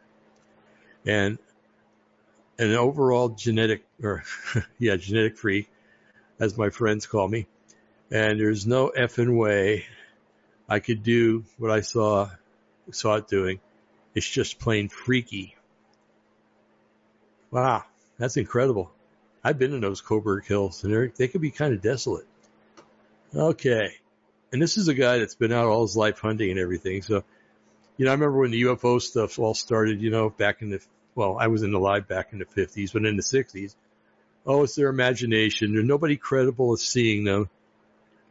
and 1.05 1.39
an 2.59 2.73
overall 2.73 3.29
genetic 3.29 3.85
or 4.03 4.25
yeah, 4.79 4.97
genetic 4.97 5.37
freak, 5.37 5.69
as 6.41 6.57
my 6.57 6.71
friends 6.71 7.07
call 7.07 7.29
me. 7.29 7.47
And 8.11 8.39
there's 8.39 8.67
no 8.67 8.93
effing 8.97 9.37
way 9.37 9.85
I 10.69 10.79
could 10.81 11.03
do 11.03 11.45
what 11.59 11.71
I 11.71 11.81
saw 11.81 12.31
saw 12.93 13.17
it 13.17 13.29
doing. 13.29 13.61
It's 14.15 14.29
just 14.29 14.59
plain 14.59 14.89
freaky. 14.89 15.57
Wow, 17.51 17.85
that's 18.19 18.37
incredible. 18.37 18.91
I've 19.43 19.59
been 19.59 19.75
in 19.75 19.81
those 19.81 20.01
Coburg 20.01 20.47
Hills, 20.47 20.85
and 20.85 21.13
they 21.17 21.29
can 21.29 21.41
be 21.41 21.51
kind 21.51 21.75
of 21.75 21.83
desolate. 21.83 22.27
Okay, 23.35 23.91
and 24.53 24.63
this 24.63 24.79
is 24.79 24.89
a 24.89 24.95
guy 24.95 25.19
that's 25.19 25.35
been 25.35 25.53
out 25.53 25.67
all 25.67 25.83
his 25.83 25.97
life 25.97 26.21
hunting 26.21 26.51
and 26.51 26.61
everything. 26.61 27.03
So 27.03 27.25
you 27.97 28.05
know, 28.05 28.11
I 28.11 28.15
remember 28.15 28.39
when 28.39 28.51
the 28.51 28.63
UFO 28.63 29.01
stuff 29.01 29.39
all 29.39 29.55
started, 29.55 30.03
you 30.03 30.11
know, 30.11 30.29
back 30.29 30.61
in 30.61 30.71
the, 30.71 30.81
well, 31.15 31.39
I 31.41 31.47
was 31.47 31.63
in 31.63 31.73
the 31.73 31.79
alive 31.79 32.07
back 32.07 32.33
in 32.33 32.39
the 32.39 32.45
50s, 32.45 32.93
but 32.93 33.05
in 33.05 33.17
the 33.17 33.23
60s. 33.23 33.75
Oh, 34.47 34.65
it's 34.65 34.75
their 34.75 34.89
imagination. 34.89 35.73
There's 35.73 35.85
nobody 35.85 36.17
credible 36.17 36.75
is 36.75 36.83
seeing 36.83 37.25
them. 37.25 37.49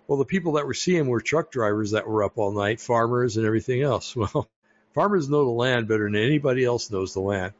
Well, 0.08 0.20
the 0.20 0.26
people 0.26 0.54
that 0.54 0.68
were 0.68 0.74
seeing 0.74 1.08
were 1.08 1.22
truck 1.22 1.52
drivers 1.52 1.92
that 1.92 2.08
were 2.08 2.24
up 2.24 2.38
all 2.38 2.52
night, 2.52 2.80
farmers 2.80 3.38
and 3.38 3.46
everything 3.46 3.82
else. 3.82 4.16
Well, 4.34 4.48
farmers 4.94 5.30
know 5.30 5.44
the 5.44 5.52
land 5.52 5.88
better 5.88 6.06
than 6.06 6.16
anybody 6.16 6.64
else 6.64 6.90
knows 6.90 7.14
the 7.14 7.20
land. 7.20 7.54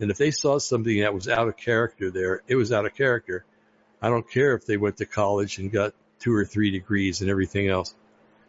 And 0.00 0.10
if 0.10 0.18
they 0.18 0.30
saw 0.32 0.58
something 0.58 1.00
that 1.00 1.14
was 1.14 1.28
out 1.28 1.48
of 1.48 1.56
character 1.56 2.10
there, 2.10 2.42
it 2.46 2.56
was 2.56 2.72
out 2.72 2.84
of 2.84 2.94
character. 2.94 3.44
I 4.02 4.10
don't 4.10 4.28
care 4.28 4.54
if 4.54 4.66
they 4.66 4.76
went 4.76 4.98
to 4.98 5.06
college 5.06 5.58
and 5.58 5.72
got 5.72 5.94
two 6.18 6.34
or 6.34 6.44
three 6.44 6.70
degrees 6.70 7.20
and 7.20 7.30
everything 7.30 7.68
else. 7.68 7.94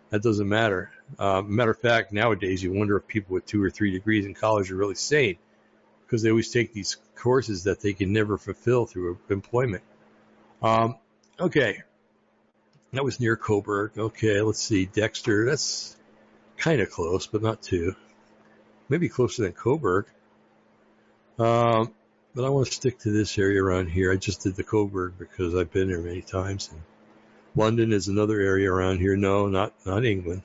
That 0.09 0.21
doesn't 0.21 0.49
matter. 0.49 0.91
Uh, 1.17 1.41
matter 1.41 1.71
of 1.71 1.79
fact, 1.79 2.11
nowadays 2.11 2.61
you 2.61 2.73
wonder 2.73 2.97
if 2.97 3.07
people 3.07 3.35
with 3.35 3.45
two 3.45 3.63
or 3.63 3.69
three 3.69 3.91
degrees 3.91 4.25
in 4.25 4.33
college 4.33 4.71
are 4.71 4.75
really 4.75 4.95
sane 4.95 5.37
because 6.05 6.21
they 6.21 6.29
always 6.29 6.51
take 6.51 6.73
these 6.73 6.97
courses 7.15 7.63
that 7.63 7.79
they 7.79 7.93
can 7.93 8.11
never 8.11 8.37
fulfill 8.37 8.85
through 8.85 9.19
employment. 9.29 9.83
Um, 10.61 10.97
okay. 11.39 11.83
That 12.95 13.03
was 13.03 13.19
near 13.19 13.35
Coburg. 13.35 13.97
Okay, 13.97 14.39
let's 14.39 14.61
see. 14.61 14.85
Dexter, 14.85 15.45
that's 15.45 15.97
kind 16.55 16.79
of 16.79 16.89
close, 16.89 17.27
but 17.27 17.41
not 17.41 17.61
too. 17.61 17.93
Maybe 18.87 19.09
closer 19.09 19.43
than 19.43 19.51
Coburg. 19.51 20.05
Um, 21.37 21.93
but 22.33 22.45
I 22.45 22.49
want 22.49 22.67
to 22.67 22.73
stick 22.73 22.99
to 22.99 23.11
this 23.11 23.37
area 23.37 23.61
around 23.61 23.87
here. 23.87 24.13
I 24.13 24.15
just 24.15 24.43
did 24.43 24.55
the 24.55 24.63
Coburg 24.63 25.15
because 25.19 25.55
I've 25.55 25.73
been 25.73 25.89
there 25.89 25.99
many 25.99 26.21
times. 26.21 26.69
And 26.71 26.81
London 27.53 27.91
is 27.91 28.07
another 28.07 28.39
area 28.39 28.71
around 28.71 28.99
here. 28.99 29.17
No, 29.17 29.47
not 29.47 29.73
not 29.85 30.05
England. 30.05 30.43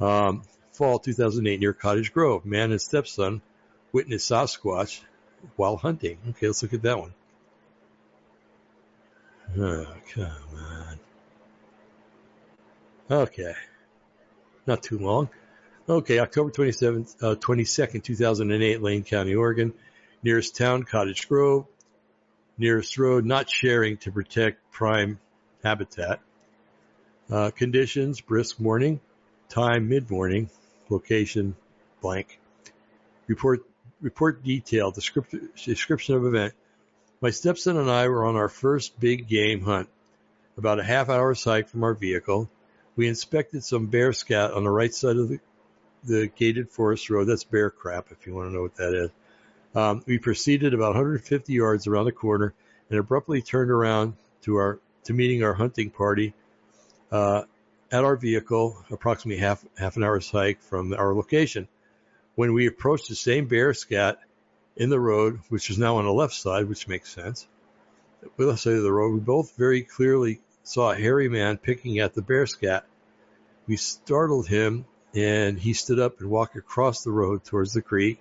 Um, 0.00 0.42
fall 0.72 0.98
2008 0.98 1.60
near 1.60 1.72
Cottage 1.72 2.12
Grove. 2.12 2.44
Man 2.44 2.72
and 2.72 2.82
stepson 2.82 3.40
witnessed 3.92 4.28
Sasquatch 4.28 5.00
while 5.54 5.76
hunting. 5.76 6.18
Okay, 6.30 6.48
let's 6.48 6.64
look 6.64 6.74
at 6.74 6.82
that 6.82 6.98
one. 6.98 7.14
Oh, 9.56 9.86
come 10.12 10.26
on. 10.58 10.85
Okay. 13.10 13.54
Not 14.66 14.82
too 14.82 14.98
long. 14.98 15.28
Okay, 15.88 16.18
October 16.18 16.50
27th, 16.50 17.22
uh, 17.22 17.36
22nd, 17.36 18.02
2008, 18.02 18.82
Lane 18.82 19.04
County, 19.04 19.36
Oregon. 19.36 19.72
Nearest 20.24 20.56
town, 20.56 20.82
Cottage 20.82 21.28
Grove. 21.28 21.66
Nearest 22.58 22.98
road, 22.98 23.24
not 23.24 23.48
sharing 23.48 23.98
to 23.98 24.10
protect 24.10 24.72
prime 24.72 25.20
habitat. 25.62 26.20
Uh, 27.30 27.50
conditions, 27.50 28.20
brisk 28.20 28.58
morning. 28.58 29.00
Time, 29.48 29.88
mid-morning. 29.88 30.50
Location, 30.88 31.54
blank. 32.00 32.40
Report, 33.28 33.60
report 34.00 34.42
detail, 34.42 34.90
description, 34.90 35.50
description 35.64 36.16
of 36.16 36.24
event. 36.24 36.54
My 37.20 37.30
stepson 37.30 37.76
and 37.76 37.90
I 37.90 38.08
were 38.08 38.24
on 38.24 38.34
our 38.34 38.48
first 38.48 38.98
big 38.98 39.28
game 39.28 39.62
hunt. 39.62 39.88
About 40.58 40.80
a 40.80 40.84
half 40.84 41.08
hour's 41.08 41.44
hike 41.44 41.68
from 41.68 41.84
our 41.84 41.94
vehicle. 41.94 42.50
We 42.96 43.08
inspected 43.08 43.62
some 43.62 43.86
bear 43.86 44.12
scat 44.12 44.52
on 44.52 44.64
the 44.64 44.70
right 44.70 44.92
side 44.92 45.16
of 45.16 45.28
the, 45.28 45.38
the 46.04 46.28
gated 46.28 46.70
forest 46.70 47.10
road. 47.10 47.24
That's 47.24 47.44
bear 47.44 47.70
crap, 47.70 48.10
if 48.10 48.26
you 48.26 48.34
want 48.34 48.48
to 48.48 48.54
know 48.54 48.62
what 48.62 48.76
that 48.76 48.94
is. 48.94 49.10
Um, 49.74 50.02
we 50.06 50.18
proceeded 50.18 50.72
about 50.72 50.94
150 50.94 51.52
yards 51.52 51.86
around 51.86 52.06
the 52.06 52.12
corner 52.12 52.54
and 52.88 52.98
abruptly 52.98 53.42
turned 53.42 53.70
around 53.70 54.14
to 54.42 54.56
our 54.56 54.80
to 55.04 55.12
meeting 55.12 55.44
our 55.44 55.52
hunting 55.52 55.90
party 55.90 56.34
uh, 57.12 57.42
at 57.92 58.02
our 58.04 58.16
vehicle, 58.16 58.82
approximately 58.90 59.40
half 59.40 59.64
half 59.76 59.96
an 59.96 60.02
hour's 60.02 60.30
hike 60.30 60.62
from 60.62 60.94
our 60.94 61.14
location. 61.14 61.68
When 62.34 62.54
we 62.54 62.66
approached 62.66 63.08
the 63.08 63.14
same 63.14 63.46
bear 63.46 63.74
scat 63.74 64.18
in 64.76 64.88
the 64.88 65.00
road, 65.00 65.40
which 65.50 65.70
is 65.70 65.78
now 65.78 65.96
on 65.96 66.04
the 66.04 66.12
left 66.12 66.34
side, 66.34 66.68
which 66.68 66.88
makes 66.88 67.12
sense, 67.12 67.46
the 68.36 68.46
left 68.46 68.60
side 68.60 68.74
of 68.74 68.82
the 68.82 68.92
road, 68.92 69.12
we 69.12 69.20
both 69.20 69.56
very 69.56 69.82
clearly 69.82 70.40
saw 70.66 70.90
a 70.90 70.96
hairy 70.96 71.28
man 71.28 71.56
picking 71.56 72.00
at 72.00 72.12
the 72.14 72.22
bear 72.22 72.44
scat. 72.44 72.84
We 73.68 73.76
startled 73.76 74.48
him 74.48 74.84
and 75.14 75.56
he 75.56 75.74
stood 75.74 76.00
up 76.00 76.20
and 76.20 76.28
walked 76.28 76.56
across 76.56 77.04
the 77.04 77.12
road 77.12 77.44
towards 77.44 77.72
the 77.72 77.82
creek 77.82 78.20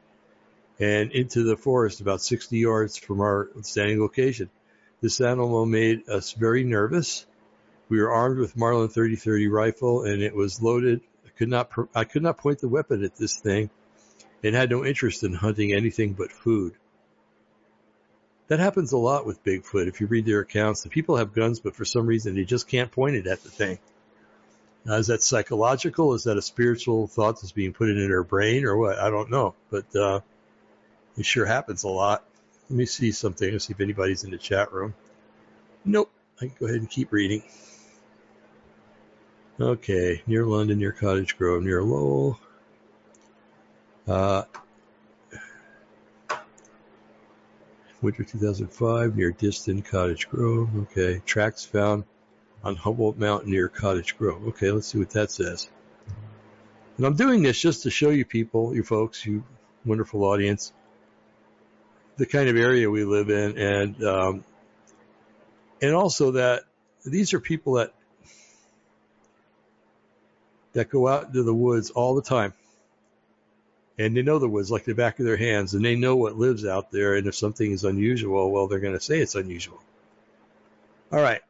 and 0.79 1.12
into 1.12 1.43
the 1.43 1.58
forest 1.58 2.01
about 2.01 2.21
60 2.21 2.55
yards 2.55 2.97
from 2.97 3.19
our 3.19 3.49
standing 3.63 3.99
location. 3.99 4.51
This 5.01 5.21
animal 5.21 5.65
made 5.65 6.08
us 6.08 6.34
very 6.34 6.63
nervous. 6.63 7.25
We 7.89 7.99
were 7.99 8.12
armed 8.12 8.38
with 8.38 8.55
Marlin 8.55 8.89
30-30 8.89 9.51
rifle 9.51 10.03
and 10.03 10.21
it 10.21 10.36
was 10.36 10.62
loaded. 10.62 11.01
I 11.25 11.29
could 11.29 11.49
not, 11.49 11.71
I 11.95 12.03
could 12.03 12.21
not 12.21 12.38
point 12.38 12.60
the 12.60 12.67
weapon 12.67 13.03
at 13.03 13.15
this 13.15 13.38
thing 13.38 13.71
and 14.43 14.53
had 14.53 14.69
no 14.69 14.86
interest 14.86 15.23
in 15.23 15.34
hunting 15.34 15.73
anything 15.73 16.13
but 16.13 16.31
food. 16.31 16.75
That 18.47 18.60
happens 18.60 18.91
a 18.91 18.97
lot 18.97 19.25
with 19.25 19.43
Bigfoot. 19.43 19.88
If 19.88 20.01
you 20.01 20.08
read 20.08 20.25
their 20.25 20.41
accounts, 20.41 20.84
the 20.84 20.89
people 20.89 21.17
have 21.17 21.34
guns, 21.34 21.60
but 21.60 21.75
for 21.75 21.86
some 21.86 22.05
reason 22.05 22.36
they 22.36 22.43
just 22.43 22.67
can't 22.67 22.91
point 22.91 23.15
it 23.15 23.27
at 23.27 23.41
the 23.41 23.49
thing. 23.49 23.79
Now, 24.86 24.93
is 24.95 25.08
that 25.08 25.23
psychological? 25.23 26.13
Is 26.13 26.25
that 26.25 26.38
a 26.38 26.43
spiritual 26.43 27.08
thought 27.08 27.41
that's 27.41 27.51
being 27.51 27.73
put 27.73 27.89
into 27.89 28.08
their 28.08 28.23
brain 28.23 28.65
or 28.65 28.77
what? 28.77 28.99
I 28.99 29.10
don't 29.10 29.31
know, 29.31 29.55
but 29.71 29.95
uh, 29.95 30.19
it 31.17 31.25
sure 31.25 31.45
happens 31.45 31.84
a 31.84 31.89
lot. 31.89 32.23
Let 32.69 32.77
me 32.77 32.86
see 32.86 33.12
something. 33.12 33.51
Let's 33.51 33.65
see 33.65 33.73
if 33.73 33.81
anybody's 33.81 34.23
in 34.23 34.31
the 34.31 34.38
chat 34.38 34.71
room. 34.71 34.93
Nope. 35.84 36.12
I 36.38 36.47
can 36.47 36.55
go 36.60 36.65
ahead 36.65 36.79
and 36.79 36.89
keep 36.89 37.12
reading. 37.12 37.43
Okay, 39.60 40.21
near 40.27 40.45
London, 40.45 40.79
near 40.79 40.91
Cottage 40.91 41.38
Grove, 41.38 41.63
near 41.63 41.81
Lowell. 41.81 42.39
Uh, 44.08 44.43
winter 48.05 48.23
2005 48.23 49.17
near 49.17 49.31
Disston 49.31 49.83
Cottage 49.83 50.29
Grove. 50.29 50.69
Okay, 50.83 51.23
tracks 51.25 51.65
found 51.65 52.03
on 52.63 52.75
Humboldt 52.75 53.17
Mountain 53.17 53.49
near 53.49 53.67
Cottage 53.67 54.15
Grove. 54.15 54.47
Okay, 54.49 54.69
let's 54.69 54.87
see 54.87 54.99
what 54.99 55.09
that 55.09 55.31
says. 55.31 55.67
And 56.97 57.05
I'm 57.07 57.15
doing 57.15 57.41
this 57.41 57.59
just 57.59 57.81
to 57.83 57.89
show 57.89 58.11
you 58.11 58.23
people, 58.23 58.75
you 58.75 58.83
folks, 58.83 59.25
you 59.25 59.43
wonderful 59.85 60.23
audience, 60.23 60.71
the 62.17 62.27
kind 62.27 62.47
of 62.47 62.55
area 62.57 62.91
we 62.91 63.03
live 63.03 63.31
in, 63.31 63.57
and 63.57 64.03
um, 64.03 64.45
and 65.81 65.95
also 65.95 66.31
that 66.31 66.63
these 67.03 67.33
are 67.33 67.39
people 67.39 67.73
that 67.73 67.91
that 70.73 70.91
go 70.91 71.07
out 71.07 71.25
into 71.25 71.41
the 71.41 71.53
woods 71.55 71.89
all 71.89 72.13
the 72.13 72.21
time 72.21 72.53
and 73.97 74.15
they 74.15 74.21
know 74.21 74.39
the 74.39 74.49
woods 74.49 74.71
like 74.71 74.84
the 74.84 74.93
back 74.93 75.19
of 75.19 75.25
their 75.25 75.38
hands 75.38 75.73
and 75.73 75.84
they 75.84 75.95
know 75.95 76.15
what 76.15 76.38
lives 76.38 76.65
out 76.65 76.91
there 76.91 77.15
and 77.15 77.27
if 77.27 77.36
something 77.36 77.71
is 77.71 77.84
unusual 77.84 78.51
well 78.51 78.67
they're 78.67 78.79
going 78.79 78.93
to 78.93 78.99
say 78.99 79.19
it's 79.19 79.36
unusual. 79.36 79.81
All 81.12 81.21
right 81.21 81.41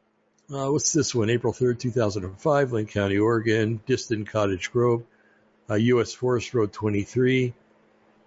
uh, 0.54 0.68
what's 0.68 0.94
this 0.94 1.16
one? 1.16 1.30
April 1.30 1.54
3rd 1.54 1.80
2005 1.80 2.72
lane 2.72 2.86
county 2.86 3.18
oregon 3.18 3.82
Disston 3.88 4.28
cottage 4.28 4.72
grove 4.72 5.04
uh, 5.70 5.76
us 5.76 6.14
forest 6.14 6.54
road 6.54 6.72
23 6.72 7.54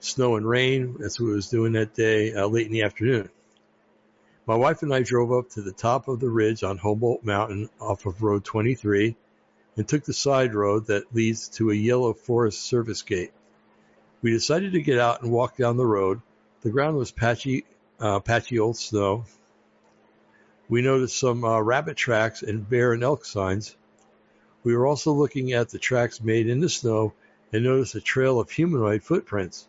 snow 0.01 0.37
and 0.37 0.49
rain 0.49 0.97
that's 0.99 1.21
what 1.21 1.29
it 1.29 1.35
was 1.35 1.49
doing 1.49 1.73
that 1.73 1.95
day 1.95 2.33
uh, 2.35 2.47
late 2.47 2.67
in 2.67 2.73
the 2.73 2.83
afternoon. 2.83 3.29
My 4.47 4.57
wife 4.57 4.83
and 4.83 4.95
i 4.95 5.03
drove 5.03 5.31
up 5.31 5.51
to 5.51 5.63
the 5.63 5.73
top 5.73 6.09
of 6.09 6.21
the 6.21 6.31
ridge 6.31 6.65
on 6.65 6.79
humboldt 6.79 7.25
mountain 7.25 7.69
off 7.81 8.07
of 8.07 8.23
road 8.23 8.45
23 8.45 9.15
and 9.77 9.87
took 9.87 10.05
the 10.05 10.13
side 10.13 10.55
road 10.55 10.87
that 10.87 11.15
leads 11.15 11.49
to 11.51 11.71
a 11.71 11.75
yellow 11.75 12.15
forest 12.15 12.63
service 12.63 13.03
gate 13.03 13.31
we 14.21 14.31
decided 14.31 14.73
to 14.73 14.83
get 14.83 14.99
out 14.99 15.23
and 15.23 15.31
walk 15.31 15.57
down 15.57 15.77
the 15.77 15.87
road. 15.87 16.21
The 16.63 16.71
ground 16.71 16.97
was 16.97 17.11
patchy, 17.11 17.65
uh, 18.01 18.21
patchy 18.21 18.59
old 18.59 18.77
snow. 18.77 19.25
We 20.69 20.83
noticed 20.83 21.19
some 21.19 21.45
uh, 21.45 21.61
rabbit 21.61 21.97
tracks 21.97 22.43
and 22.43 22.69
bear 22.69 22.93
and 22.93 23.03
elk 23.03 23.25
signs. 23.25 23.77
We 24.65 24.77
were 24.77 24.87
also 24.87 25.13
looking 25.13 25.53
at 25.53 25.71
the 25.71 25.79
tracks 25.79 26.23
made 26.23 26.49
in 26.49 26.61
the 26.61 26.69
snow 26.69 27.15
and 27.53 27.65
noticed 27.65 27.95
a 27.95 28.01
trail 28.01 28.41
of 28.41 28.51
humanoid 28.51 29.03
footprints. 29.03 29.67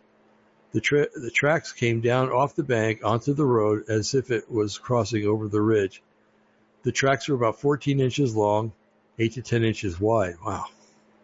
The, 0.71 0.81
tra- 0.81 1.07
the 1.15 1.31
tracks 1.31 1.71
came 1.71 2.01
down 2.01 2.29
off 2.31 2.55
the 2.55 2.63
bank 2.63 3.01
onto 3.03 3.33
the 3.33 3.45
road 3.45 3.85
as 3.87 4.13
if 4.13 4.29
it 4.29 4.51
was 4.51 4.77
crossing 4.77 5.25
over 5.25 5.47
the 5.47 5.61
ridge. 5.61 6.01
The 6.83 6.91
tracks 6.91 7.27
were 7.27 7.35
about 7.35 7.59
14 7.59 7.99
inches 7.99 8.35
long, 8.35 8.73
8 9.17 9.33
to 9.33 9.41
10 9.41 9.63
inches 9.63 9.99
wide. 9.99 10.35
Wow, 10.45 10.65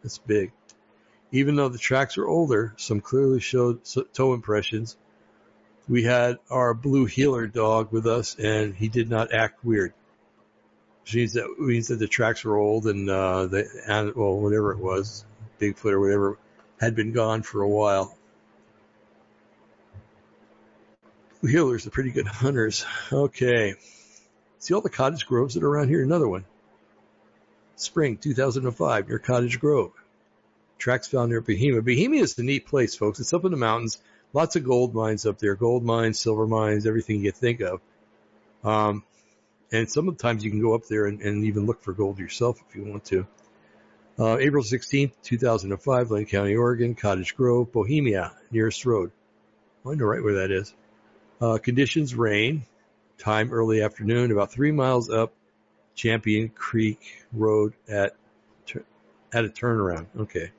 that's 0.01 0.17
big. 0.17 0.51
Even 1.31 1.55
though 1.55 1.69
the 1.69 1.77
tracks 1.77 2.17
were 2.17 2.27
older, 2.27 2.73
some 2.77 3.01
clearly 3.01 3.39
showed 3.39 3.81
toe 4.13 4.33
impressions. 4.33 4.95
We 5.87 6.03
had 6.03 6.39
our 6.49 6.73
blue 6.73 7.05
heeler 7.05 7.47
dog 7.47 7.91
with 7.91 8.07
us, 8.07 8.35
and 8.35 8.73
he 8.73 8.87
did 8.87 9.09
not 9.09 9.33
act 9.33 9.63
weird. 9.63 9.93
Which 11.03 11.15
means 11.15 11.33
that 11.33 11.59
means 11.59 11.87
that 11.89 11.99
the 11.99 12.07
tracks 12.07 12.43
were 12.43 12.57
old, 12.57 12.87
and 12.87 13.09
uh, 13.09 13.45
the 13.45 14.13
well, 14.15 14.39
whatever 14.39 14.71
it 14.71 14.79
was, 14.79 15.25
Bigfoot 15.59 15.91
or 15.91 15.99
whatever, 15.99 16.37
had 16.79 16.95
been 16.95 17.11
gone 17.11 17.43
for 17.43 17.61
a 17.61 17.69
while. 17.69 18.17
Heelers 21.43 21.85
are 21.85 21.91
pretty 21.91 22.09
good 22.09 22.27
hunters. 22.27 22.85
Okay. 23.11 23.75
See 24.57 24.73
all 24.73 24.81
the 24.81 24.89
cottage 24.89 25.27
groves 25.27 25.53
that 25.53 25.63
are 25.63 25.69
around 25.69 25.89
here? 25.89 26.01
Another 26.01 26.27
one. 26.27 26.45
Spring 27.75 28.17
2005 28.17 29.09
near 29.09 29.19
Cottage 29.19 29.59
Grove. 29.59 29.91
Tracks 30.77 31.07
found 31.07 31.29
near 31.29 31.41
Bohemia. 31.41 31.81
Bohemia 31.81 32.21
is 32.21 32.37
a 32.37 32.43
neat 32.43 32.67
place, 32.67 32.95
folks. 32.95 33.19
It's 33.19 33.33
up 33.33 33.45
in 33.45 33.51
the 33.51 33.57
mountains. 33.57 33.99
Lots 34.33 34.55
of 34.55 34.63
gold 34.63 34.93
mines 34.93 35.25
up 35.25 35.39
there. 35.39 35.55
Gold 35.55 35.83
mines, 35.83 36.19
silver 36.19 36.45
mines, 36.45 36.85
everything 36.85 37.23
you 37.23 37.31
think 37.31 37.61
of. 37.61 37.81
Um, 38.63 39.03
and 39.71 39.89
sometimes 39.89 40.43
you 40.43 40.51
can 40.51 40.61
go 40.61 40.73
up 40.73 40.85
there 40.87 41.05
and, 41.05 41.21
and, 41.21 41.45
even 41.45 41.65
look 41.65 41.81
for 41.83 41.93
gold 41.93 42.19
yourself 42.19 42.59
if 42.67 42.75
you 42.75 42.83
want 42.83 43.05
to. 43.05 43.27
Uh, 44.17 44.37
April 44.37 44.63
16th, 44.63 45.11
2005, 45.23 46.11
Lane 46.11 46.25
County, 46.25 46.55
Oregon, 46.55 46.95
Cottage 46.95 47.35
Grove, 47.35 47.71
Bohemia, 47.71 48.33
nearest 48.51 48.85
road. 48.85 49.11
I 49.85 49.93
know 49.93 50.05
right 50.05 50.23
where 50.23 50.35
that 50.35 50.51
is. 50.51 50.73
Uh, 51.39 51.57
conditions 51.57 52.15
rain. 52.15 52.65
Time 53.17 53.53
early 53.53 53.81
afternoon, 53.81 54.31
about 54.31 54.51
three 54.51 54.71
miles 54.71 55.09
up 55.09 55.31
Champion 55.95 56.49
Creek 56.49 57.25
Road 57.31 57.73
at 57.87 58.15
at 59.33 59.45
a 59.45 59.49
turnaround. 59.49 60.07
Okay. 60.17 60.51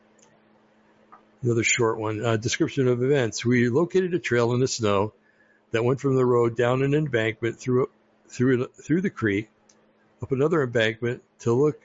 Another 1.43 1.65
short 1.65 1.99
one. 1.99 2.25
Uh, 2.25 2.37
description 2.37 2.89
of 2.89 3.03
events. 3.03 3.45
We 3.45 3.69
located 3.69 4.15
a 4.15 4.19
trail 4.19 4.53
in 4.53 4.61
the 4.61 4.69
snow 4.69 5.13
that 5.71 5.85
went 5.85 6.01
from 6.01 6.17
the 6.17 6.25
road 6.25 6.57
down 6.57 6.83
an 6.83 6.95
embankment 6.95 7.59
through 7.59 7.91
through 8.29 8.67
through 8.83 9.03
the 9.03 9.11
creek, 9.11 9.49
up 10.23 10.33
another 10.33 10.63
embankment 10.63 11.23
to 11.41 11.53
look 11.53 11.81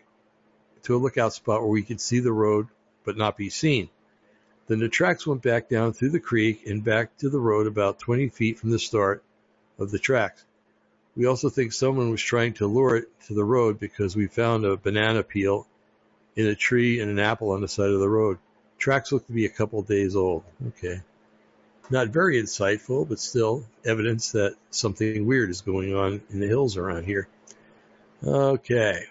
to 0.83 0.95
a 0.95 0.97
lookout 0.97 1.33
spot 1.33 1.61
where 1.61 1.69
we 1.69 1.83
could 1.83 2.01
see 2.01 2.19
the 2.19 2.31
road 2.31 2.67
but 3.03 3.17
not 3.17 3.37
be 3.37 3.49
seen. 3.49 3.89
Then 4.67 4.79
the 4.79 4.89
tracks 4.89 5.27
went 5.27 5.41
back 5.41 5.69
down 5.69 5.93
through 5.93 6.11
the 6.11 6.19
creek 6.19 6.65
and 6.65 6.83
back 6.83 7.17
to 7.17 7.29
the 7.29 7.39
road 7.39 7.67
about 7.67 7.99
20 7.99 8.29
feet 8.29 8.59
from 8.59 8.71
the 8.71 8.79
start 8.79 9.23
of 9.77 9.91
the 9.91 9.99
tracks. 9.99 10.43
We 11.15 11.25
also 11.25 11.49
think 11.49 11.73
someone 11.73 12.09
was 12.09 12.21
trying 12.21 12.53
to 12.53 12.67
lure 12.67 12.95
it 12.95 13.09
to 13.27 13.33
the 13.33 13.43
road 13.43 13.79
because 13.79 14.15
we 14.15 14.27
found 14.27 14.63
a 14.63 14.77
banana 14.77 15.23
peel 15.23 15.67
in 16.35 16.47
a 16.47 16.55
tree 16.55 17.01
and 17.01 17.11
an 17.11 17.19
apple 17.19 17.51
on 17.51 17.61
the 17.61 17.67
side 17.67 17.89
of 17.89 17.99
the 17.99 18.07
road. 18.07 18.37
Tracks 18.81 19.11
look 19.11 19.27
to 19.27 19.31
be 19.31 19.45
a 19.45 19.49
couple 19.49 19.79
days 19.83 20.15
old. 20.15 20.43
Okay. 20.69 21.01
Not 21.91 22.07
very 22.07 22.41
insightful, 22.41 23.07
but 23.07 23.19
still 23.19 23.63
evidence 23.85 24.31
that 24.31 24.55
something 24.71 25.27
weird 25.27 25.51
is 25.51 25.61
going 25.61 25.95
on 25.95 26.19
in 26.31 26.39
the 26.39 26.47
hills 26.47 26.77
around 26.77 27.05
here. 27.05 27.27
Okay. 28.25 29.03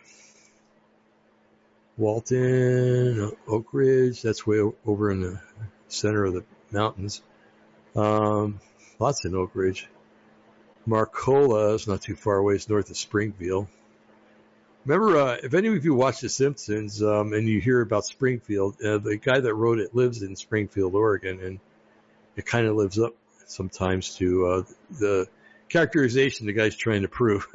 Walton, 1.96 3.30
Oakridge, 3.46 4.22
that's 4.22 4.44
way 4.44 4.58
over 4.84 5.12
in 5.12 5.20
the 5.20 5.40
center 5.86 6.24
of 6.24 6.34
the 6.34 6.44
mountains. 6.72 7.22
Um, 7.94 8.60
lots 8.98 9.24
in 9.24 9.32
Oakridge. 9.32 9.86
Marcola 10.88 11.76
is 11.76 11.86
not 11.86 12.02
too 12.02 12.16
far 12.16 12.38
away. 12.38 12.54
It's 12.54 12.68
north 12.68 12.90
of 12.90 12.96
Springfield. 12.96 13.68
Remember, 14.84 15.16
uh, 15.18 15.36
if 15.42 15.52
any 15.52 15.68
of 15.68 15.84
you 15.84 15.94
watch 15.94 16.20
The 16.20 16.28
Simpsons 16.28 17.02
um, 17.02 17.34
and 17.34 17.46
you 17.46 17.60
hear 17.60 17.82
about 17.82 18.06
Springfield, 18.06 18.82
uh, 18.82 18.98
the 18.98 19.16
guy 19.16 19.38
that 19.38 19.54
wrote 19.54 19.78
it 19.78 19.94
lives 19.94 20.22
in 20.22 20.36
Springfield, 20.36 20.94
Oregon, 20.94 21.40
and 21.40 21.60
it 22.36 22.46
kind 22.46 22.66
of 22.66 22.76
lives 22.76 22.98
up 22.98 23.14
sometimes 23.46 24.14
to 24.16 24.46
uh, 24.46 24.62
the 24.98 25.28
characterization 25.68 26.46
the 26.46 26.54
guy's 26.54 26.76
trying 26.76 27.02
to 27.02 27.08
prove. 27.08 27.46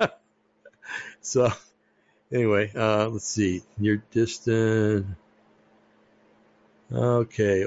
so, 1.20 1.52
anyway, 2.32 2.72
uh, 2.74 3.08
let's 3.08 3.28
see. 3.28 3.62
Near 3.76 4.02
Disston. 4.12 5.04
Okay, 6.92 7.66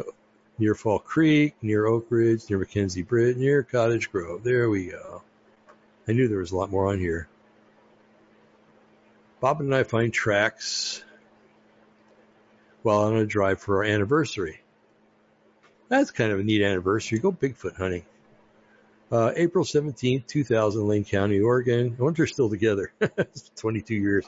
near 0.58 0.76
Fall 0.76 1.00
Creek, 1.00 1.56
near 1.62 1.84
Oakridge, 1.84 2.50
near 2.50 2.60
McKenzie 2.60 3.08
Bridge, 3.08 3.38
near 3.38 3.64
Cottage 3.64 4.12
Grove. 4.12 4.44
There 4.44 4.70
we 4.70 4.88
go. 4.88 5.22
I 6.08 6.12
knew 6.12 6.28
there 6.28 6.40
was 6.40 6.52
a 6.52 6.58
lot 6.58 6.72
more 6.72 6.88
on 6.88 7.00
here. 7.00 7.28
Bob 9.44 9.60
and 9.60 9.76
I 9.76 9.84
find 9.84 10.14
tracks 10.14 11.04
while 12.82 13.00
on 13.00 13.18
a 13.18 13.26
drive 13.26 13.60
for 13.60 13.80
our 13.80 13.84
anniversary. 13.84 14.62
That's 15.90 16.12
kind 16.12 16.32
of 16.32 16.40
a 16.40 16.44
neat 16.46 16.62
anniversary. 16.62 17.20
Go 17.20 17.34
Bigfoot 17.34 17.76
hunting. 17.76 18.06
Uh, 19.12 19.34
April 19.36 19.66
17th, 19.66 20.28
2000, 20.28 20.88
Lane 20.88 21.04
County, 21.04 21.42
Oregon. 21.42 21.94
I 22.00 22.02
wonder 22.02 22.24
if 22.24 22.32
still 22.32 22.50
together. 22.50 22.94
22 23.58 23.96
years. 23.96 24.26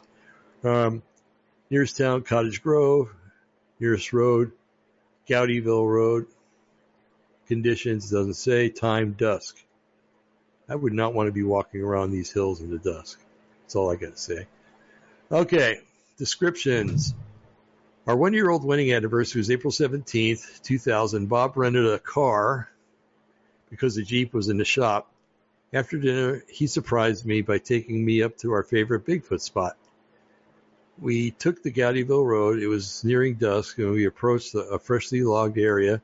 Um, 0.66 1.02
nearest 1.70 1.98
town, 1.98 2.24
Cottage 2.24 2.62
Grove. 2.62 3.10
Nearest 3.80 4.12
road, 4.12 4.52
Gowdyville 5.30 5.90
Road. 5.90 6.26
Conditions 7.48 8.10
doesn't 8.10 8.34
say. 8.34 8.68
Time, 8.68 9.14
dusk. 9.14 9.64
I 10.68 10.76
would 10.76 10.92
not 10.92 11.14
want 11.14 11.28
to 11.28 11.32
be 11.32 11.44
walking 11.44 11.84
around 11.84 12.12
these 12.12 12.34
hills 12.34 12.60
in 12.60 12.70
the 12.70 12.80
dusk. 12.80 13.18
That's 13.62 13.78
all 13.78 13.90
I 13.90 13.96
got 13.96 14.18
to 14.18 14.22
say. 14.22 14.48
Okay, 15.32 15.80
descriptions. 16.18 17.16
Our 18.06 18.16
one 18.16 18.34
year 18.34 18.48
old 18.48 18.64
wedding 18.64 18.94
anniversary 18.94 19.40
was 19.40 19.50
April 19.50 19.72
17th, 19.72 20.62
2000. 20.62 21.28
Bob 21.28 21.58
rented 21.58 21.88
a 21.88 21.98
car 21.98 22.70
because 23.72 23.96
the 23.96 24.04
Jeep 24.04 24.36
was 24.36 24.50
in 24.50 24.58
the 24.58 24.66
shop. 24.66 25.12
After 25.74 25.98
dinner, 25.98 26.44
he 26.48 26.68
surprised 26.68 27.26
me 27.26 27.42
by 27.42 27.58
taking 27.58 28.06
me 28.06 28.22
up 28.22 28.38
to 28.38 28.52
our 28.52 28.62
favorite 28.62 29.08
Bigfoot 29.08 29.42
spot. 29.42 29.78
We 31.00 31.32
took 31.32 31.64
the 31.64 31.72
Gowdyville 31.72 32.24
Road. 32.24 32.60
It 32.60 32.68
was 32.68 33.04
nearing 33.04 33.34
dusk, 33.34 33.80
and 33.80 33.92
we 33.92 34.06
approached 34.06 34.54
a 34.54 34.78
freshly 34.78 35.24
logged 35.24 35.58
area 35.58 36.04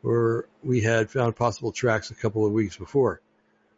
where 0.00 0.46
we 0.64 0.80
had 0.80 1.10
found 1.10 1.36
possible 1.36 1.72
tracks 1.72 2.10
a 2.10 2.14
couple 2.14 2.46
of 2.46 2.52
weeks 2.52 2.78
before. 2.78 3.20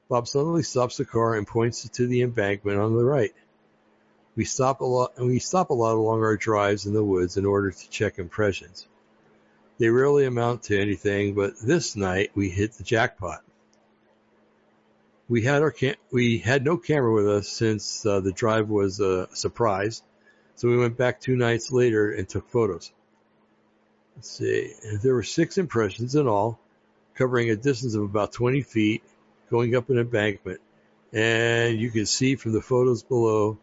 Bob 0.09 0.29
suddenly 0.29 0.62
stops 0.62 0.99
the 0.99 1.05
car 1.05 1.35
and 1.35 1.49
points 1.49 1.87
to 1.88 2.07
the 2.07 2.23
embankment 2.23 2.79
on 2.79 2.97
the 2.97 3.05
right. 3.05 3.35
We 4.38 4.44
stop 4.44 4.83
a 4.83 4.85
lot, 4.85 5.14
and 5.16 5.27
we 5.27 5.40
stop 5.40 5.70
a 5.70 5.74
lot 5.74 5.96
along 5.96 6.22
our 6.22 6.37
drives 6.37 6.87
in 6.87 6.94
the 6.94 7.03
woods 7.03 7.37
in 7.37 7.44
order 7.44 7.72
to 7.72 7.90
check 7.90 8.20
impressions. 8.20 8.87
They 9.79 9.88
rarely 9.88 10.27
amount 10.27 10.62
to 10.64 10.81
anything, 10.81 11.35
but 11.35 11.59
this 11.59 11.96
night 11.96 12.31
we 12.37 12.48
hit 12.48 12.74
the 12.74 12.85
jackpot. 12.85 13.42
We 15.29 15.42
had 15.42 15.62
our 15.62 15.72
cam- 15.72 15.96
we 16.12 16.38
had 16.38 16.64
no 16.64 16.77
camera 16.77 17.12
with 17.12 17.29
us 17.29 17.48
since 17.48 18.07
uh, 18.07 18.20
the 18.20 18.31
drive 18.31 18.68
was 18.68 19.01
a 19.01 19.29
surprise, 19.35 20.05
so 20.55 20.68
we 20.68 20.77
went 20.77 20.96
back 20.96 21.20
two 21.20 21.35
nights 21.35 21.72
later 21.72 22.12
and 22.12 22.29
took 22.29 22.48
photos. 22.48 22.92
Let's 24.14 24.31
see, 24.31 24.72
there 25.03 25.16
were 25.16 25.24
six 25.24 25.59
impressions 25.59 26.14
in 26.14 26.29
all, 26.29 26.61
covering 27.16 27.51
a 27.51 27.57
distance 27.57 27.96
of 27.96 28.05
about 28.05 28.31
20 28.31 28.62
feet, 28.62 29.03
going 29.51 29.74
up 29.74 29.90
an 29.90 29.98
embankment, 29.98 30.61
and 31.12 31.77
you 31.77 31.90
can 31.90 32.07
see 32.07 32.37
from 32.37 32.53
the 32.53 32.62
photos 32.62 33.03
below 33.03 33.59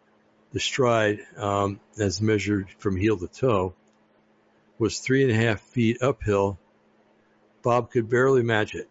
the 0.55 0.61
stride, 0.61 1.19
um, 1.35 1.81
as 1.99 2.21
measured 2.21 2.69
from 2.77 2.95
heel 2.95 3.17
to 3.17 3.27
toe, 3.27 3.73
was 4.79 4.99
three 4.99 5.21
and 5.21 5.29
a 5.29 5.35
half 5.35 5.59
feet 5.59 6.01
uphill. 6.01 6.57
Bob 7.61 7.91
could 7.91 8.09
barely 8.09 8.41
match 8.41 8.73
it. 8.73 8.87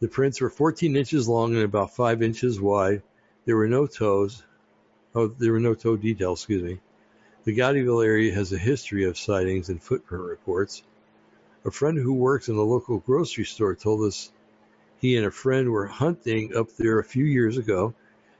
The 0.00 0.08
prints 0.08 0.42
were 0.42 0.50
14 0.50 0.94
inches 0.94 1.26
long 1.26 1.54
and 1.54 1.64
about 1.64 1.96
five 1.96 2.22
inches 2.22 2.60
wide. 2.60 3.02
There 3.46 3.56
were 3.56 3.66
no 3.66 3.86
toes. 3.86 4.42
Oh, 5.14 5.28
there 5.28 5.52
were 5.52 5.58
no 5.58 5.72
toe 5.72 5.96
details, 5.96 6.40
excuse 6.40 6.62
me. 6.62 6.80
The 7.44 7.56
Gowdyville 7.56 8.04
area 8.04 8.34
has 8.34 8.52
a 8.52 8.58
history 8.58 9.04
of 9.04 9.16
sightings 9.16 9.70
and 9.70 9.82
footprint 9.82 10.22
reports. 10.22 10.82
A 11.64 11.70
friend 11.70 11.96
who 11.96 12.12
works 12.12 12.50
in 12.50 12.56
a 12.56 12.62
local 12.62 12.98
grocery 12.98 13.46
store 13.46 13.74
told 13.74 14.06
us 14.06 14.30
he 15.00 15.16
and 15.16 15.24
a 15.24 15.30
friend 15.30 15.70
were 15.70 15.86
hunting 15.86 16.54
up 16.54 16.76
there 16.76 16.98
a 16.98 17.04
few 17.04 17.24
years 17.24 17.56
ago 17.56 17.94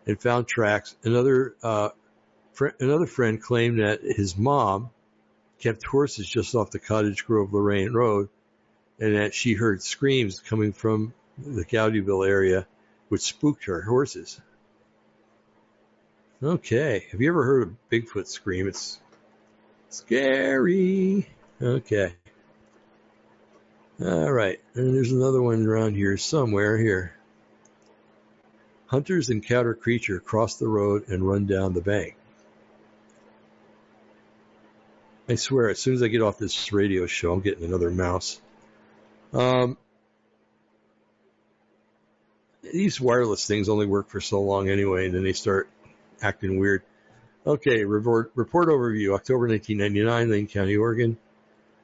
and 0.07 0.21
found 0.21 0.47
tracks. 0.47 0.95
Another 1.05 1.55
uh, 1.63 1.89
another 2.81 3.07
friend 3.07 3.43
claimed 3.43 3.81
that 3.81 4.01
his 4.03 4.37
mom 4.37 4.91
kept 5.59 5.85
horses 5.85 6.29
just 6.29 6.55
off 6.55 6.71
the 6.71 6.79
Cottage 6.79 7.25
Grove 7.25 7.51
Lorane 7.51 7.93
Road 7.93 8.29
and 9.01 9.17
that 9.17 9.35
she 9.35 9.55
heard 9.55 9.83
screams 9.83 10.41
coming 10.41 10.73
from 10.73 11.15
the 11.39 11.65
Gowdyville 11.65 12.27
area, 12.27 12.67
which 13.09 13.23
spooked 13.23 13.65
her 13.65 13.83
horses. 13.83 14.41
Okay, 16.43 17.07
have 17.11 17.21
you 17.21 17.29
ever 17.29 17.45
heard 17.45 17.69
a 17.69 17.95
Bigfoot 17.95 18.27
scream? 18.29 18.69
It's 18.69 19.01
scary. 19.89 21.29
Okay. 21.61 22.15
All 24.01 24.33
right, 24.33 24.61
and 24.75 24.95
there's 24.95 25.11
another 25.11 25.43
one 25.43 25.67
around 25.67 25.97
here 25.97 26.17
somewhere 26.17 26.79
here. 26.79 27.15
Hunters 28.87 29.31
encounter 29.31 29.75
creature 29.75 30.21
cross 30.21 30.57
the 30.57 30.69
road 30.69 31.09
and 31.09 31.27
run 31.29 31.47
down 31.47 31.75
the 31.75 31.81
bank. 31.81 32.18
I 35.31 35.35
swear, 35.35 35.69
as 35.69 35.79
soon 35.79 35.93
as 35.93 36.03
I 36.03 36.09
get 36.09 36.23
off 36.23 36.39
this 36.39 36.73
radio 36.73 37.07
show, 37.07 37.33
I'm 37.33 37.41
getting 37.41 37.65
another 37.65 37.91
mouse. 37.91 38.41
Um, 39.35 39.77
these 42.63 42.99
wireless 42.99 43.47
things 43.47 43.69
only 43.69 43.85
work 43.85 44.09
for 44.09 44.23
so 44.23 44.41
long 44.41 44.71
anyway, 44.71 45.05
and 45.05 45.15
then 45.15 45.25
they 45.25 45.35
start 45.35 45.69
acting 46.23 46.59
weird. 46.59 46.83
Okay, 47.47 47.85
report, 47.85 48.33
report 48.35 48.69
overview. 48.69 49.15
October 49.15 49.49
1999, 49.49 50.31
Lane 50.31 50.47
County, 50.47 50.77
Oregon. 50.79 51.19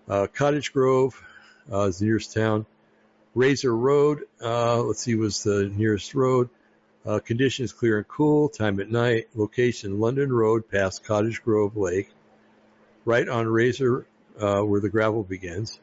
Uh, 0.08 0.26
Cottage 0.26 0.72
Grove 0.72 1.22
uh, 1.70 1.82
is 1.82 1.98
the 1.98 2.06
nearest 2.06 2.32
town. 2.32 2.64
Razor 3.34 3.76
Road, 3.76 4.20
uh, 4.42 4.80
let's 4.82 5.02
see, 5.02 5.16
was 5.16 5.42
the 5.42 5.68
nearest 5.68 6.14
road. 6.14 6.48
Uh, 7.04 7.18
conditions 7.18 7.74
clear 7.74 7.98
and 7.98 8.08
cool. 8.08 8.48
Time 8.48 8.80
at 8.80 8.90
night. 8.90 9.28
Location 9.34 10.00
London 10.00 10.32
Road 10.32 10.70
past 10.70 11.04
Cottage 11.04 11.42
Grove 11.42 11.76
Lake 11.76 12.08
right 13.04 13.28
on 13.28 13.46
Razor 13.46 14.06
uh, 14.38 14.62
where 14.62 14.80
the 14.80 14.88
gravel 14.88 15.22
begins. 15.22 15.78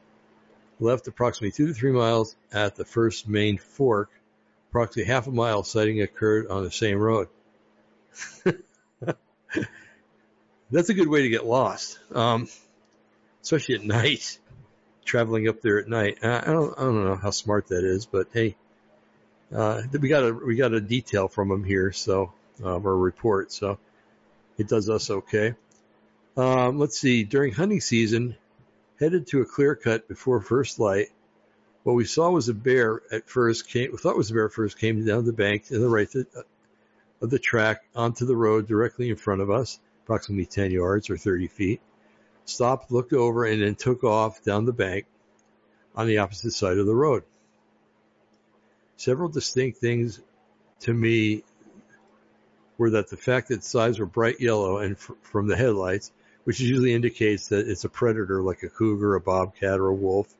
Left 0.80 1.08
approximately 1.08 1.52
two 1.52 1.68
to 1.68 1.74
three 1.74 1.92
miles 1.92 2.36
at 2.52 2.76
the 2.76 2.86
first 2.86 3.28
main 3.28 3.58
fork. 3.58 4.10
Approximately 4.70 5.12
half 5.12 5.28
a 5.28 5.32
mile 5.32 5.64
sighting 5.64 6.02
occurred 6.02 6.48
on 6.48 6.64
the 6.64 6.72
same 6.72 6.98
road. 6.98 7.28
That's 10.72 10.90
a 10.90 10.94
good 10.94 11.10
way 11.10 11.24
to 11.24 11.30
get 11.30 11.46
lost, 11.46 12.00
um, 12.16 12.48
especially 13.44 13.76
at 13.76 13.84
night. 13.84 14.40
Traveling 15.04 15.50
up 15.50 15.62
there 15.62 15.80
at 15.80 15.90
night, 15.90 16.20
I 16.24 16.42
don't, 16.46 16.78
I 16.78 16.84
don't 16.84 17.04
know 17.04 17.16
how 17.16 17.32
smart 17.32 17.68
that 17.68 17.84
is, 17.84 18.06
but 18.06 18.28
hey, 18.32 18.56
uh, 19.54 19.82
we 20.00 20.08
got 20.08 20.24
a 20.24 20.32
we 20.32 20.56
got 20.56 20.74
a 20.74 20.80
detail 20.80 21.28
from 21.28 21.50
them 21.50 21.64
here, 21.64 21.92
so 21.92 22.32
um, 22.64 22.86
or 22.86 22.92
a 22.92 22.96
report, 22.96 23.52
so 23.52 23.78
it 24.58 24.70
does 24.70 24.90
us 24.90 25.10
okay. 25.10 25.56
Um, 26.38 26.80
let's 26.80 27.00
see. 27.00 27.24
During 27.24 27.54
hunting 27.54 27.82
season, 27.82 28.36
headed 29.00 29.28
to 29.28 29.42
a 29.42 29.46
clear 29.46 29.76
cut 29.76 30.08
before 30.08 30.40
first 30.42 30.80
light. 30.80 31.08
What 31.84 31.94
we 31.94 32.06
saw 32.06 32.30
was 32.30 32.48
a 32.48 32.54
bear 32.54 33.02
at 33.12 33.28
first 33.28 33.68
came. 33.68 33.92
We 33.92 33.98
thought 33.98 34.16
was 34.16 34.32
a 34.32 34.34
bear 34.34 34.50
first 34.50 34.78
came 34.78 35.04
down 35.06 35.26
the 35.26 35.34
bank 35.34 35.68
to 35.68 35.80
the 35.80 35.90
right 35.90 36.08
of 37.22 37.30
the 37.30 37.40
track 37.40 37.82
onto 37.96 38.26
the 38.26 38.36
road 38.36 38.68
directly 38.68 39.10
in 39.10 39.16
front 39.16 39.42
of 39.42 39.50
us, 39.50 39.80
approximately 40.04 40.46
10 40.46 40.72
yards 40.72 41.10
or 41.10 41.18
30 41.18 41.48
feet. 41.48 41.82
Stopped, 42.46 42.92
looked 42.92 43.14
over, 43.14 43.46
and 43.46 43.62
then 43.62 43.76
took 43.76 44.04
off 44.04 44.44
down 44.44 44.66
the 44.66 44.74
bank 44.74 45.06
on 45.96 46.08
the 46.08 46.20
opposite 46.20 46.52
side 46.52 46.78
of 46.78 46.86
the 46.86 46.96
road. 46.96 47.24
Several 48.96 49.30
distinct 49.30 49.80
things 49.80 50.22
to 50.82 50.94
me 50.94 51.44
were 52.78 52.92
that 52.92 53.10
the 53.10 53.18
fact 53.18 53.50
that 53.50 53.56
its 53.56 53.76
eyes 53.76 54.00
were 54.00 54.06
bright 54.06 54.40
yellow 54.40 54.78
and 54.78 54.96
f- 54.96 55.12
from 55.22 55.48
the 55.48 55.56
headlights 55.56 56.12
which 56.44 56.60
usually 56.60 56.94
indicates 56.94 57.50
that 57.50 57.68
it's 57.68 57.84
a 57.84 57.90
predator 57.90 58.42
like 58.42 58.64
a 58.64 58.70
cougar, 58.70 59.16
a 59.16 59.22
bobcat, 59.22 59.80
or 59.80 59.88
a 59.88 59.94
wolf. 59.94 60.34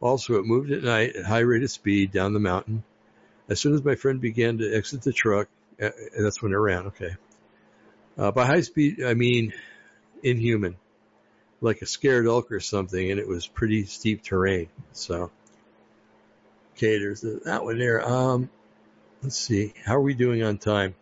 Also, 0.00 0.34
it 0.34 0.44
moved 0.44 0.70
at 0.70 0.82
night 0.82 1.16
at 1.16 1.24
high 1.24 1.40
rate 1.40 1.62
of 1.62 1.70
speed 1.70 2.12
down 2.12 2.32
the 2.32 2.40
mountain. 2.40 2.84
As 3.48 3.60
soon 3.60 3.74
as 3.74 3.84
my 3.84 3.94
friend 3.94 4.20
began 4.20 4.58
to 4.58 4.72
exit 4.74 5.02
the 5.02 5.12
truck, 5.12 5.48
uh, 5.80 5.90
that's 6.18 6.42
when 6.42 6.52
it 6.52 6.56
ran, 6.56 6.86
okay. 6.88 7.16
Uh, 8.16 8.30
by 8.30 8.46
high 8.46 8.60
speed, 8.60 9.02
I 9.02 9.14
mean 9.14 9.52
inhuman, 10.22 10.76
like 11.60 11.82
a 11.82 11.86
scared 11.86 12.26
elk 12.26 12.50
or 12.52 12.60
something, 12.60 13.10
and 13.10 13.20
it 13.20 13.28
was 13.28 13.46
pretty 13.46 13.84
steep 13.84 14.22
terrain. 14.22 14.68
So, 14.92 15.30
okay, 16.76 16.98
there's 16.98 17.20
that 17.20 17.64
one 17.64 17.78
there. 17.78 18.06
Um, 18.06 18.50
let's 19.22 19.38
see, 19.38 19.72
how 19.84 19.96
are 19.96 20.00
we 20.00 20.14
doing 20.14 20.42
on 20.42 20.58
time? 20.58 20.94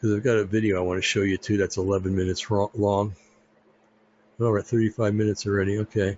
Because 0.00 0.16
I've 0.16 0.22
got 0.22 0.36
a 0.36 0.44
video 0.44 0.78
I 0.78 0.80
want 0.80 0.98
to 0.98 1.02
show 1.02 1.22
you 1.22 1.36
too. 1.36 1.56
That's 1.56 1.76
11 1.76 2.14
minutes 2.14 2.48
long. 2.50 3.16
Oh, 4.40 4.50
we're 4.50 4.60
at 4.60 4.66
35 4.66 5.14
minutes 5.14 5.46
already. 5.46 5.78
Okay. 5.78 6.16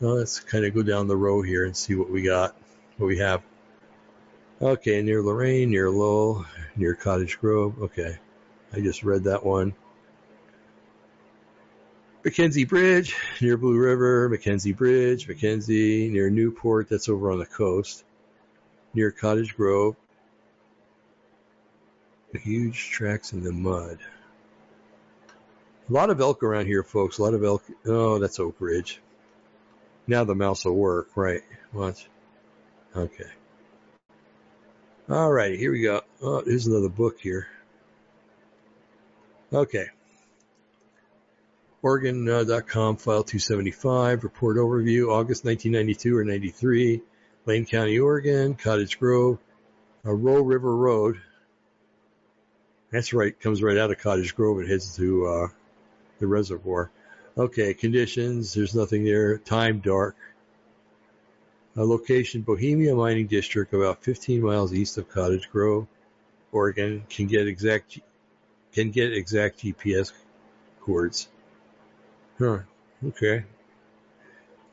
Let's 0.00 0.38
kind 0.40 0.64
of 0.64 0.74
go 0.74 0.82
down 0.82 1.08
the 1.08 1.16
row 1.16 1.42
here 1.42 1.64
and 1.64 1.76
see 1.76 1.96
what 1.96 2.10
we 2.10 2.22
got, 2.22 2.56
what 2.98 3.06
we 3.06 3.18
have. 3.18 3.42
Okay, 4.62 5.02
near 5.02 5.22
Lorane, 5.22 5.68
near 5.68 5.90
Lowell, 5.90 6.44
near 6.76 6.94
Cottage 6.94 7.40
Grove. 7.40 7.80
Okay, 7.82 8.16
I 8.72 8.80
just 8.80 9.02
read 9.02 9.24
that 9.24 9.44
one. 9.44 9.74
McKenzie 12.24 12.68
Bridge, 12.68 13.16
near 13.40 13.56
Blue 13.56 13.76
River, 13.76 14.28
McKenzie 14.28 14.76
Bridge, 14.76 15.26
McKenzie, 15.28 16.10
near 16.10 16.30
Newport, 16.30 16.88
that's 16.88 17.08
over 17.08 17.30
on 17.32 17.38
the 17.38 17.46
coast, 17.46 18.04
near 18.94 19.10
Cottage 19.10 19.56
Grove. 19.56 19.96
Huge 22.34 22.90
tracks 22.90 23.32
in 23.32 23.42
the 23.42 23.52
mud. 23.52 23.98
A 25.88 25.92
lot 25.92 26.10
of 26.10 26.20
elk 26.20 26.42
around 26.42 26.66
here, 26.66 26.82
folks. 26.82 27.18
A 27.18 27.22
lot 27.22 27.34
of 27.34 27.42
elk. 27.42 27.64
Oh, 27.86 28.18
that's 28.18 28.38
Oakridge. 28.38 28.98
Now 30.06 30.24
the 30.24 30.34
mouse 30.34 30.64
will 30.64 30.74
work, 30.74 31.10
right? 31.16 31.42
Watch. 31.72 32.08
Okay. 32.94 33.30
All 35.08 35.32
right, 35.32 35.58
here 35.58 35.72
we 35.72 35.82
go. 35.82 36.02
Oh, 36.20 36.42
here's 36.44 36.66
another 36.66 36.90
book 36.90 37.18
here. 37.20 37.48
Okay. 39.52 39.86
Oregon.com, 41.80 42.50
uh, 42.50 42.98
file 42.98 43.22
275, 43.22 44.24
report 44.24 44.56
overview, 44.56 45.10
August 45.10 45.44
1992 45.44 46.16
or 46.16 46.24
93, 46.24 47.00
Lane 47.46 47.64
County, 47.64 47.98
Oregon, 47.98 48.54
Cottage 48.54 48.98
Grove, 48.98 49.38
a 50.04 50.12
Row 50.12 50.42
River 50.42 50.76
Road. 50.76 51.20
That's 52.90 53.12
right, 53.12 53.38
comes 53.38 53.62
right 53.62 53.76
out 53.76 53.90
of 53.90 53.98
Cottage 53.98 54.34
Grove 54.34 54.58
and 54.58 54.68
heads 54.68 54.96
to 54.96 55.26
uh, 55.26 55.48
the 56.18 56.26
reservoir. 56.26 56.90
Okay, 57.36 57.74
conditions, 57.74 58.54
there's 58.54 58.74
nothing 58.74 59.04
there. 59.04 59.38
Time, 59.38 59.80
dark. 59.80 60.16
A 61.76 61.84
location, 61.84 62.42
Bohemia 62.42 62.94
Mining 62.94 63.26
District, 63.26 63.72
about 63.72 64.02
15 64.02 64.42
miles 64.42 64.72
east 64.72 64.98
of 64.98 65.08
Cottage 65.08 65.48
Grove, 65.50 65.86
Oregon. 66.50 67.04
Can 67.08 67.26
get 67.26 67.46
exact 67.46 68.00
can 68.72 68.90
get 68.90 69.12
exact 69.12 69.60
GPS 69.60 70.12
coordinates. 70.80 71.28
Huh. 72.38 72.60
Okay. 73.06 73.44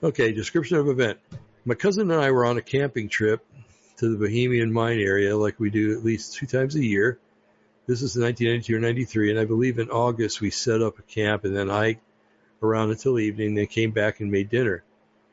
Okay. 0.01 0.32
Description 0.32 0.78
of 0.78 0.88
event. 0.88 1.20
My 1.66 1.76
cousin 1.76 2.09
and 2.11 2.22
I 2.22 2.32
were 2.32 2.45
on 2.45 2.57
a 2.57 2.61
camping 2.61 3.09
trip 3.09 3.45
to 3.97 4.09
the 4.09 4.18
Bohemian 4.18 4.72
mine 4.72 4.99
area, 4.99 5.38
like 5.38 5.59
we 5.59 5.70
do 5.70 5.97
at 5.97 6.03
least 6.03 6.34
two 6.34 6.45
times 6.45 6.76
a 6.76 6.84
year. 6.84 7.20
This 7.88 8.01
is 8.01 8.17
1992 8.17 8.75
or 8.75 8.79
93, 8.79 9.29
and 9.29 9.39
I 9.39 9.45
believe 9.45 9.77
in 9.77 9.91
August 9.91 10.41
we 10.41 10.49
set 10.49 10.81
up 10.81 10.97
a 10.97 11.03
camp 11.03 11.43
and 11.43 11.55
then 11.55 11.69
hiked 11.69 12.01
around 12.63 12.89
until 12.89 13.19
evening, 13.19 13.53
then 13.53 13.67
came 13.67 13.91
back 13.91 14.19
and 14.19 14.31
made 14.31 14.49
dinner. 14.49 14.83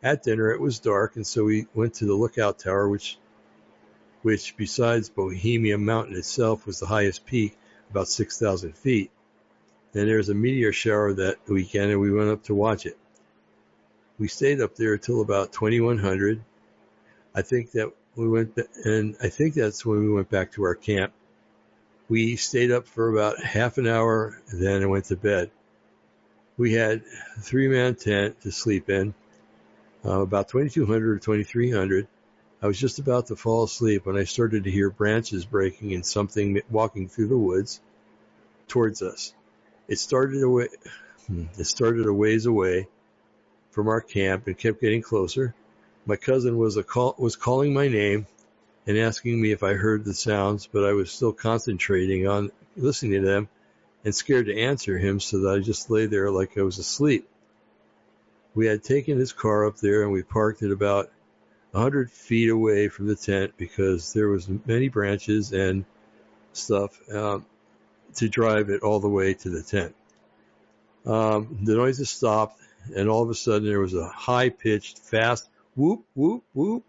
At 0.03 0.23
dinner, 0.23 0.51
it 0.51 0.61
was 0.61 0.79
dark, 0.79 1.17
and 1.17 1.27
so 1.27 1.45
we 1.45 1.67
went 1.75 1.95
to 1.95 2.05
the 2.05 2.15
lookout 2.15 2.59
tower, 2.59 2.91
which, 2.91 3.17
which 4.21 4.55
besides 4.59 5.09
Bohemia 5.09 5.79
Mountain 5.79 6.15
itself, 6.15 6.67
was 6.67 6.79
the 6.79 6.87
highest 6.87 7.25
peak, 7.25 7.57
about 7.91 8.09
6,000 8.09 8.77
feet. 8.77 9.11
Then 9.93 10.07
there 10.07 10.19
was 10.19 10.29
a 10.29 10.35
meteor 10.35 10.73
shower 10.73 11.15
that 11.15 11.37
weekend, 11.49 11.91
and 11.91 12.01
we 12.01 12.13
went 12.13 12.29
up 12.29 12.43
to 12.45 12.55
watch 12.55 12.85
it. 12.85 12.99
We 14.19 14.29
stayed 14.29 14.61
up 14.61 14.77
there 14.77 14.93
until 14.93 15.23
about 15.23 15.55
2100. 15.55 16.43
I 17.35 17.41
think 17.41 17.71
that 17.73 17.93
we 18.15 18.29
went, 18.29 18.59
and 18.85 19.17
I 19.23 19.31
think 19.31 19.55
that's 19.55 19.87
when 19.87 20.01
we 20.01 20.13
went 20.13 20.29
back 20.29 20.53
to 20.53 20.65
our 20.65 20.75
camp. 20.75 21.15
We 22.13 22.37
stayed 22.37 22.71
up 22.71 22.87
for 22.87 23.09
about 23.09 23.43
half 23.43 23.79
an 23.79 23.87
hour, 23.87 24.39
then 24.53 24.83
I 24.83 24.85
went 24.85 25.07
to 25.07 25.17
bed. 25.17 25.51
We 26.59 26.75
had 26.75 27.03
a 27.39 27.41
three 27.41 27.69
man 27.69 27.95
tent 27.95 28.39
to 28.43 28.53
sleep 28.53 28.91
in, 28.91 29.15
uh, 30.05 30.21
about 30.21 30.49
2200 30.49 31.09
or 31.09 31.19
2300. 31.19 32.07
I 32.61 32.67
was 32.67 32.79
just 32.79 32.99
about 32.99 33.29
to 33.29 33.37
fall 33.37 33.65
asleep 33.65 34.05
when 34.05 34.19
I 34.19 34.25
started 34.25 34.65
to 34.65 34.71
hear 34.71 34.91
branches 34.91 35.47
breaking 35.47 35.95
and 35.95 36.05
something 36.05 36.61
walking 36.71 37.09
through 37.09 37.29
the 37.29 37.39
woods 37.39 37.81
towards 38.69 39.01
us. 39.01 39.33
It 39.89 39.99
started 39.99 40.43
away, 40.43 40.69
hmm, 41.29 41.45
it 41.57 41.65
started 41.65 42.05
a 42.05 42.13
ways 42.13 42.45
away 42.45 42.89
from 43.71 43.89
our 43.89 44.03
camp 44.03 44.49
and 44.49 44.59
kept 44.59 44.83
getting 44.83 45.01
closer. 45.01 45.55
My 46.05 46.17
cousin 46.17 46.59
was 46.59 46.77
a 46.77 46.83
call, 46.83 47.15
was 47.17 47.37
calling 47.37 47.73
my 47.73 47.89
name 47.89 48.27
and 48.87 48.99
asking 48.99 49.41
me 49.41 49.53
if 49.53 49.63
I 49.63 49.75
heard 49.75 50.05
the 50.05 50.15
sounds, 50.15 50.67
but 50.67 50.85
I 50.85 50.93
was 50.93 51.11
still 51.11 51.33
concentrating 51.33 52.27
on 52.27 52.51
listening 52.77 53.23
to 53.23 53.27
them 53.27 53.49
and 54.05 54.15
scared 54.15 54.47
to 54.47 54.61
answer 54.61 54.99
him, 54.99 55.21
so 55.21 55.41
that 55.41 55.55
I 55.55 55.59
just 55.61 55.91
lay 55.91 56.07
there 56.07 56.31
like 56.31 56.59
I 56.59 56.63
was 56.63 56.79
asleep. 56.79 57.29
We 58.55 58.67
had 58.67 58.83
taken 58.83 59.19
his 59.19 59.33
car 59.33 59.67
up 59.67 59.77
there 59.79 60.03
and 60.03 60.13
we 60.13 60.23
parked 60.23 60.63
it 60.63 60.73
about 60.73 61.11
a 61.73 61.81
hundred 61.81 62.11
feet 62.11 62.51
away 62.51 62.89
from 62.89 63.07
the 63.07 63.17
tent 63.17 63.55
because 63.57 64.13
there 64.13 64.29
was 64.29 64.49
many 64.67 64.89
branches 64.89 65.53
and 65.53 65.85
stuff 66.53 66.99
um, 67.11 67.47
to 68.17 68.29
drive 68.29 68.69
it 68.69 68.83
all 68.83 69.01
the 69.01 69.09
way 69.09 69.35
to 69.35 69.49
the 69.49 69.63
tent. 69.63 69.95
Um, 71.07 71.59
the 71.63 71.75
noises 71.77 72.11
stopped, 72.11 72.61
and 72.95 73.09
all 73.09 73.23
of 73.23 73.31
a 73.31 73.35
sudden 73.35 73.67
there 73.67 73.81
was 73.81 73.95
a 73.95 74.09
high-pitched, 74.09 74.99
fast 74.99 75.49
whoop, 75.75 76.05
whoop, 76.15 76.45
whoop 76.53 76.85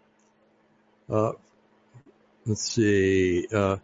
uh, 1.10 1.32
let's 2.46 2.62
see, 2.62 3.46
uh, 3.52 3.76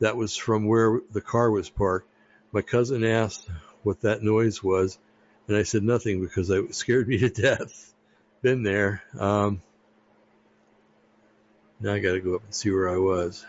that 0.00 0.16
was 0.16 0.36
from 0.36 0.66
where 0.66 1.00
the 1.12 1.20
car 1.20 1.50
was 1.50 1.68
parked. 1.68 2.08
My 2.52 2.62
cousin 2.62 3.04
asked 3.04 3.48
what 3.82 4.00
that 4.02 4.22
noise 4.22 4.62
was, 4.62 4.98
and 5.46 5.56
I 5.56 5.62
said 5.62 5.82
nothing 5.82 6.20
because 6.20 6.50
it 6.50 6.74
scared 6.74 7.08
me 7.08 7.18
to 7.18 7.28
death. 7.28 7.92
Been 8.42 8.62
there. 8.62 9.02
Um, 9.18 9.62
now 11.80 11.94
I 11.94 11.98
got 11.98 12.12
to 12.12 12.20
go 12.20 12.36
up 12.36 12.44
and 12.44 12.54
see 12.54 12.70
where 12.70 12.88
I 12.88 12.96
was. 12.96 13.44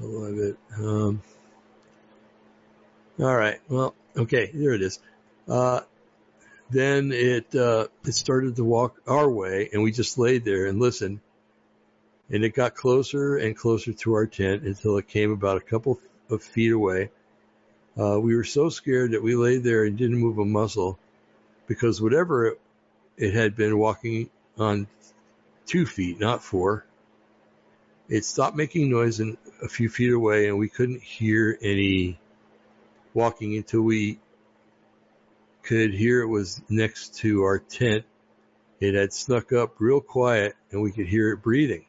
A 0.00 0.04
little 0.04 0.36
bit. 0.36 0.56
Um, 0.76 1.22
all 3.18 3.34
right. 3.34 3.60
Well, 3.68 3.94
okay. 4.16 4.50
There 4.54 4.74
it 4.74 4.82
is. 4.82 5.00
Uh, 5.48 5.80
then 6.70 7.10
it 7.10 7.52
uh, 7.54 7.88
it 8.04 8.12
started 8.12 8.56
to 8.56 8.64
walk 8.64 9.00
our 9.08 9.28
way, 9.28 9.70
and 9.72 9.82
we 9.82 9.90
just 9.90 10.18
laid 10.18 10.44
there 10.44 10.66
and 10.66 10.78
listened 10.78 11.18
and 12.30 12.44
it 12.44 12.54
got 12.54 12.74
closer 12.74 13.36
and 13.36 13.56
closer 13.56 13.92
to 13.92 14.12
our 14.14 14.26
tent 14.26 14.62
until 14.62 14.98
it 14.98 15.08
came 15.08 15.32
about 15.32 15.56
a 15.56 15.60
couple 15.60 15.98
of 16.30 16.42
feet 16.42 16.72
away. 16.72 17.10
Uh, 17.98 18.18
we 18.20 18.36
were 18.36 18.44
so 18.44 18.68
scared 18.68 19.12
that 19.12 19.22
we 19.22 19.34
lay 19.34 19.58
there 19.58 19.84
and 19.84 19.96
didn't 19.96 20.18
move 20.18 20.38
a 20.38 20.44
muscle 20.44 20.98
because 21.66 22.00
whatever 22.00 22.48
it, 22.48 22.60
it 23.16 23.34
had 23.34 23.56
been 23.56 23.78
walking 23.78 24.30
on 24.58 24.86
two 25.66 25.84
feet, 25.84 26.20
not 26.20 26.42
four, 26.42 26.84
it 28.08 28.24
stopped 28.24 28.56
making 28.56 28.90
noise 28.90 29.20
a 29.20 29.68
few 29.68 29.88
feet 29.88 30.12
away 30.12 30.48
and 30.48 30.58
we 30.58 30.68
couldn't 30.68 31.02
hear 31.02 31.58
any 31.60 32.18
walking 33.12 33.56
until 33.56 33.82
we 33.82 34.18
could 35.62 35.92
hear 35.92 36.22
it 36.22 36.28
was 36.28 36.62
next 36.68 37.16
to 37.16 37.42
our 37.42 37.58
tent. 37.58 38.04
It 38.80 38.94
had 38.94 39.12
snuck 39.12 39.52
up 39.52 39.74
real 39.78 40.00
quiet 40.00 40.54
and 40.70 40.80
we 40.80 40.92
could 40.92 41.06
hear 41.06 41.32
it 41.32 41.42
breathing. 41.42 41.84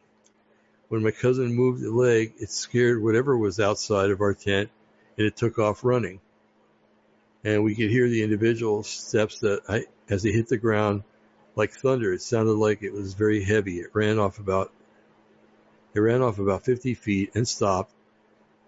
When 0.90 1.04
my 1.04 1.12
cousin 1.12 1.54
moved 1.54 1.82
the 1.82 1.92
leg, 1.92 2.34
it 2.40 2.50
scared 2.50 3.02
whatever 3.02 3.38
was 3.38 3.60
outside 3.60 4.10
of 4.10 4.22
our 4.22 4.34
tent 4.34 4.72
and 5.18 5.28
it 5.28 5.38
took 5.38 5.60
off 5.60 5.84
running. 5.84 6.20
And 7.44 7.64
we 7.64 7.76
could 7.76 7.92
hear 7.92 8.10
the 8.10 8.24
individual 8.24 8.84
steps 8.84 9.40
that 9.40 9.62
I, 9.70 9.86
as 10.10 10.24
they 10.24 10.32
hit 10.32 10.48
the 10.48 10.58
ground 10.58 11.04
like 11.56 11.72
thunder. 11.72 12.12
It 12.12 12.24
sounded 12.24 12.54
like 12.54 12.82
it 12.82 12.92
was 12.92 13.14
very 13.14 13.44
heavy. 13.44 13.80
It 13.80 13.92
ran 13.94 14.18
off 14.18 14.40
about, 14.40 14.72
it 15.94 16.00
ran 16.00 16.24
off 16.24 16.40
about 16.40 16.66
50 16.66 16.96
feet 16.96 17.32
and 17.36 17.48
stopped. 17.48 17.94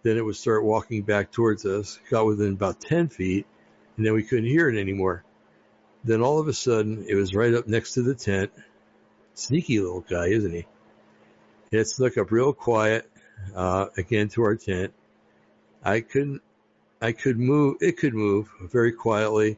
Then 0.03 0.17
it 0.17 0.25
would 0.25 0.35
start 0.35 0.63
walking 0.63 1.01
back 1.01 1.31
towards 1.31 1.65
us, 1.65 1.99
got 2.09 2.25
within 2.25 2.53
about 2.53 2.79
10 2.79 3.09
feet, 3.09 3.45
and 3.97 4.05
then 4.05 4.13
we 4.13 4.23
couldn't 4.23 4.45
hear 4.45 4.69
it 4.69 4.79
anymore. 4.79 5.23
Then 6.03 6.21
all 6.21 6.39
of 6.39 6.47
a 6.47 6.53
sudden, 6.53 7.05
it 7.07 7.15
was 7.15 7.35
right 7.35 7.53
up 7.53 7.67
next 7.67 7.93
to 7.93 8.03
the 8.03 8.15
tent. 8.15 8.51
Sneaky 9.33 9.79
little 9.79 10.01
guy, 10.01 10.27
isn't 10.27 10.53
he? 10.53 10.65
It 11.71 11.85
snuck 11.85 12.17
up 12.17 12.31
real 12.31 12.51
quiet, 12.51 13.09
uh, 13.55 13.87
again 13.95 14.27
to 14.29 14.43
our 14.43 14.57
tent. 14.57 14.93
I 15.81 16.01
couldn't, 16.01 16.41
I 17.01 17.13
could 17.13 17.39
move, 17.39 17.77
it 17.79 17.97
could 17.97 18.13
move 18.13 18.49
very 18.59 18.91
quietly 18.91 19.57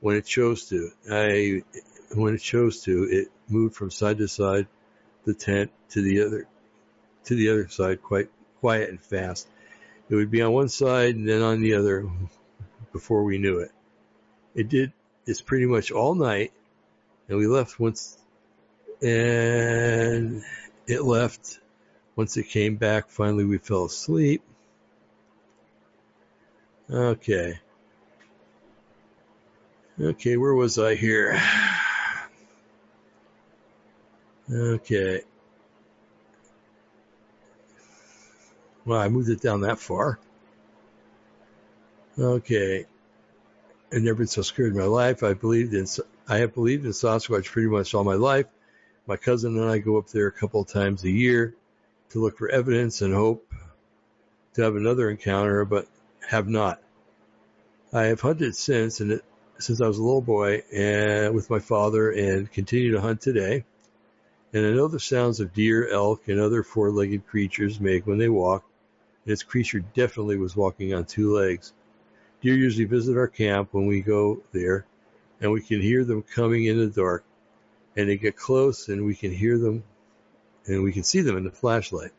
when 0.00 0.16
it 0.16 0.26
chose 0.26 0.68
to. 0.68 0.90
I, 1.10 1.62
when 2.14 2.34
it 2.34 2.42
chose 2.42 2.82
to, 2.82 3.04
it 3.04 3.28
moved 3.48 3.74
from 3.74 3.90
side 3.90 4.18
to 4.18 4.28
side, 4.28 4.66
the 5.24 5.32
tent 5.32 5.70
to 5.90 6.02
the 6.02 6.26
other, 6.26 6.46
to 7.24 7.34
the 7.34 7.48
other 7.48 7.68
side 7.68 8.02
quite 8.02 8.28
quiet 8.60 8.90
and 8.90 9.00
fast. 9.00 9.48
It 10.10 10.14
would 10.14 10.30
be 10.30 10.42
on 10.42 10.52
one 10.52 10.68
side 10.68 11.14
and 11.14 11.26
then 11.26 11.40
on 11.40 11.62
the 11.62 11.72
other 11.74 12.06
before 12.92 13.24
we 13.24 13.38
knew 13.38 13.60
it. 13.60 13.70
It 14.54 14.68
did, 14.68 14.92
this 15.24 15.40
pretty 15.40 15.64
much 15.64 15.90
all 15.90 16.14
night 16.14 16.52
and 17.30 17.38
we 17.38 17.46
left 17.46 17.80
once 17.80 18.18
and 19.02 20.42
it 20.86 21.02
left. 21.02 21.60
Once 22.14 22.36
it 22.36 22.48
came 22.48 22.76
back, 22.76 23.10
finally 23.10 23.44
we 23.44 23.58
fell 23.58 23.84
asleep. 23.84 24.42
Okay. 26.90 27.58
Okay, 30.00 30.36
where 30.36 30.54
was 30.54 30.78
I 30.78 30.94
here? 30.94 31.40
Okay. 34.52 35.22
Well, 38.84 39.00
I 39.00 39.08
moved 39.08 39.28
it 39.30 39.40
down 39.40 39.62
that 39.62 39.78
far. 39.78 40.20
Okay. 42.18 42.86
I've 43.92 44.02
never 44.02 44.18
been 44.18 44.26
so 44.26 44.42
scared 44.42 44.72
in 44.72 44.78
my 44.78 44.84
life. 44.84 45.22
I 45.22 45.34
believed 45.34 45.74
in, 45.74 45.86
I 46.28 46.38
have 46.38 46.54
believed 46.54 46.84
in 46.84 46.92
Sasquatch 46.92 47.46
pretty 47.46 47.68
much 47.68 47.94
all 47.94 48.04
my 48.04 48.14
life. 48.14 48.46
My 49.06 49.16
cousin 49.16 49.56
and 49.56 49.70
I 49.70 49.78
go 49.78 49.98
up 49.98 50.08
there 50.08 50.26
a 50.26 50.32
couple 50.32 50.62
of 50.62 50.68
times 50.68 51.04
a 51.04 51.10
year 51.10 51.54
to 52.10 52.18
look 52.18 52.38
for 52.38 52.48
evidence 52.48 53.02
and 53.02 53.14
hope 53.14 53.46
to 54.54 54.62
have 54.62 54.74
another 54.74 55.08
encounter, 55.10 55.64
but 55.64 55.86
have 56.28 56.48
not. 56.48 56.82
I 57.92 58.04
have 58.04 58.20
hunted 58.20 58.56
since, 58.56 59.00
and 59.00 59.12
it, 59.12 59.24
since 59.58 59.80
I 59.80 59.86
was 59.86 59.98
a 59.98 60.02
little 60.02 60.22
boy, 60.22 60.64
and 60.72 61.34
with 61.34 61.50
my 61.50 61.60
father, 61.60 62.10
and 62.10 62.50
continue 62.50 62.92
to 62.92 63.00
hunt 63.00 63.20
today. 63.20 63.64
And 64.52 64.66
I 64.66 64.70
know 64.70 64.88
the 64.88 64.98
sounds 64.98 65.38
of 65.38 65.52
deer, 65.52 65.88
elk, 65.88 66.28
and 66.28 66.40
other 66.40 66.62
four-legged 66.62 67.26
creatures 67.26 67.78
make 67.78 68.06
when 68.06 68.18
they 68.18 68.28
walk. 68.28 68.64
And 69.24 69.32
this 69.32 69.42
creature 69.44 69.80
definitely 69.80 70.36
was 70.36 70.56
walking 70.56 70.94
on 70.94 71.04
two 71.04 71.32
legs. 71.36 71.72
Deer 72.40 72.54
usually 72.54 72.86
visit 72.86 73.16
our 73.16 73.28
camp 73.28 73.68
when 73.72 73.86
we 73.86 74.00
go 74.00 74.42
there, 74.52 74.86
and 75.40 75.52
we 75.52 75.60
can 75.60 75.80
hear 75.80 76.04
them 76.04 76.22
coming 76.22 76.64
in 76.64 76.78
the 76.78 76.86
dark. 76.88 77.24
And 77.96 78.08
they 78.08 78.16
get 78.16 78.36
close, 78.36 78.88
and 78.88 79.06
we 79.06 79.14
can 79.14 79.32
hear 79.32 79.58
them, 79.58 79.82
and 80.66 80.82
we 80.82 80.92
can 80.92 81.02
see 81.02 81.22
them 81.22 81.36
in 81.36 81.44
the 81.44 81.50
flashlight. 81.50 82.12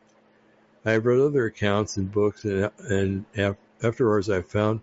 I 0.86 0.91
have 0.91 1.05
read 1.05 1.19
other 1.19 1.45
accounts 1.45 1.97
and 1.97 2.11
books, 2.11 2.45
and, 2.45 2.71
and 2.89 3.25
afterwards 3.84 4.30
I've 4.30 4.47
found 4.47 4.82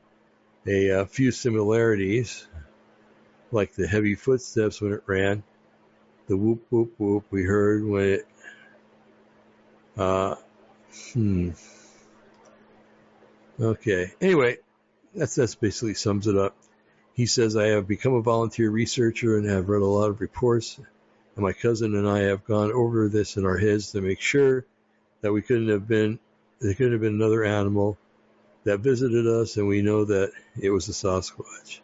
a, 0.66 0.88
a 0.88 1.06
few 1.06 1.30
similarities, 1.30 2.46
like 3.50 3.74
the 3.74 3.86
heavy 3.86 4.14
footsteps 4.14 4.80
when 4.80 4.92
it 4.92 5.02
ran, 5.06 5.42
the 6.26 6.36
whoop 6.36 6.64
whoop 6.70 6.94
whoop 6.98 7.24
we 7.30 7.44
heard 7.44 7.84
when 7.84 8.04
it, 8.04 8.26
uh, 9.96 10.36
hmm. 11.12 11.50
Okay. 13.60 14.12
Anyway, 14.20 14.58
that's 15.14 15.36
that's 15.36 15.54
basically 15.54 15.94
sums 15.94 16.26
it 16.26 16.36
up. 16.36 16.56
He 17.14 17.26
says 17.26 17.56
I 17.56 17.68
have 17.68 17.86
become 17.86 18.14
a 18.14 18.22
volunteer 18.22 18.70
researcher 18.70 19.38
and 19.38 19.48
have 19.48 19.68
read 19.68 19.82
a 19.82 19.86
lot 19.86 20.10
of 20.10 20.20
reports. 20.20 20.78
And 21.36 21.44
my 21.44 21.52
cousin 21.52 21.94
and 21.94 22.08
I 22.08 22.20
have 22.20 22.44
gone 22.44 22.72
over 22.72 23.08
this 23.08 23.36
in 23.36 23.46
our 23.46 23.56
heads 23.56 23.92
to 23.92 24.00
make 24.00 24.20
sure 24.20 24.64
that 25.20 25.32
we 25.32 25.42
couldn't 25.42 25.68
have 25.68 25.88
been 25.88 26.18
there 26.60 26.74
couldn't 26.74 26.92
have 26.92 27.00
been 27.00 27.14
another 27.14 27.44
animal 27.44 27.98
that 28.64 28.78
visited 28.80 29.26
us, 29.26 29.56
and 29.56 29.68
we 29.68 29.82
know 29.82 30.04
that 30.06 30.32
it 30.58 30.70
was 30.70 30.88
a 30.88 30.92
Sasquatch. 30.92 31.80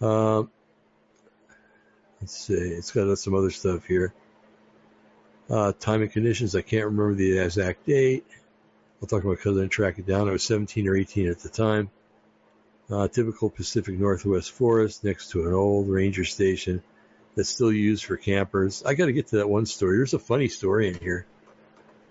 Um, 0.00 0.50
let's 2.20 2.36
see, 2.36 2.54
it's 2.54 2.90
got 2.90 3.16
some 3.18 3.34
other 3.34 3.50
stuff 3.50 3.84
here. 3.86 4.12
Uh, 5.48 5.72
time 5.78 6.02
and 6.02 6.10
conditions, 6.10 6.56
I 6.56 6.62
can't 6.62 6.86
remember 6.86 7.14
the 7.14 7.38
exact 7.38 7.86
date. 7.86 8.26
I'll 9.00 9.06
talk 9.06 9.22
to 9.22 9.28
my 9.28 9.36
cousin 9.36 9.62
and 9.62 9.70
track 9.70 9.98
it 9.98 10.06
down. 10.06 10.28
I 10.28 10.32
was 10.32 10.42
17 10.42 10.88
or 10.88 10.96
18 10.96 11.28
at 11.28 11.38
the 11.40 11.48
time. 11.48 11.90
Uh, 12.90 13.08
typical 13.08 13.48
Pacific 13.48 13.98
Northwest 13.98 14.50
forest 14.52 15.04
next 15.04 15.30
to 15.30 15.46
an 15.46 15.54
old 15.54 15.88
ranger 15.88 16.24
station 16.24 16.82
that's 17.34 17.48
still 17.48 17.72
used 17.72 18.04
for 18.04 18.16
campers. 18.16 18.82
I 18.84 18.94
got 18.94 19.06
to 19.06 19.12
get 19.12 19.28
to 19.28 19.36
that 19.36 19.48
one 19.48 19.64
story. 19.64 19.96
There's 19.96 20.12
a 20.12 20.18
funny 20.18 20.48
story 20.48 20.88
in 20.88 20.94
here 20.94 21.26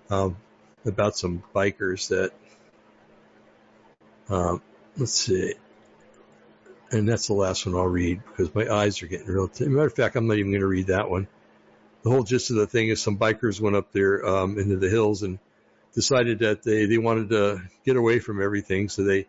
um, 0.09 0.35
about 0.83 1.15
some 1.15 1.43
bikers 1.53 2.09
that 2.09 2.31
um, 4.29 4.61
let's 4.97 5.13
see. 5.13 5.53
And 6.91 7.07
that's 7.09 7.27
the 7.27 7.33
last 7.33 7.65
one 7.65 7.75
I'll 7.75 7.85
read 7.85 8.21
because 8.25 8.53
my 8.53 8.67
eyes 8.67 9.01
are 9.01 9.07
getting 9.07 9.27
real. 9.27 9.47
T- 9.47 9.65
matter 9.65 9.87
of 9.87 9.93
fact, 9.93 10.15
I'm 10.15 10.27
not 10.27 10.37
even 10.37 10.51
going 10.51 10.61
to 10.61 10.67
read 10.67 10.87
that 10.87 11.09
one. 11.09 11.27
The 12.03 12.09
whole 12.09 12.23
gist 12.23 12.49
of 12.49 12.57
the 12.57 12.67
thing 12.67 12.89
is 12.89 13.01
some 13.01 13.17
bikers 13.17 13.61
went 13.61 13.75
up 13.75 13.91
there 13.91 14.25
um, 14.25 14.59
into 14.59 14.77
the 14.77 14.89
hills 14.89 15.23
and 15.23 15.39
decided 15.93 16.39
that 16.39 16.63
they, 16.63 16.85
they 16.85 16.97
wanted 16.97 17.29
to 17.29 17.61
get 17.85 17.95
away 17.95 18.19
from 18.19 18.41
everything, 18.41 18.89
so 18.89 19.03
they 19.03 19.27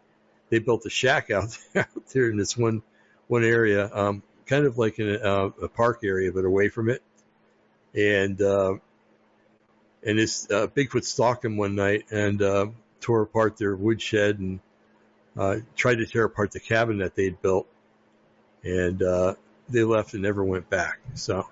they 0.50 0.58
built 0.58 0.86
a 0.86 0.90
shack 0.90 1.30
out 1.30 1.56
there, 1.72 1.88
out 1.96 2.06
there 2.12 2.30
in 2.30 2.36
this 2.36 2.56
one 2.56 2.82
one 3.26 3.44
area, 3.44 3.90
um, 3.92 4.22
kind 4.46 4.66
of 4.66 4.78
like 4.78 4.98
in 4.98 5.08
a, 5.08 5.46
a, 5.46 5.68
park 5.68 6.00
area, 6.04 6.30
but 6.30 6.44
away 6.44 6.68
from 6.68 6.90
it. 6.90 7.02
And 7.94 8.40
uh, 8.42 8.74
and 10.04 10.18
this 10.18 10.50
uh, 10.50 10.66
Bigfoot 10.66 11.04
stalked 11.04 11.42
them 11.42 11.56
one 11.56 11.74
night 11.74 12.04
and 12.10 12.42
uh, 12.42 12.66
tore 13.00 13.22
apart 13.22 13.56
their 13.56 13.74
woodshed 13.74 14.38
and 14.38 14.60
uh, 15.36 15.56
tried 15.74 15.96
to 15.96 16.06
tear 16.06 16.24
apart 16.24 16.52
the 16.52 16.60
cabin 16.60 16.98
that 16.98 17.14
they'd 17.14 17.40
built, 17.40 17.66
and 18.62 19.02
uh, 19.02 19.34
they 19.68 19.84
left 19.84 20.14
and 20.14 20.22
never 20.22 20.44
went 20.44 20.68
back. 20.68 20.98
So 21.14 21.48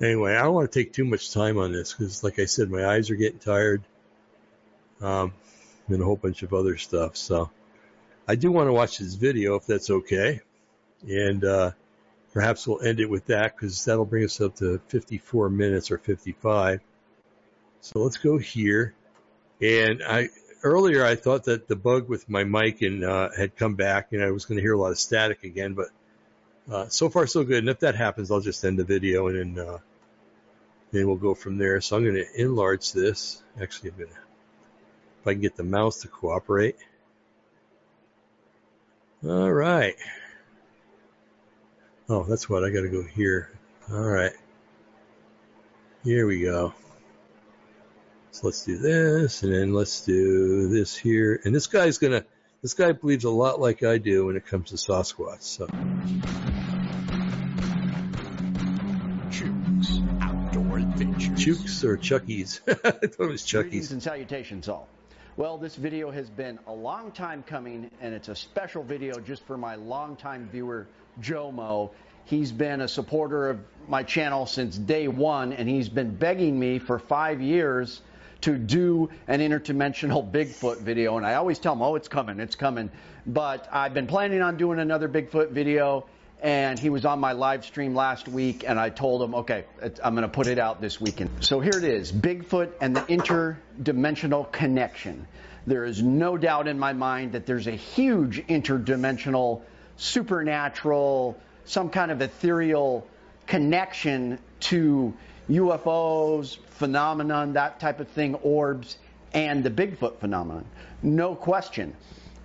anyway, 0.00 0.36
I 0.36 0.42
don't 0.42 0.54
want 0.54 0.70
to 0.70 0.78
take 0.78 0.92
too 0.92 1.04
much 1.04 1.32
time 1.32 1.58
on 1.58 1.72
this 1.72 1.92
because, 1.92 2.24
like 2.24 2.38
I 2.38 2.46
said, 2.46 2.70
my 2.70 2.86
eyes 2.86 3.10
are 3.10 3.16
getting 3.16 3.38
tired, 3.38 3.82
um, 5.00 5.32
and 5.88 6.00
a 6.00 6.04
whole 6.04 6.16
bunch 6.16 6.42
of 6.42 6.54
other 6.54 6.76
stuff. 6.76 7.16
So 7.16 7.50
I 8.28 8.34
do 8.34 8.52
want 8.52 8.68
to 8.68 8.72
watch 8.74 8.98
this 8.98 9.14
video 9.14 9.54
if 9.56 9.66
that's 9.66 9.88
okay, 9.88 10.42
and 11.08 11.42
uh, 11.42 11.70
perhaps 12.34 12.66
we'll 12.66 12.82
end 12.82 13.00
it 13.00 13.08
with 13.08 13.26
that 13.26 13.56
because 13.56 13.84
that'll 13.86 14.04
bring 14.04 14.24
us 14.24 14.40
up 14.40 14.56
to 14.56 14.80
54 14.88 15.48
minutes 15.48 15.90
or 15.90 15.96
55. 15.96 16.80
So 17.80 18.00
let's 18.00 18.18
go 18.18 18.36
here. 18.36 18.94
And 19.62 20.02
I, 20.06 20.28
earlier 20.62 21.04
I 21.04 21.14
thought 21.14 21.44
that 21.44 21.68
the 21.68 21.76
bug 21.76 22.08
with 22.08 22.28
my 22.28 22.44
mic 22.44 22.82
and 22.82 23.02
uh, 23.02 23.30
had 23.36 23.56
come 23.56 23.76
back 23.76 24.12
and 24.12 24.22
I 24.22 24.30
was 24.30 24.44
going 24.44 24.56
to 24.56 24.62
hear 24.62 24.74
a 24.74 24.78
lot 24.78 24.90
of 24.90 24.98
static 24.98 25.44
again, 25.44 25.72
but 25.72 25.88
uh, 26.70 26.88
so 26.88 27.08
far 27.08 27.26
so 27.26 27.44
good. 27.44 27.58
And 27.58 27.68
if 27.70 27.80
that 27.80 27.94
happens, 27.94 28.30
I'll 28.30 28.40
just 28.40 28.62
end 28.62 28.78
the 28.78 28.84
video 28.84 29.28
and 29.28 29.56
then 29.56 29.66
uh, 29.66 29.78
then 30.92 31.06
we'll 31.06 31.16
go 31.16 31.34
from 31.34 31.56
there. 31.56 31.80
So 31.80 31.96
I'm 31.96 32.04
going 32.04 32.16
to 32.16 32.40
enlarge 32.40 32.92
this. 32.92 33.42
Actually, 33.60 33.90
I'm 33.90 33.96
going 33.96 34.10
to 34.10 34.14
if 35.20 35.26
I 35.26 35.32
can 35.32 35.40
get 35.40 35.56
the 35.56 35.64
mouse 35.64 36.02
to 36.02 36.08
cooperate. 36.08 36.76
All 39.26 39.52
right. 39.52 39.96
Oh, 42.08 42.22
that's 42.22 42.48
what 42.48 42.64
I 42.64 42.70
got 42.70 42.82
to 42.82 42.88
go 42.88 43.02
here. 43.02 43.50
All 43.90 44.00
right. 44.00 44.32
Here 46.04 46.26
we 46.26 46.42
go. 46.42 46.72
So 48.30 48.46
let's 48.46 48.64
do 48.64 48.78
this, 48.78 49.42
and 49.42 49.52
then 49.52 49.74
let's 49.74 50.02
do 50.02 50.68
this 50.68 50.96
here. 50.96 51.40
And 51.44 51.52
this 51.52 51.66
guy's 51.66 51.98
gonna, 51.98 52.24
this 52.62 52.74
guy 52.74 52.92
believes 52.92 53.24
a 53.24 53.30
lot 53.30 53.60
like 53.60 53.82
I 53.82 53.98
do 53.98 54.26
when 54.26 54.36
it 54.36 54.46
comes 54.46 54.70
to 54.70 54.76
Sasquatch. 54.76 55.42
So. 55.42 55.66
Chooks 59.26 60.22
Outdoor 60.22 60.78
Adventures. 60.78 61.44
Chooks 61.44 61.82
or 61.82 61.96
Chuckies? 61.96 62.60
I 62.68 63.06
thought 63.08 63.24
it 63.24 63.30
was 63.30 63.42
Chuckies. 63.42 63.70
Greetings 63.70 63.92
and 63.92 64.02
salutations 64.02 64.68
all. 64.68 64.88
Well, 65.38 65.56
this 65.56 65.76
video 65.76 66.10
has 66.10 66.28
been 66.28 66.58
a 66.66 66.72
long 66.72 67.12
time 67.12 67.44
coming, 67.44 67.92
and 68.00 68.12
it's 68.12 68.26
a 68.26 68.34
special 68.34 68.82
video 68.82 69.20
just 69.20 69.46
for 69.46 69.56
my 69.56 69.76
longtime 69.76 70.48
viewer, 70.50 70.88
Joe 71.20 71.52
Mo. 71.52 71.92
He's 72.24 72.50
been 72.50 72.80
a 72.80 72.88
supporter 72.88 73.48
of 73.48 73.60
my 73.86 74.02
channel 74.02 74.46
since 74.46 74.76
day 74.76 75.06
one, 75.06 75.52
and 75.52 75.68
he's 75.68 75.88
been 75.88 76.12
begging 76.12 76.58
me 76.58 76.80
for 76.80 76.98
five 76.98 77.40
years 77.40 78.00
to 78.40 78.58
do 78.58 79.10
an 79.28 79.38
interdimensional 79.38 80.28
Bigfoot 80.32 80.80
video. 80.80 81.16
And 81.18 81.24
I 81.24 81.34
always 81.34 81.60
tell 81.60 81.74
him, 81.74 81.82
oh, 81.82 81.94
it's 81.94 82.08
coming, 82.08 82.40
it's 82.40 82.56
coming. 82.56 82.90
But 83.24 83.68
I've 83.70 83.94
been 83.94 84.08
planning 84.08 84.42
on 84.42 84.56
doing 84.56 84.80
another 84.80 85.08
Bigfoot 85.08 85.52
video. 85.52 86.06
And 86.40 86.78
he 86.78 86.88
was 86.88 87.04
on 87.04 87.18
my 87.18 87.32
live 87.32 87.64
stream 87.64 87.96
last 87.96 88.28
week, 88.28 88.64
and 88.66 88.78
I 88.78 88.90
told 88.90 89.22
him, 89.22 89.34
okay, 89.34 89.64
I'm 90.02 90.14
going 90.14 90.22
to 90.22 90.32
put 90.32 90.46
it 90.46 90.58
out 90.60 90.80
this 90.80 91.00
weekend. 91.00 91.30
So 91.40 91.58
here 91.58 91.76
it 91.76 91.82
is 91.82 92.12
Bigfoot 92.12 92.70
and 92.80 92.94
the 92.94 93.00
interdimensional 93.00 94.50
connection. 94.52 95.26
There 95.66 95.84
is 95.84 96.00
no 96.00 96.36
doubt 96.38 96.68
in 96.68 96.78
my 96.78 96.92
mind 96.92 97.32
that 97.32 97.44
there's 97.44 97.66
a 97.66 97.72
huge 97.72 98.46
interdimensional, 98.46 99.62
supernatural, 99.96 101.36
some 101.64 101.90
kind 101.90 102.12
of 102.12 102.22
ethereal 102.22 103.06
connection 103.46 104.38
to 104.60 105.14
UFOs, 105.50 106.58
phenomenon, 106.70 107.54
that 107.54 107.80
type 107.80 107.98
of 107.98 108.08
thing, 108.08 108.36
orbs, 108.36 108.96
and 109.34 109.64
the 109.64 109.70
Bigfoot 109.70 110.20
phenomenon. 110.20 110.64
No 111.02 111.34
question. 111.34 111.94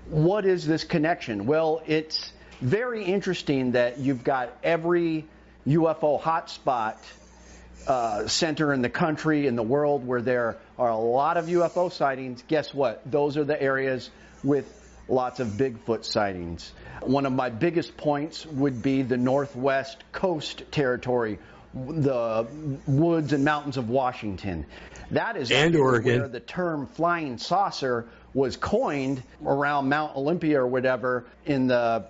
What 0.09 0.45
is 0.45 0.65
this 0.65 0.83
connection? 0.83 1.45
Well, 1.45 1.81
it's 1.85 2.32
very 2.64 3.03
interesting 3.03 3.74
that 3.74 3.99
you've 3.99 4.24
got 4.24 4.49
every 4.64 5.26
UFO 5.68 6.20
hotspot 6.20 6.95
uh, 7.88 8.28
center 8.28 8.72
in 8.74 8.82
the 8.82 8.89
country, 8.89 9.47
in 9.47 9.55
the 9.57 9.64
world, 9.64 10.07
where 10.07 10.22
there 10.22 10.57
are 10.80 10.89
a 10.89 10.97
lot 10.97 11.36
of 11.36 11.45
UFO 11.45 11.91
sightings, 11.91 12.41
guess 12.47 12.74
what? 12.74 13.01
Those 13.09 13.36
are 13.36 13.43
the 13.43 13.61
areas 13.61 14.09
with 14.43 14.66
lots 15.09 15.41
of 15.41 15.49
Bigfoot 15.49 16.05
sightings. 16.05 16.72
One 17.01 17.26
of 17.26 17.34
my 17.34 17.49
biggest 17.49 17.97
points 17.97 18.45
would 18.45 18.82
be 18.82 19.01
the 19.01 19.18
Northwest 19.18 20.01
Coast 20.14 20.64
Territory, 20.72 21.39
the 21.74 22.47
woods 22.88 23.34
and 23.34 23.43
mountains 23.43 23.76
of 23.76 23.89
Washington. 23.89 24.66
That 25.11 25.36
is 25.36 25.51
and 25.51 25.76
Oregon. 25.76 26.20
where 26.20 26.28
the 26.30 26.39
term 26.39 26.88
flying 26.88 27.38
saucer 27.38 28.05
was 28.34 28.55
coined 28.55 29.22
around 29.45 29.89
Mount 29.89 30.16
Olympia 30.16 30.61
or 30.61 30.68
whatever 30.68 31.26
in 31.45 31.68
the 31.68 32.07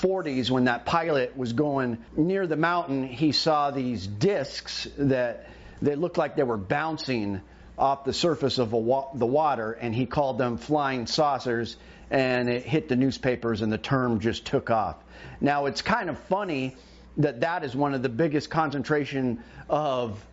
40s 0.00 0.50
when 0.50 0.64
that 0.64 0.84
pilot 0.84 1.36
was 1.36 1.52
going 1.52 1.98
near 2.16 2.46
the 2.46 2.56
mountain. 2.56 3.04
He 3.04 3.32
saw 3.32 3.70
these 3.70 4.06
discs 4.06 4.88
that 4.96 5.48
they 5.82 5.94
looked 5.94 6.18
like 6.18 6.36
they 6.36 6.42
were 6.42 6.56
bouncing 6.56 7.40
off 7.76 8.04
the 8.04 8.12
surface 8.12 8.58
of 8.58 8.72
wa- 8.72 9.08
the 9.14 9.26
water, 9.26 9.72
and 9.72 9.94
he 9.94 10.06
called 10.06 10.38
them 10.38 10.56
flying 10.56 11.06
saucers. 11.06 11.76
And 12.10 12.48
it 12.48 12.64
hit 12.64 12.88
the 12.88 12.96
newspapers, 12.96 13.60
and 13.60 13.70
the 13.70 13.78
term 13.78 14.20
just 14.20 14.46
took 14.46 14.70
off. 14.70 14.96
Now 15.40 15.66
it's 15.66 15.82
kind 15.82 16.08
of 16.08 16.18
funny 16.20 16.74
that 17.18 17.40
that 17.40 17.64
is 17.64 17.76
one 17.76 17.92
of 17.94 18.02
the 18.02 18.08
biggest 18.08 18.48
concentration 18.48 19.42
of 19.68 20.24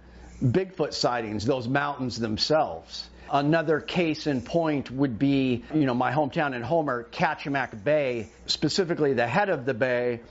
Bigfoot 0.44 0.94
sightings, 0.94 1.46
those 1.46 1.68
mountains 1.68 2.20
themselves. 2.20 3.10
Another 3.32 3.80
case 3.80 4.28
in 4.28 4.42
point 4.42 4.92
would 4.92 5.18
be, 5.18 5.64
you 5.74 5.86
know, 5.86 5.94
my 5.94 6.12
hometown 6.12 6.56
in 6.56 6.62
Homer, 6.62 7.04
Kachemak 7.12 7.84
Bay, 7.84 8.28
specifically 8.46 9.14
the 9.14 9.28
head 9.28 9.50
of 9.50 9.66
the 9.66 9.74
bay, 9.74 10.22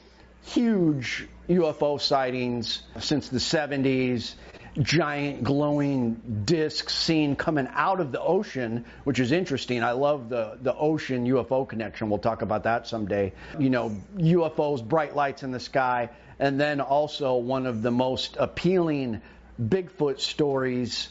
huge 0.44 1.28
UFO 1.48 2.00
sightings 2.00 2.82
since 3.00 3.28
the 3.28 3.38
70s, 3.38 4.34
giant 4.80 5.44
glowing 5.44 6.42
discs 6.44 6.94
seen 6.94 7.36
coming 7.36 7.68
out 7.72 8.00
of 8.00 8.12
the 8.12 8.20
ocean, 8.20 8.84
which 9.04 9.20
is 9.20 9.32
interesting. 9.32 9.82
I 9.82 9.92
love 9.92 10.28
the, 10.28 10.58
the 10.60 10.74
ocean 10.74 11.26
UFO 11.26 11.68
connection. 11.68 12.10
We'll 12.10 12.18
talk 12.18 12.42
about 12.42 12.64
that 12.64 12.86
someday. 12.86 13.32
You 13.58 13.70
know, 13.70 13.96
UFOs, 14.16 14.86
bright 14.86 15.14
lights 15.14 15.42
in 15.42 15.52
the 15.52 15.60
sky, 15.60 16.10
and 16.38 16.60
then 16.60 16.80
also 16.80 17.36
one 17.36 17.66
of 17.66 17.82
the 17.82 17.90
most 17.90 18.36
appealing 18.38 19.22
Bigfoot 19.60 20.18
stories 20.18 21.08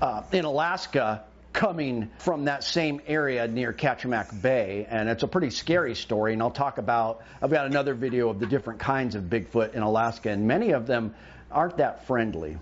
uh, 0.00 0.22
in 0.32 0.44
Alaska 0.44 1.24
coming 1.52 2.10
from 2.18 2.44
that 2.44 2.62
same 2.62 3.00
area 3.06 3.48
near 3.48 3.72
Kachemak 3.72 4.42
Bay, 4.42 4.86
and 4.88 5.08
it's 5.08 5.22
a 5.22 5.28
pretty 5.28 5.50
scary 5.50 5.94
story. 5.94 6.32
And 6.32 6.42
I'll 6.42 6.50
talk 6.50 6.78
about. 6.78 7.22
I've 7.42 7.50
got 7.50 7.66
another 7.66 7.94
video 7.94 8.28
of 8.28 8.38
the 8.38 8.46
different 8.46 8.80
kinds 8.80 9.14
of 9.14 9.24
Bigfoot 9.24 9.74
in 9.74 9.82
Alaska, 9.82 10.30
and 10.30 10.46
many 10.46 10.70
of 10.70 10.86
them 10.86 11.14
aren't 11.50 11.78
that 11.78 12.06
friendly. 12.06 12.58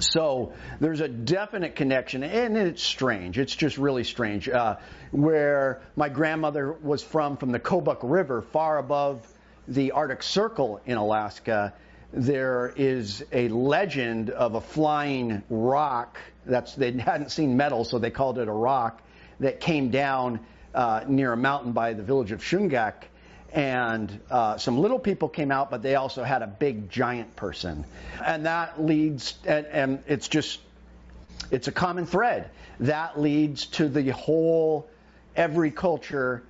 So 0.00 0.54
there's 0.80 1.00
a 1.00 1.08
definite 1.08 1.76
connection, 1.76 2.22
and 2.22 2.56
it's 2.56 2.82
strange. 2.82 3.38
It's 3.38 3.54
just 3.54 3.76
really 3.76 4.04
strange. 4.04 4.48
Uh, 4.48 4.76
where 5.10 5.82
my 5.94 6.08
grandmother 6.08 6.72
was 6.72 7.02
from, 7.02 7.36
from 7.36 7.52
the 7.52 7.60
Kobuk 7.60 7.98
River, 8.02 8.42
far 8.42 8.78
above 8.78 9.26
the 9.68 9.92
Arctic 9.92 10.22
Circle 10.22 10.80
in 10.86 10.96
Alaska, 10.96 11.74
there 12.14 12.72
is 12.76 13.24
a 13.32 13.48
legend 13.48 14.30
of 14.30 14.54
a 14.54 14.60
flying 14.60 15.42
rock. 15.50 16.18
That's 16.46 16.74
they 16.74 16.92
hadn't 16.92 17.30
seen 17.30 17.56
metal, 17.56 17.84
so 17.84 17.98
they 17.98 18.10
called 18.10 18.38
it 18.38 18.46
a 18.46 18.52
rock 18.52 19.02
that 19.40 19.60
came 19.60 19.90
down 19.90 20.38
uh, 20.74 21.04
near 21.08 21.32
a 21.32 21.36
mountain 21.36 21.72
by 21.72 21.92
the 21.92 22.04
village 22.04 22.30
of 22.30 22.40
Shungnak. 22.40 22.94
And 23.52 24.20
uh, 24.30 24.58
some 24.58 24.78
little 24.78 24.98
people 24.98 25.28
came 25.28 25.50
out, 25.50 25.70
but 25.70 25.82
they 25.82 25.96
also 25.96 26.22
had 26.22 26.42
a 26.42 26.46
big 26.46 26.88
giant 26.88 27.36
person. 27.36 27.84
And 28.24 28.46
that 28.46 28.82
leads, 28.82 29.34
and, 29.44 29.66
and 29.66 30.02
it's 30.06 30.28
just, 30.28 30.60
it's 31.50 31.68
a 31.68 31.72
common 31.72 32.06
thread. 32.06 32.50
That 32.80 33.20
leads 33.20 33.66
to 33.66 33.88
the 33.88 34.10
whole, 34.10 34.88
every 35.36 35.70
culture 35.70 36.42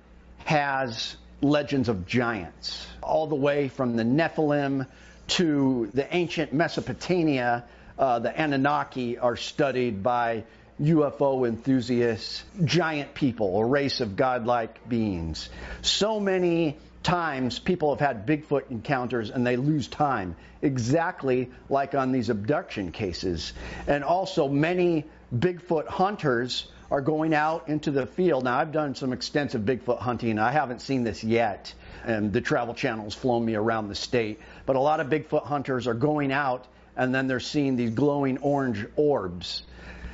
has 0.45 1.15
legends 1.41 1.89
of 1.89 2.07
giants, 2.07 2.85
all 3.01 3.27
the 3.27 3.35
way 3.35 3.67
from 3.67 3.95
the 3.95 4.03
Nephilim 4.03 4.87
to 5.27 5.89
the 5.93 6.13
ancient 6.15 6.53
Mesopotamia, 6.53 7.63
uh, 7.97 8.19
the 8.19 8.29
Anunnaki 8.29 9.17
are 9.17 9.35
studied 9.35 10.03
by 10.03 10.43
UFO 10.81 11.47
enthusiasts, 11.47 12.43
giant 12.63 13.13
people, 13.13 13.57
a 13.59 13.65
race 13.65 14.01
of 14.01 14.15
godlike 14.15 14.89
beings. 14.89 15.49
So 15.81 16.19
many 16.19 16.77
times 17.01 17.59
people 17.59 17.95
have 17.95 18.05
had 18.05 18.25
Bigfoot 18.27 18.71
encounters 18.71 19.29
and 19.29 19.47
they 19.47 19.55
lose 19.55 19.87
time, 19.87 20.35
exactly 20.61 21.49
like 21.69 21.95
on 21.95 22.11
these 22.11 22.29
abduction 22.29 22.91
cases. 22.91 23.53
And 23.87 24.03
also, 24.03 24.49
many 24.49 25.05
Bigfoot 25.33 25.87
hunters 25.87 26.67
are 26.91 27.01
going 27.01 27.33
out 27.33 27.69
into 27.69 27.91
the 27.91 28.05
field. 28.05 28.43
Now, 28.43 28.59
I've 28.59 28.71
done 28.71 28.95
some 28.95 29.13
extensive 29.13 29.61
Bigfoot 29.61 29.99
hunting. 29.99 30.39
I 30.39 30.51
haven't 30.51 30.81
seen 30.81 31.03
this 31.03 31.23
yet, 31.23 31.73
and 32.05 32.31
the 32.31 32.41
Travel 32.41 32.73
Channel's 32.73 33.15
flown 33.15 33.45
me 33.45 33.55
around 33.55 33.87
the 33.87 33.95
state. 33.95 34.39
But 34.65 34.75
a 34.75 34.79
lot 34.79 34.99
of 34.99 35.07
Bigfoot 35.07 35.43
hunters 35.43 35.87
are 35.87 35.93
going 35.93 36.31
out 36.31 36.67
and 36.95 37.13
then 37.13 37.27
they're 37.27 37.39
seeing 37.39 37.75
these 37.75 37.91
glowing 37.91 38.37
orange 38.39 38.85
orbs. 38.95 39.63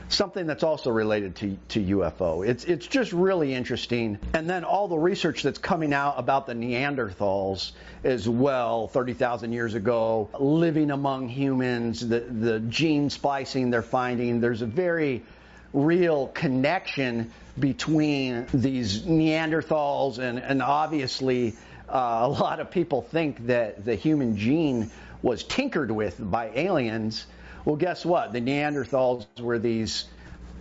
Something 0.09 0.45
that's 0.45 0.63
also 0.63 0.91
related 0.91 1.37
to, 1.37 1.57
to 1.69 1.79
UFO. 1.79 2.45
It's, 2.45 2.65
it's 2.65 2.85
just 2.85 3.13
really 3.13 3.53
interesting. 3.53 4.19
And 4.33 4.49
then 4.49 4.65
all 4.65 4.89
the 4.89 4.97
research 4.97 5.41
that's 5.41 5.59
coming 5.59 5.93
out 5.93 6.15
about 6.17 6.47
the 6.47 6.53
Neanderthals 6.53 7.71
as 8.03 8.27
well, 8.27 8.89
30,000 8.89 9.53
years 9.53 9.73
ago, 9.73 10.29
living 10.37 10.91
among 10.91 11.29
humans, 11.29 12.05
the, 12.05 12.19
the 12.19 12.59
gene 12.59 13.09
splicing 13.09 13.69
they're 13.69 13.81
finding. 13.81 14.41
There's 14.41 14.61
a 14.61 14.65
very 14.65 15.23
real 15.71 16.27
connection 16.27 17.31
between 17.57 18.47
these 18.53 19.03
Neanderthals 19.03 20.19
and, 20.19 20.39
and 20.39 20.61
obviously 20.61 21.55
uh, 21.91 22.21
a 22.23 22.29
lot 22.29 22.59
of 22.59 22.71
people 22.71 23.01
think 23.01 23.47
that 23.47 23.83
the 23.83 23.95
human 23.95 24.37
gene 24.37 24.91
was 25.21 25.43
tinkered 25.43 25.91
with 25.91 26.15
by 26.19 26.51
aliens. 26.55 27.25
Well, 27.65 27.75
guess 27.75 28.05
what? 28.05 28.33
The 28.33 28.41
Neanderthals 28.41 29.25
were 29.39 29.59
these 29.59 30.05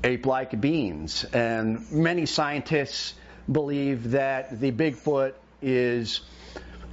ape 0.02 0.26
like 0.26 0.60
beings. 0.60 1.24
And 1.24 1.90
many 1.92 2.26
scientists 2.26 3.14
believe 3.50 4.12
that 4.12 4.60
the 4.60 4.72
Bigfoot 4.72 5.34
is 5.62 6.20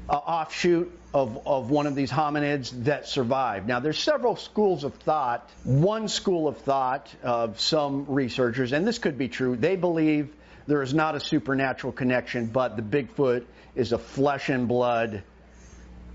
an 0.09 0.15
offshoot 0.15 0.97
of, 1.13 1.47
of 1.47 1.69
one 1.69 1.87
of 1.87 1.95
these 1.95 2.11
hominids 2.11 2.71
that 2.83 3.07
survived. 3.07 3.67
Now, 3.67 3.79
there's 3.79 3.99
several 3.99 4.35
schools 4.35 4.83
of 4.83 4.93
thought. 4.95 5.49
One 5.63 6.07
school 6.07 6.47
of 6.47 6.57
thought 6.57 7.13
of 7.23 7.59
some 7.59 8.05
researchers, 8.07 8.71
and 8.71 8.87
this 8.87 8.99
could 8.99 9.17
be 9.17 9.27
true, 9.27 9.55
they 9.55 9.75
believe 9.75 10.29
there 10.67 10.83
is 10.83 10.93
not 10.93 11.15
a 11.15 11.19
supernatural 11.19 11.93
connection, 11.93 12.47
but 12.47 12.75
the 12.75 12.81
Bigfoot 12.81 13.45
is 13.77 13.93
a 13.93 13.97
flesh 13.97 14.49
and 14.49 14.67
blood 14.67 15.23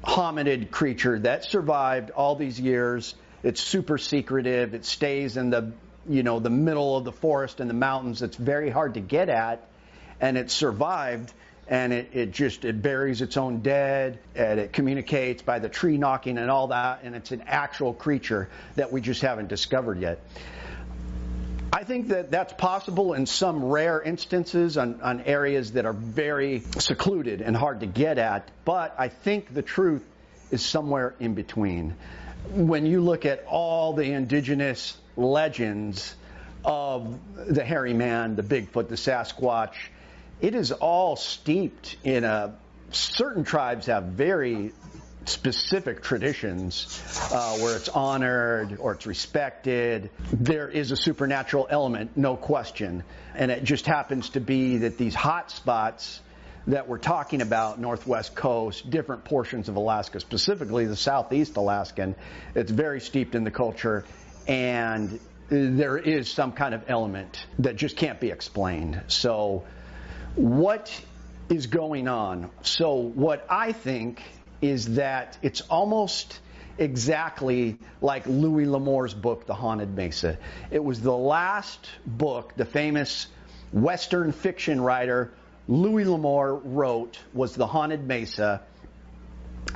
hominid 0.04 0.70
creature 0.72 1.18
that 1.20 1.44
survived 1.44 2.10
all 2.10 2.34
these 2.34 2.58
years. 2.58 3.14
It's 3.44 3.60
super 3.60 3.98
secretive. 3.98 4.74
It 4.74 4.84
stays 4.84 5.36
in 5.36 5.50
the 5.50 5.72
you 6.08 6.24
know 6.24 6.40
the 6.40 6.50
middle 6.50 6.96
of 6.96 7.04
the 7.04 7.12
forest 7.12 7.60
and 7.60 7.70
the 7.70 7.74
mountains. 7.74 8.20
It's 8.20 8.36
very 8.36 8.68
hard 8.68 8.94
to 8.94 9.00
get 9.00 9.28
at, 9.28 9.66
and 10.20 10.36
it 10.36 10.50
survived. 10.50 11.32
And 11.68 11.92
it, 11.92 12.10
it 12.12 12.32
just 12.32 12.64
it 12.64 12.82
buries 12.82 13.22
its 13.22 13.36
own 13.36 13.60
dead, 13.60 14.18
and 14.34 14.58
it 14.58 14.72
communicates 14.72 15.42
by 15.42 15.60
the 15.60 15.68
tree 15.68 15.96
knocking 15.96 16.36
and 16.36 16.50
all 16.50 16.66
that. 16.66 17.00
And 17.04 17.14
it's 17.14 17.30
an 17.30 17.44
actual 17.46 17.94
creature 17.94 18.48
that 18.74 18.92
we 18.92 19.00
just 19.00 19.22
haven't 19.22 19.48
discovered 19.48 20.00
yet. 20.00 20.18
I 21.82 21.84
think 21.84 22.10
that 22.10 22.30
that's 22.30 22.52
possible 22.52 23.14
in 23.14 23.26
some 23.26 23.64
rare 23.64 24.00
instances 24.00 24.78
on, 24.78 25.00
on, 25.00 25.20
areas 25.22 25.72
that 25.72 25.84
are 25.84 25.92
very 25.92 26.62
secluded 26.78 27.40
and 27.40 27.56
hard 27.56 27.80
to 27.80 27.86
get 27.86 28.18
at, 28.18 28.48
but 28.64 28.94
I 28.96 29.08
think 29.08 29.52
the 29.52 29.62
truth 29.62 30.04
is 30.52 30.64
somewhere 30.64 31.16
in 31.18 31.34
between. 31.34 31.96
When 32.52 32.86
you 32.86 33.00
look 33.00 33.26
at 33.26 33.44
all 33.48 33.94
the 33.94 34.12
indigenous 34.12 34.96
legends 35.16 36.14
of 36.64 37.18
the 37.48 37.64
hairy 37.64 37.94
man, 37.94 38.36
the 38.36 38.44
Bigfoot, 38.44 38.88
the 38.88 38.94
Sasquatch, 38.94 39.74
it 40.40 40.54
is 40.54 40.70
all 40.70 41.16
steeped 41.16 41.96
in 42.04 42.22
a 42.22 42.54
certain 42.92 43.42
tribes 43.42 43.86
have 43.86 44.04
very 44.04 44.70
specific 45.28 46.02
traditions 46.02 47.02
uh, 47.32 47.58
where 47.58 47.76
it's 47.76 47.88
honored 47.88 48.78
or 48.78 48.92
it's 48.92 49.06
respected. 49.06 50.10
There 50.32 50.68
is 50.68 50.90
a 50.90 50.96
supernatural 50.96 51.66
element, 51.70 52.16
no 52.16 52.36
question. 52.36 53.04
And 53.34 53.50
it 53.50 53.64
just 53.64 53.86
happens 53.86 54.30
to 54.30 54.40
be 54.40 54.78
that 54.78 54.98
these 54.98 55.14
hot 55.14 55.50
spots 55.50 56.20
that 56.66 56.88
we're 56.88 56.98
talking 56.98 57.40
about, 57.42 57.80
Northwest 57.80 58.34
Coast, 58.34 58.88
different 58.88 59.24
portions 59.24 59.68
of 59.68 59.76
Alaska, 59.76 60.20
specifically 60.20 60.86
the 60.86 60.96
Southeast 60.96 61.56
Alaskan, 61.56 62.14
it's 62.54 62.70
very 62.70 63.00
steeped 63.00 63.34
in 63.34 63.44
the 63.44 63.50
culture. 63.50 64.04
And 64.46 65.18
there 65.48 65.98
is 65.98 66.30
some 66.30 66.52
kind 66.52 66.74
of 66.74 66.84
element 66.88 67.44
that 67.58 67.76
just 67.76 67.96
can't 67.96 68.20
be 68.20 68.30
explained. 68.30 69.02
So, 69.08 69.64
what 70.34 70.90
is 71.48 71.66
going 71.66 72.08
on? 72.08 72.50
So, 72.62 72.94
what 72.94 73.44
I 73.50 73.72
think 73.72 74.22
is 74.62 74.94
that 74.94 75.36
it's 75.42 75.60
almost 75.62 76.40
exactly 76.78 77.78
like 78.00 78.26
Louis 78.26 78.66
L'Amour's 78.66 79.12
book, 79.12 79.46
The 79.46 79.54
Haunted 79.54 79.94
Mesa. 79.94 80.38
It 80.70 80.82
was 80.82 81.02
the 81.02 81.16
last 81.16 81.90
book 82.06 82.54
the 82.56 82.64
famous 82.64 83.26
Western 83.72 84.32
fiction 84.32 84.80
writer 84.80 85.32
Louis 85.68 86.04
L'Amour 86.04 86.56
wrote 86.64 87.18
was 87.34 87.54
The 87.54 87.66
Haunted 87.66 88.06
Mesa. 88.06 88.62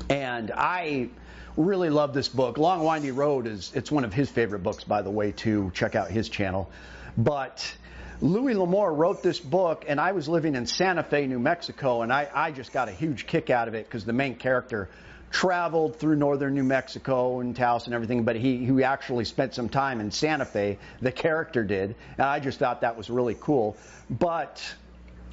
And 0.08 0.50
I 0.50 1.08
really 1.56 1.90
love 1.90 2.12
this 2.12 2.28
book. 2.28 2.58
Long 2.58 2.84
Windy 2.84 3.12
Road 3.12 3.46
is 3.46 3.72
it's 3.74 3.90
one 3.90 4.04
of 4.04 4.12
his 4.12 4.28
favorite 4.28 4.62
books, 4.62 4.84
by 4.84 5.02
the 5.02 5.10
way, 5.10 5.32
too. 5.32 5.70
Check 5.74 5.94
out 5.94 6.10
his 6.10 6.28
channel. 6.28 6.70
But 7.16 7.76
Louis 8.22 8.54
L'Amour 8.54 8.94
wrote 8.94 9.22
this 9.22 9.38
book, 9.38 9.84
and 9.86 10.00
I 10.00 10.12
was 10.12 10.26
living 10.26 10.54
in 10.54 10.66
Santa 10.66 11.02
Fe, 11.02 11.26
New 11.26 11.38
Mexico, 11.38 12.00
and 12.00 12.10
I, 12.10 12.28
I 12.34 12.50
just 12.50 12.72
got 12.72 12.88
a 12.88 12.92
huge 12.92 13.26
kick 13.26 13.50
out 13.50 13.68
of 13.68 13.74
it 13.74 13.86
because 13.86 14.06
the 14.06 14.14
main 14.14 14.36
character 14.36 14.88
traveled 15.30 15.96
through 15.96 16.16
northern 16.16 16.54
New 16.54 16.64
Mexico 16.64 17.40
and 17.40 17.54
Taos 17.54 17.84
and 17.84 17.94
everything, 17.94 18.24
but 18.24 18.36
he, 18.36 18.64
he 18.64 18.84
actually 18.84 19.26
spent 19.26 19.54
some 19.54 19.68
time 19.68 20.00
in 20.00 20.10
Santa 20.10 20.46
Fe. 20.46 20.78
The 21.02 21.12
character 21.12 21.62
did, 21.62 21.94
and 22.16 22.26
I 22.26 22.40
just 22.40 22.58
thought 22.58 22.80
that 22.80 22.96
was 22.96 23.10
really 23.10 23.36
cool. 23.38 23.76
But 24.08 24.62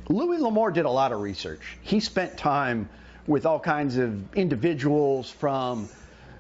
Louis 0.10 0.40
L'Amour 0.40 0.72
did 0.72 0.84
a 0.84 0.92
lot 0.92 1.14
of 1.14 1.22
research. 1.22 1.62
He 1.84 2.02
spent 2.02 2.38
time 2.38 2.90
with 3.28 3.46
all 3.46 3.62
kinds 3.62 3.96
of 3.96 4.36
individuals 4.36 5.30
from 5.30 5.88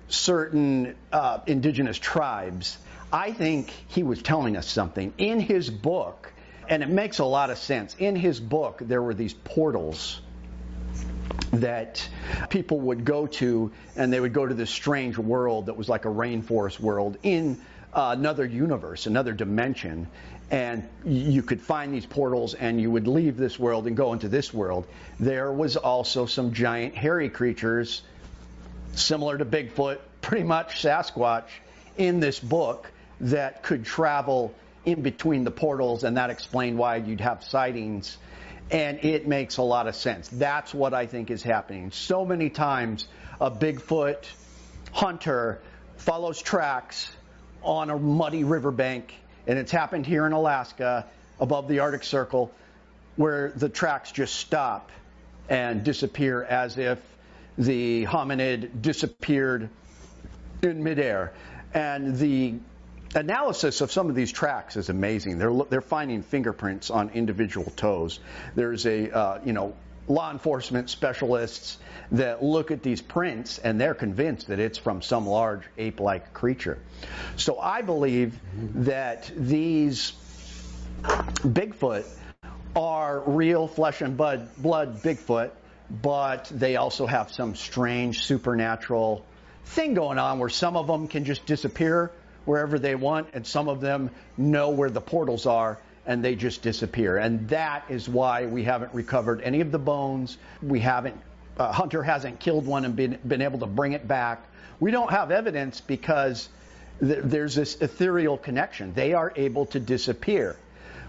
certain 0.09 0.95
uh, 1.13 1.39
indigenous 1.47 1.97
tribes. 1.97 2.77
I 3.13 3.31
think 3.31 3.69
he 3.87 4.03
was 4.03 4.21
telling 4.21 4.57
us 4.57 4.67
something 4.67 5.13
in 5.17 5.39
his 5.39 5.69
book, 5.69 6.32
and 6.73 6.81
it 6.81 6.89
makes 6.89 7.19
a 7.19 7.25
lot 7.25 7.51
of 7.51 7.59
sense. 7.59 7.95
In 7.99 8.15
his 8.15 8.39
book, 8.39 8.81
there 8.81 8.99
were 8.99 9.13
these 9.13 9.35
portals 9.35 10.19
that 11.51 12.09
people 12.49 12.79
would 12.79 13.05
go 13.05 13.27
to, 13.27 13.71
and 13.95 14.11
they 14.11 14.19
would 14.19 14.33
go 14.33 14.47
to 14.47 14.55
this 14.55 14.71
strange 14.71 15.15
world 15.15 15.67
that 15.67 15.77
was 15.77 15.87
like 15.87 16.05
a 16.05 16.09
rainforest 16.09 16.79
world 16.79 17.19
in 17.21 17.61
uh, 17.93 18.15
another 18.17 18.43
universe, 18.43 19.05
another 19.05 19.33
dimension. 19.33 20.07
And 20.49 20.89
you 21.05 21.43
could 21.43 21.61
find 21.61 21.93
these 21.93 22.07
portals, 22.07 22.55
and 22.55 22.81
you 22.81 22.89
would 22.89 23.07
leave 23.07 23.37
this 23.37 23.59
world 23.59 23.85
and 23.85 23.95
go 23.95 24.11
into 24.11 24.27
this 24.27 24.51
world. 24.51 24.87
There 25.19 25.51
was 25.51 25.77
also 25.77 26.25
some 26.25 26.53
giant 26.53 26.95
hairy 26.95 27.29
creatures, 27.29 28.01
similar 28.93 29.37
to 29.37 29.45
Bigfoot, 29.45 29.99
pretty 30.21 30.43
much 30.43 30.81
Sasquatch, 30.81 31.49
in 31.97 32.19
this 32.19 32.39
book 32.39 32.91
that 33.21 33.61
could 33.61 33.85
travel 33.85 34.55
in 34.85 35.01
between 35.01 35.43
the 35.43 35.51
portals, 35.51 36.03
and 36.03 36.17
that 36.17 36.29
explained 36.29 36.77
why 36.77 36.97
you'd 36.97 37.21
have 37.21 37.43
sightings 37.43 38.17
and 38.71 39.03
it 39.03 39.27
makes 39.27 39.57
a 39.57 39.61
lot 39.61 39.87
of 39.87 39.95
sense. 39.95 40.27
That's 40.29 40.73
what 40.73 40.93
I 40.93 41.05
think 41.05 41.29
is 41.29 41.43
happening. 41.43 41.91
So 41.91 42.25
many 42.25 42.49
times, 42.49 43.07
a 43.39 43.51
Bigfoot 43.51 44.25
hunter 44.91 45.61
follows 45.97 46.41
tracks 46.41 47.11
on 47.61 47.89
a 47.89 47.97
muddy 47.97 48.43
riverbank, 48.43 49.13
and 49.47 49.59
it's 49.59 49.71
happened 49.71 50.05
here 50.05 50.25
in 50.25 50.33
Alaska 50.33 51.05
above 51.39 51.67
the 51.67 51.79
Arctic 51.79 52.03
Circle, 52.03 52.51
where 53.15 53.51
the 53.51 53.69
tracks 53.69 54.11
just 54.11 54.35
stop 54.35 54.91
and 55.49 55.83
disappear 55.83 56.43
as 56.43 56.77
if 56.77 56.99
the 57.57 58.05
hominid 58.05 58.81
disappeared 58.81 59.69
in 60.61 60.83
midair. 60.83 61.33
And 61.73 62.17
the 62.17 62.55
analysis 63.15 63.81
of 63.81 63.91
some 63.91 64.09
of 64.09 64.15
these 64.15 64.31
tracks 64.31 64.75
is 64.75 64.89
amazing. 64.89 65.37
They're 65.37 65.53
they're 65.69 65.81
finding 65.81 66.23
fingerprints 66.23 66.89
on 66.89 67.09
individual 67.09 67.71
toes. 67.71 68.19
There's 68.55 68.85
a 68.85 69.11
uh, 69.11 69.41
you 69.45 69.53
know 69.53 69.75
law 70.07 70.31
enforcement 70.31 70.89
specialists 70.89 71.77
that 72.11 72.43
look 72.43 72.71
at 72.71 72.83
these 72.83 73.01
prints 73.01 73.57
and 73.57 73.79
they're 73.79 73.93
convinced 73.93 74.47
that 74.47 74.59
it's 74.59 74.77
from 74.77 75.01
some 75.01 75.25
large 75.25 75.63
ape-like 75.77 76.33
creature. 76.33 76.77
So 77.37 77.57
I 77.57 77.83
believe 77.83 78.37
that 78.75 79.31
these 79.35 80.11
Bigfoot 81.03 82.05
are 82.75 83.21
real 83.21 83.67
flesh 83.67 84.01
and 84.01 84.17
blood, 84.17 84.49
blood 84.57 85.01
Bigfoot, 85.01 85.51
but 85.89 86.51
they 86.53 86.75
also 86.75 87.05
have 87.05 87.31
some 87.31 87.55
strange 87.55 88.23
supernatural 88.23 89.25
thing 89.65 89.93
going 89.93 90.19
on 90.19 90.39
where 90.39 90.49
some 90.49 90.75
of 90.75 90.87
them 90.87 91.07
can 91.07 91.23
just 91.23 91.45
disappear 91.45 92.11
wherever 92.45 92.79
they 92.79 92.95
want, 92.95 93.29
and 93.33 93.45
some 93.45 93.67
of 93.67 93.81
them 93.81 94.09
know 94.37 94.69
where 94.69 94.89
the 94.89 95.01
portals 95.01 95.45
are 95.45 95.79
and 96.05 96.23
they 96.23 96.35
just 96.35 96.61
disappear. 96.61 97.17
And 97.17 97.47
that 97.49 97.85
is 97.89 98.09
why 98.09 98.45
we 98.45 98.63
haven't 98.63 98.93
recovered 98.93 99.41
any 99.41 99.61
of 99.61 99.71
the 99.71 99.79
bones. 99.79 100.37
We 100.61 100.79
haven't, 100.79 101.15
uh, 101.57 101.71
Hunter 101.71 102.03
hasn't 102.03 102.39
killed 102.39 102.65
one 102.65 102.85
and 102.85 102.95
been, 102.95 103.19
been 103.25 103.41
able 103.41 103.59
to 103.59 103.67
bring 103.67 103.93
it 103.93 104.07
back. 104.07 104.41
We 104.79 104.91
don't 104.91 105.11
have 105.11 105.31
evidence 105.31 105.79
because 105.79 106.49
th- 106.99 107.19
there's 107.23 107.55
this 107.55 107.81
ethereal 107.81 108.37
connection. 108.37 108.93
They 108.93 109.13
are 109.13 109.31
able 109.35 109.67
to 109.67 109.79
disappear. 109.79 110.57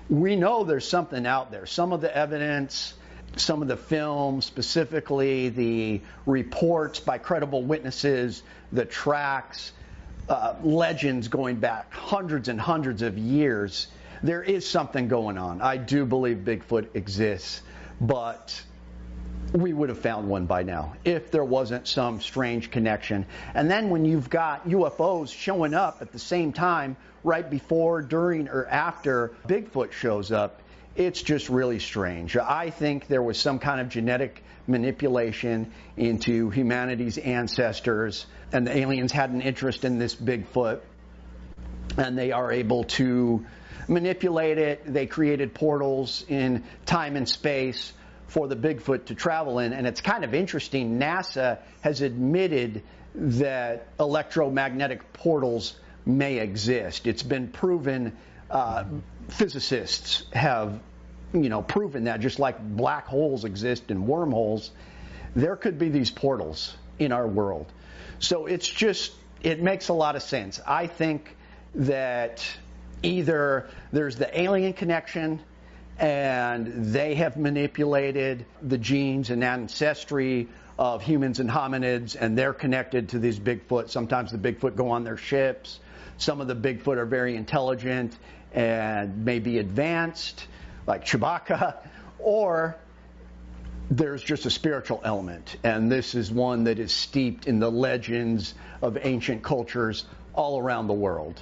We 0.08 0.36
know 0.36 0.64
there's 0.64 0.86
something 0.86 1.26
out 1.26 1.50
there. 1.50 1.66
Some 1.66 1.92
of 1.92 2.00
the 2.00 2.14
evidence, 2.16 2.94
some 3.36 3.62
of 3.62 3.68
the 3.68 3.76
films, 3.76 4.44
specifically 4.44 5.48
the 5.48 6.02
reports 6.24 7.00
by 7.00 7.18
credible 7.18 7.62
witnesses, 7.62 8.42
the 8.70 8.84
tracks, 8.84 9.72
uh, 10.28 10.54
legends 10.62 11.28
going 11.28 11.56
back 11.56 11.92
hundreds 11.92 12.48
and 12.48 12.60
hundreds 12.60 13.02
of 13.02 13.18
years. 13.18 13.88
There 14.22 14.42
is 14.42 14.68
something 14.68 15.08
going 15.08 15.36
on. 15.38 15.60
I 15.60 15.76
do 15.76 16.06
believe 16.06 16.38
Bigfoot 16.38 16.94
exists, 16.94 17.60
but 18.00 18.62
we 19.52 19.72
would 19.72 19.88
have 19.88 19.98
found 19.98 20.28
one 20.28 20.46
by 20.46 20.62
now 20.62 20.94
if 21.04 21.30
there 21.30 21.44
wasn't 21.44 21.86
some 21.86 22.20
strange 22.20 22.70
connection. 22.70 23.26
And 23.54 23.70
then 23.70 23.90
when 23.90 24.04
you've 24.04 24.30
got 24.30 24.66
UFOs 24.68 25.32
showing 25.32 25.74
up 25.74 25.98
at 26.00 26.12
the 26.12 26.18
same 26.18 26.52
time, 26.52 26.96
right 27.22 27.48
before, 27.48 28.02
during, 28.02 28.48
or 28.48 28.66
after 28.66 29.32
Bigfoot 29.46 29.92
shows 29.92 30.32
up, 30.32 30.60
it's 30.96 31.22
just 31.22 31.48
really 31.48 31.78
strange. 31.78 32.36
I 32.36 32.70
think 32.70 33.06
there 33.08 33.22
was 33.22 33.38
some 33.38 33.58
kind 33.58 33.80
of 33.80 33.88
genetic 33.88 34.42
manipulation 34.66 35.72
into 35.96 36.50
humanity's 36.50 37.18
ancestors, 37.18 38.26
and 38.52 38.66
the 38.66 38.76
aliens 38.76 39.12
had 39.12 39.30
an 39.30 39.42
interest 39.42 39.84
in 39.84 39.98
this 39.98 40.14
Bigfoot, 40.14 40.80
and 41.96 42.16
they 42.16 42.32
are 42.32 42.52
able 42.52 42.84
to 42.84 43.44
manipulate 43.88 44.58
it. 44.58 44.82
They 44.86 45.06
created 45.06 45.54
portals 45.54 46.24
in 46.28 46.64
time 46.86 47.16
and 47.16 47.28
space 47.28 47.92
for 48.28 48.48
the 48.48 48.56
Bigfoot 48.56 49.06
to 49.06 49.14
travel 49.14 49.58
in, 49.58 49.72
and 49.72 49.86
it's 49.86 50.00
kind 50.00 50.24
of 50.24 50.34
interesting. 50.34 50.98
NASA 50.98 51.58
has 51.82 52.00
admitted 52.00 52.82
that 53.14 53.86
electromagnetic 54.00 55.12
portals 55.12 55.74
may 56.06 56.38
exist. 56.38 57.06
It's 57.06 57.22
been 57.22 57.48
proven. 57.48 58.16
Uh, 58.54 58.84
physicists 59.28 60.24
have 60.32 60.80
you 61.34 61.48
know, 61.48 61.60
proven 61.60 62.04
that 62.04 62.20
just 62.20 62.38
like 62.38 62.60
black 62.60 63.06
holes 63.06 63.44
exist 63.44 63.90
and 63.90 64.06
wormholes, 64.06 64.70
there 65.34 65.56
could 65.56 65.78
be 65.78 65.88
these 65.88 66.10
portals 66.10 66.74
in 66.98 67.10
our 67.10 67.26
world. 67.26 67.66
So 68.20 68.46
it's 68.46 68.68
just, 68.68 69.12
it 69.42 69.60
makes 69.60 69.88
a 69.88 69.92
lot 69.92 70.14
of 70.14 70.22
sense. 70.22 70.60
I 70.66 70.86
think 70.86 71.36
that 71.74 72.46
either 73.02 73.68
there's 73.92 74.16
the 74.16 74.40
alien 74.40 74.72
connection 74.72 75.40
and 75.98 76.92
they 76.92 77.16
have 77.16 77.36
manipulated 77.36 78.46
the 78.62 78.78
genes 78.78 79.30
and 79.30 79.42
ancestry 79.42 80.48
of 80.78 81.02
humans 81.02 81.40
and 81.40 81.50
hominids 81.50 82.16
and 82.18 82.38
they're 82.38 82.52
connected 82.54 83.08
to 83.10 83.18
these 83.18 83.38
Bigfoot. 83.38 83.90
Sometimes 83.90 84.30
the 84.30 84.38
Bigfoot 84.38 84.76
go 84.76 84.90
on 84.90 85.02
their 85.02 85.16
ships. 85.16 85.80
Some 86.16 86.40
of 86.40 86.46
the 86.46 86.54
Bigfoot 86.54 86.96
are 86.96 87.06
very 87.06 87.34
intelligent 87.34 88.16
and 88.54 89.24
maybe 89.24 89.58
advanced 89.58 90.46
like 90.86 91.04
Chewbacca, 91.04 91.76
or 92.18 92.76
there's 93.90 94.22
just 94.22 94.46
a 94.46 94.50
spiritual 94.50 95.00
element. 95.04 95.56
And 95.62 95.90
this 95.90 96.14
is 96.14 96.30
one 96.30 96.64
that 96.64 96.78
is 96.78 96.92
steeped 96.92 97.46
in 97.46 97.58
the 97.58 97.70
legends 97.70 98.54
of 98.80 98.96
ancient 99.02 99.42
cultures 99.42 100.04
all 100.32 100.58
around 100.58 100.86
the 100.86 100.94
world. 100.94 101.40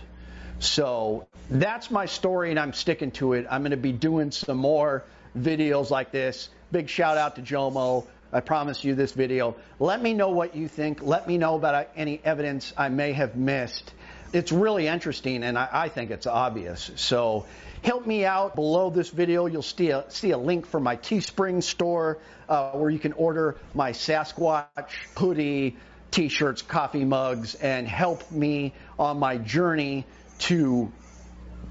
So 0.58 1.26
that's 1.50 1.90
my 1.90 2.06
story, 2.06 2.50
and 2.50 2.58
I'm 2.58 2.72
sticking 2.72 3.10
to 3.12 3.34
it. 3.34 3.46
I'm 3.50 3.62
going 3.62 3.72
to 3.72 3.76
be 3.76 3.92
doing 3.92 4.30
some 4.30 4.58
more 4.58 5.04
videos 5.36 5.90
like 5.90 6.12
this. 6.12 6.48
Big 6.70 6.88
shout 6.88 7.18
out 7.18 7.36
to 7.36 7.42
Jomo. 7.42 8.06
I 8.32 8.40
promise 8.40 8.82
you 8.82 8.94
this 8.94 9.12
video. 9.12 9.56
Let 9.78 10.00
me 10.00 10.14
know 10.14 10.30
what 10.30 10.56
you 10.56 10.68
think. 10.68 11.02
Let 11.02 11.28
me 11.28 11.36
know 11.36 11.56
about 11.56 11.88
any 11.96 12.20
evidence 12.24 12.72
I 12.76 12.88
may 12.88 13.12
have 13.12 13.36
missed. 13.36 13.92
It's 14.33 14.53
really 14.53 14.87
interesting, 14.87 15.43
and 15.43 15.59
I, 15.59 15.68
I 15.70 15.89
think 15.89 16.11
it's 16.11 16.26
obvious. 16.26 16.91
So 16.97 17.47
Help 17.83 18.07
me 18.07 18.24
out. 18.24 18.55
Below 18.55 18.91
this 18.91 19.11
video, 19.11 19.47
you'll 19.47 19.61
see 19.62 19.91
a, 19.91 20.05
see 20.09 20.30
a 20.30 20.39
link 20.39 20.66
for 20.66 20.78
my 20.78 20.97
Teespring 20.97 21.62
store 21.62 22.18
uh, 22.49 22.70
where 22.72 22.91
you 22.91 23.01
can 23.01 23.12
order 23.12 23.57
my 23.74 23.91
Sasquatch 23.91 24.93
hoodie, 25.16 25.76
t-shirts, 26.12 26.62
coffee 26.62 27.05
mugs, 27.05 27.57
and 27.57 27.89
help 27.89 28.30
me 28.30 28.72
on 29.01 29.18
my 29.18 29.37
journey 29.37 30.05
to 30.39 30.93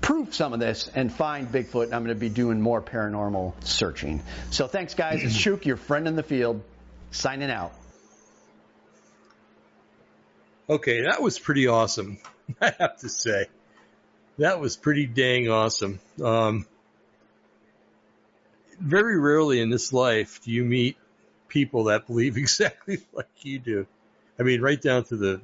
prove 0.01 0.36
some 0.36 0.51
of 0.51 0.59
this 0.59 0.89
and 0.93 1.14
find 1.14 1.49
Bigfoot. 1.49 1.86
I'm 1.86 2.03
going 2.03 2.07
to 2.07 2.16
be 2.16 2.30
doing 2.30 2.59
more 2.59 2.82
paranormal 2.82 3.53
searching. 3.64 4.22
So 4.49 4.68
thanks, 4.68 4.93
guys. 4.93 5.24
It's 5.24 5.34
Shook, 5.45 5.66
your 5.66 5.78
friend 5.78 6.09
in 6.09 6.18
the 6.18 6.24
field, 6.24 6.62
signing 7.12 7.51
out. 7.51 7.72
Okay, 10.70 11.03
that 11.03 11.22
was 11.22 11.39
pretty 11.39 11.68
awesome. 11.68 12.18
I 12.61 12.73
have 12.79 12.97
to 12.99 13.09
say, 13.09 13.47
that 14.37 14.59
was 14.59 14.77
pretty 14.77 15.05
dang 15.05 15.49
awesome. 15.49 15.99
Um, 16.23 16.65
very 18.79 19.19
rarely 19.19 19.61
in 19.61 19.69
this 19.69 19.93
life 19.93 20.41
do 20.43 20.51
you 20.51 20.65
meet 20.65 20.97
people 21.51 21.85
that 21.85 22.07
believe 22.07 22.37
exactly 22.37 22.99
like 23.13 23.29
you 23.41 23.59
do. 23.59 23.85
I 24.39 24.43
mean, 24.43 24.61
right 24.61 24.81
down 24.81 25.03
to 25.05 25.17
the. 25.17 25.41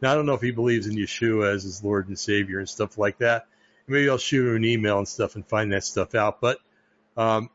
Now, 0.00 0.12
I 0.12 0.14
don't 0.14 0.24
know 0.24 0.34
if 0.34 0.40
he 0.40 0.50
believes 0.50 0.86
in 0.86 0.96
Yeshua 0.96 1.54
as 1.54 1.64
his 1.64 1.84
Lord 1.84 2.08
and 2.08 2.18
Savior 2.18 2.58
and 2.58 2.68
stuff 2.68 2.96
like 2.96 3.18
that. 3.18 3.46
Maybe 3.86 4.08
I'll 4.08 4.16
shoot 4.16 4.48
him 4.48 4.56
an 4.56 4.64
email 4.64 4.96
and 4.96 5.06
stuff 5.06 5.34
and 5.34 5.46
find 5.46 5.72
that 5.72 5.84
stuff 5.84 6.14
out. 6.14 6.40
But 6.40 6.58
um, 7.18 7.50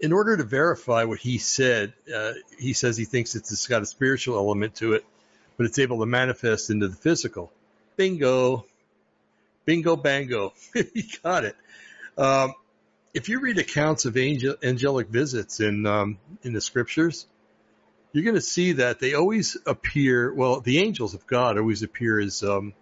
in 0.00 0.12
order 0.12 0.36
to 0.36 0.44
verify 0.44 1.04
what 1.04 1.18
he 1.18 1.38
said, 1.38 1.94
uh, 2.14 2.32
he 2.58 2.74
says 2.74 2.98
he 2.98 3.06
thinks 3.06 3.34
it's 3.34 3.66
got 3.68 3.80
a 3.80 3.86
spiritual 3.86 4.36
element 4.36 4.74
to 4.76 4.94
it, 4.94 5.06
but 5.56 5.66
it's 5.66 5.78
able 5.78 6.00
to 6.00 6.06
manifest 6.06 6.70
into 6.70 6.88
the 6.88 6.96
physical. 6.96 7.52
Bingo. 7.96 8.66
Bingo 9.64 9.96
bango. 9.96 10.52
you 10.74 11.04
got 11.22 11.44
it. 11.44 11.56
Um, 12.18 12.54
if 13.14 13.28
you 13.28 13.40
read 13.40 13.58
accounts 13.58 14.04
of 14.04 14.16
angel, 14.16 14.56
angelic 14.62 15.08
visits 15.08 15.60
in 15.60 15.86
um, 15.86 16.18
in 16.42 16.52
the 16.52 16.60
scriptures, 16.60 17.26
you're 18.12 18.24
going 18.24 18.34
to 18.34 18.40
see 18.40 18.72
that 18.72 19.00
they 19.00 19.14
always 19.14 19.56
appear. 19.66 20.32
Well, 20.32 20.60
the 20.60 20.78
angels 20.78 21.14
of 21.14 21.26
God 21.26 21.58
always 21.58 21.82
appear 21.82 22.20
as, 22.20 22.42
um, 22.42 22.74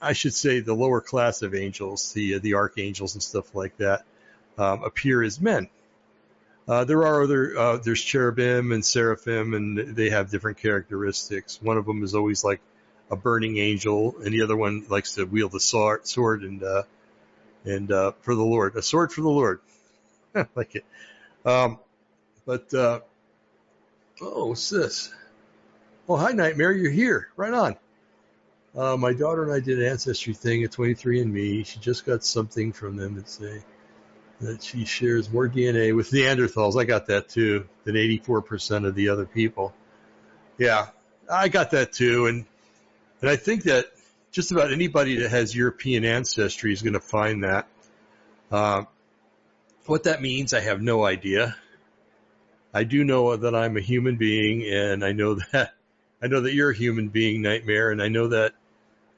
I 0.00 0.12
should 0.12 0.34
say, 0.34 0.60
the 0.60 0.74
lower 0.74 1.00
class 1.00 1.42
of 1.42 1.54
angels, 1.54 2.12
the 2.12 2.38
the 2.38 2.54
archangels 2.54 3.14
and 3.14 3.22
stuff 3.22 3.54
like 3.54 3.76
that, 3.78 4.04
um, 4.58 4.84
appear 4.84 5.22
as 5.22 5.40
men. 5.40 5.68
Uh, 6.68 6.84
there 6.84 7.04
are 7.04 7.22
other 7.22 7.58
uh, 7.58 7.76
there's 7.78 8.02
cherubim 8.02 8.72
and 8.72 8.84
seraphim, 8.84 9.54
and 9.54 9.96
they 9.96 10.10
have 10.10 10.30
different 10.30 10.58
characteristics. 10.58 11.60
One 11.60 11.76
of 11.76 11.86
them 11.86 12.04
is 12.04 12.14
always 12.14 12.44
like 12.44 12.60
a 13.10 13.16
burning 13.16 13.58
angel, 13.58 14.14
and 14.24 14.32
the 14.32 14.42
other 14.42 14.56
one 14.56 14.84
likes 14.88 15.16
to 15.16 15.24
wield 15.24 15.54
a 15.54 15.60
sword, 15.60 16.06
sword 16.06 16.42
and 16.42 16.62
uh, 16.62 16.82
and 17.64 17.90
uh, 17.90 18.12
for 18.20 18.34
the 18.34 18.44
Lord, 18.44 18.76
a 18.76 18.82
sword 18.82 19.12
for 19.12 19.22
the 19.22 19.28
Lord. 19.28 19.60
like 20.54 20.76
it. 20.76 20.84
Um, 21.44 21.78
but 22.46 22.72
uh, 22.72 23.00
oh, 24.20 24.46
what's 24.46 24.70
this? 24.70 25.12
Oh, 26.08 26.16
hi, 26.16 26.32
Nightmare. 26.32 26.72
You're 26.72 26.90
here. 26.90 27.28
Right 27.36 27.52
on. 27.52 27.76
Uh, 28.76 28.96
my 28.96 29.12
daughter 29.12 29.42
and 29.42 29.52
I 29.52 29.60
did 29.60 29.78
an 29.78 29.86
ancestry 29.86 30.32
thing 30.32 30.64
at 30.64 30.70
23andMe. 30.70 31.66
She 31.66 31.78
just 31.78 32.06
got 32.06 32.24
something 32.24 32.72
from 32.72 32.96
them 32.96 33.16
that 33.16 33.28
say 33.28 33.62
that 34.42 34.62
she 34.62 34.84
shares 34.84 35.30
more 35.30 35.48
DNA 35.48 35.94
with 35.94 36.10
Neanderthals. 36.10 36.80
I 36.80 36.84
got 36.84 37.06
that 37.06 37.28
too, 37.28 37.68
than 37.84 37.94
84% 37.94 38.86
of 38.86 38.94
the 38.94 39.08
other 39.08 39.24
people. 39.24 39.72
Yeah, 40.58 40.88
I 41.30 41.48
got 41.48 41.70
that 41.70 41.92
too, 41.92 42.26
and 42.26 42.44
and 43.20 43.30
I 43.30 43.36
think 43.36 43.64
that 43.64 43.86
just 44.32 44.50
about 44.50 44.72
anybody 44.72 45.16
that 45.20 45.30
has 45.30 45.54
European 45.54 46.04
ancestry 46.04 46.72
is 46.72 46.82
going 46.82 46.94
to 46.94 47.00
find 47.00 47.44
that. 47.44 47.68
Uh, 48.50 48.84
what 49.86 50.04
that 50.04 50.20
means, 50.20 50.52
I 50.52 50.60
have 50.60 50.82
no 50.82 51.04
idea. 51.04 51.56
I 52.74 52.84
do 52.84 53.04
know 53.04 53.36
that 53.36 53.54
I'm 53.54 53.76
a 53.76 53.80
human 53.80 54.16
being, 54.16 54.64
and 54.64 55.04
I 55.04 55.12
know 55.12 55.34
that 55.52 55.74
I 56.22 56.26
know 56.26 56.40
that 56.40 56.54
you're 56.54 56.70
a 56.70 56.76
human 56.76 57.08
being, 57.08 57.42
Nightmare, 57.42 57.90
and 57.90 58.02
I 58.02 58.08
know 58.08 58.28
that 58.28 58.52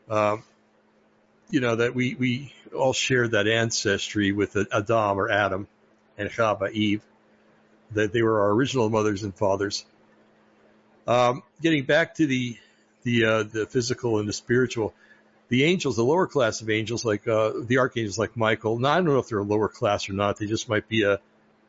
um, 0.09 0.43
you 1.51 1.61
know 1.61 1.77
that 1.77 1.95
we 1.95 2.15
we 2.15 2.53
all 2.75 2.93
share 2.93 3.29
that 3.29 3.47
ancestry 3.47 4.33
with 4.33 4.57
Adam 4.57 5.19
or 5.19 5.31
Adam 5.31 5.69
and 6.19 6.31
Chava 6.31 6.71
Eve, 6.73 7.03
that 7.93 8.13
they 8.13 8.23
were 8.23 8.41
our 8.43 8.51
original 8.51 8.89
mothers 8.89 9.23
and 9.23 9.35
fathers. 9.35 9.85
Um, 11.07 11.43
getting 11.61 11.85
back 11.85 12.17
to 12.17 12.27
the 12.27 12.57
the 13.03 13.25
uh, 13.25 13.43
the 13.45 13.67
physical 13.67 14.19
and 14.19 14.29
the 14.29 14.33
spiritual, 14.33 14.95
the 15.49 15.65
angels, 15.65 15.97
the 15.97 16.05
lower 16.05 16.27
class 16.27 16.61
of 16.63 16.71
angels, 16.71 17.05
like 17.05 17.29
uh, 17.29 17.53
the 17.63 17.79
archangels, 17.79 18.19
like 18.19 18.37
Michael. 18.37 18.79
Now 18.79 18.93
I 18.93 18.97
don't 18.97 19.07
know 19.07 19.19
if 19.19 19.29
they're 19.29 19.39
a 19.39 19.43
lower 19.45 19.69
class 19.69 20.09
or 20.09 20.15
not. 20.15 20.39
They 20.39 20.47
just 20.47 20.69
might 20.69 20.89
be 20.89 21.03
a 21.03 21.21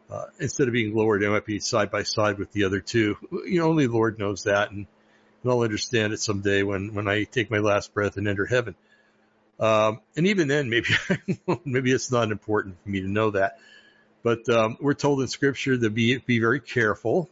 uh, 0.10 0.26
instead 0.40 0.68
of 0.68 0.74
being 0.74 0.96
lower, 0.96 1.20
they 1.20 1.28
might 1.28 1.46
be 1.46 1.60
side 1.60 1.90
by 1.90 2.04
side 2.04 2.38
with 2.38 2.52
the 2.52 2.66
other 2.66 2.80
two. 2.80 3.18
You 3.46 3.60
know, 3.60 3.68
only 3.68 3.88
Lord 3.88 4.20
knows 4.20 4.44
that, 4.44 4.70
and, 4.70 4.86
and 5.44 5.52
I'll 5.52 5.62
understand 5.62 6.14
it 6.14 6.20
someday 6.20 6.64
when 6.64 6.94
when 6.94 7.08
I 7.08 7.24
take 7.24 7.50
my 7.50 7.58
last 7.58 7.94
breath 7.94 8.18
and 8.18 8.28
enter 8.28 8.46
heaven. 8.46 8.76
Um, 9.60 10.02
and 10.18 10.28
even 10.28 10.48
then, 10.48 10.70
maybe 10.70 10.90
maybe 11.66 11.92
it's 11.92 12.12
not 12.12 12.32
important 12.32 12.76
for 12.84 12.90
me 12.90 13.02
to 13.02 13.08
know 13.08 13.32
that. 13.32 13.60
But 14.24 14.50
um, 14.50 14.78
we're 14.82 14.96
told 14.96 15.22
in 15.22 15.28
Scripture 15.28 15.78
to 15.78 15.90
be 15.90 16.18
be 16.18 16.40
very 16.40 16.60
careful 16.60 17.30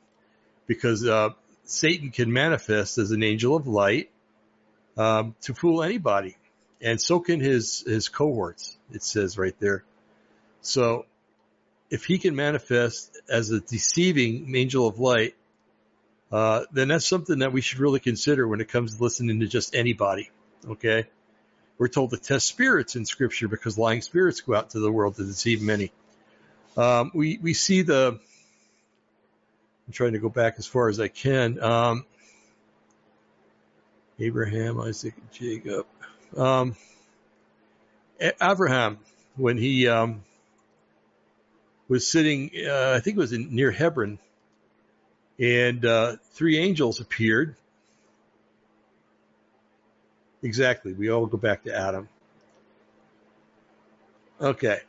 because 0.68 1.06
uh, 1.06 1.30
Satan 1.66 2.12
can 2.12 2.32
manifest 2.32 2.98
as 2.98 3.12
an 3.12 3.24
angel 3.24 3.56
of 3.56 3.68
light 3.68 4.10
um, 4.98 5.36
to 5.42 5.54
fool 5.54 5.84
anybody, 5.84 6.38
and 6.82 7.02
so 7.02 7.20
can 7.20 7.40
his 7.40 7.82
his 7.86 8.10
cohorts. 8.10 8.78
It 8.92 9.04
says 9.04 9.38
right 9.38 9.56
there. 9.60 9.84
So, 10.62 11.06
if 11.90 12.06
he 12.06 12.20
can 12.20 12.36
manifest 12.36 13.20
as 13.28 13.50
a 13.50 13.60
deceiving 13.60 14.56
angel 14.56 14.88
of 14.88 14.98
light, 15.00 15.36
uh, 16.32 16.64
then 16.72 16.88
that's 16.88 17.06
something 17.06 17.40
that 17.40 17.52
we 17.52 17.62
should 17.62 17.80
really 17.80 18.00
consider 18.00 18.48
when 18.48 18.62
it 18.62 18.70
comes 18.70 18.96
to 18.96 19.04
listening 19.04 19.42
to 19.42 19.48
just 19.48 19.76
anybody. 19.76 20.30
Okay. 20.68 21.08
We're 21.78 21.88
told 21.88 22.12
to 22.12 22.18
test 22.18 22.48
spirits 22.48 22.96
in 22.96 23.06
Scripture 23.06 23.48
because 23.48 23.78
lying 23.78 24.02
spirits 24.02 24.42
go 24.42 24.56
out 24.56 24.72
to 24.72 24.80
the 24.80 24.92
world 24.92 25.16
to 25.16 25.24
deceive 25.24 25.62
many. 25.62 25.92
Um, 26.78 27.12
we 27.14 27.40
we 27.42 27.54
see 27.54 27.82
the. 27.82 28.20
I'm 29.88 29.94
trying 29.94 30.14
to 30.14 30.20
go 30.20 30.30
back 30.30 30.56
as 30.60 30.66
far 30.66 30.88
as 30.88 31.00
I 31.00 31.08
can. 31.08 31.62
Um, 31.62 32.06
Abraham, 34.20 34.80
Isaac, 34.80 35.16
Jacob. 35.32 35.86
Um, 36.38 36.76
Abraham, 38.42 39.00
when 39.36 39.58
he 39.58 39.88
um, 39.88 40.24
was 41.90 42.08
sitting, 42.08 42.52
uh, 42.66 42.94
I 42.96 43.00
think 43.02 43.18
it 43.18 43.20
was 43.20 43.34
in, 43.34 43.54
near 43.54 43.72
Hebron, 43.72 44.20
and 45.40 45.84
uh, 45.86 46.16
three 46.32 46.58
angels 46.58 47.02
appeared 47.02 47.56
Exactly. 50.44 50.94
We 50.94 51.10
all 51.10 51.26
go 51.26 51.38
back 51.38 51.64
to 51.64 51.76
Adam. 51.76 52.10
Okay. 54.40 54.82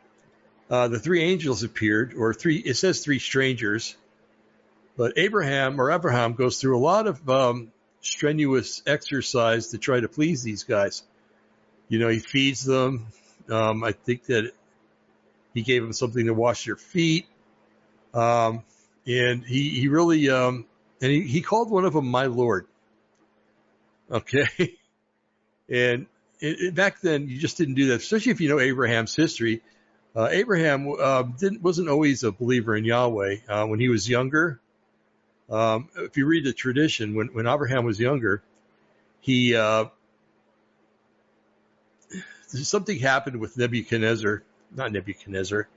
Uh, 0.69 0.89
the 0.89 0.99
three 0.99 1.23
angels 1.23 1.63
appeared, 1.63 2.15
or 2.15 2.35
three, 2.35 2.57
it 2.57 2.75
says 2.75 3.01
three 3.05 3.21
strangers, 3.21 3.95
but 4.97 5.13
Abraham 5.17 5.81
or 5.81 5.93
Abraham 5.93 6.35
goes 6.35 6.61
through 6.61 6.77
a 6.77 6.81
lot 6.81 7.07
of 7.07 7.29
um, 7.29 7.73
strenuous 8.01 8.83
exercise 8.87 9.69
to 9.69 9.79
try 9.79 10.01
to 10.01 10.09
please 10.09 10.43
these 10.43 10.65
guys. 10.65 11.03
You 11.89 11.99
know, 12.01 12.09
he 12.09 12.19
feeds 12.19 12.65
them. 12.65 13.07
Um, 13.49 13.85
I 13.85 13.93
think 13.93 14.25
that 14.25 14.53
he 15.53 15.63
gave 15.63 15.83
them 15.83 15.93
something 15.93 16.27
to 16.27 16.35
wash 16.35 16.65
their 16.65 16.77
feet. 16.77 17.27
Um, 18.13 18.63
and 19.07 19.45
he, 19.45 19.69
he 19.69 19.89
really, 19.89 20.31
um, 20.31 20.65
and 21.01 21.13
he, 21.13 21.23
he 21.23 21.43
called 21.43 21.71
one 21.71 21.85
of 21.85 21.93
them 21.93 22.07
my 22.07 22.27
Lord. 22.27 22.67
Okay. 24.11 24.77
And 25.69 26.07
it, 26.41 26.61
it, 26.61 26.75
back 26.75 27.01
then, 27.01 27.29
you 27.29 27.39
just 27.39 27.57
didn't 27.57 27.75
do 27.75 27.89
that, 27.89 28.01
especially 28.01 28.33
if 28.33 28.41
you 28.41 28.49
know 28.49 28.61
Abraham's 28.61 29.15
history. 29.15 29.62
Uh, 30.17 30.29
Abraham 30.31 30.95
uh, 31.01 31.23
didn't 31.23 31.62
wasn't 31.62 31.89
always 31.89 32.23
a 32.23 32.31
believer 32.31 32.77
in 32.77 32.85
Yahweh 32.85 33.37
uh, 33.49 33.67
when 33.67 33.81
he 33.81 33.89
was 33.89 34.09
younger. 34.09 34.61
Um, 35.51 35.89
if 35.97 36.17
you 36.17 36.27
read 36.27 36.45
the 36.45 36.53
tradition, 36.53 37.15
when 37.15 37.29
when 37.29 37.47
Abraham 37.47 37.85
was 37.85 37.99
younger, 37.99 38.43
he 39.21 39.57
uh, 39.57 39.87
something 42.47 42.99
happened 42.99 43.41
with 43.41 43.57
Nebuchadnezzar, 43.57 44.43
not 44.75 44.93
Nebuchadnezzar, 44.93 45.69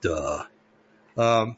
duh. 0.00 0.44
Um, 1.16 1.56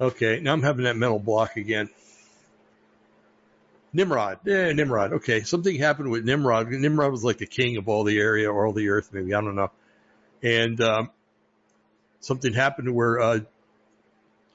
okay, 0.00 0.40
now 0.40 0.52
I'm 0.52 0.62
having 0.62 0.84
that 0.84 0.96
mental 0.96 1.18
block 1.18 1.56
again. 1.56 1.90
Nimrod. 3.96 4.40
Yeah, 4.44 4.72
Nimrod. 4.72 5.14
Okay. 5.14 5.42
Something 5.42 5.76
happened 5.76 6.10
with 6.10 6.24
Nimrod. 6.24 6.68
Nimrod 6.68 7.10
was 7.10 7.24
like 7.24 7.38
the 7.38 7.46
king 7.46 7.78
of 7.78 7.88
all 7.88 8.04
the 8.04 8.18
area 8.18 8.52
or 8.52 8.66
all 8.66 8.72
the 8.72 8.90
earth, 8.90 9.10
maybe. 9.12 9.34
I 9.34 9.40
don't 9.40 9.56
know. 9.56 9.70
And, 10.42 10.80
um, 10.80 11.10
something 12.20 12.52
happened 12.52 12.94
where, 12.94 13.18
uh, 13.20 13.40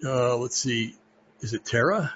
uh, 0.05 0.37
let's 0.37 0.57
see, 0.57 0.95
is 1.41 1.53
it 1.53 1.65
Terah? 1.65 2.13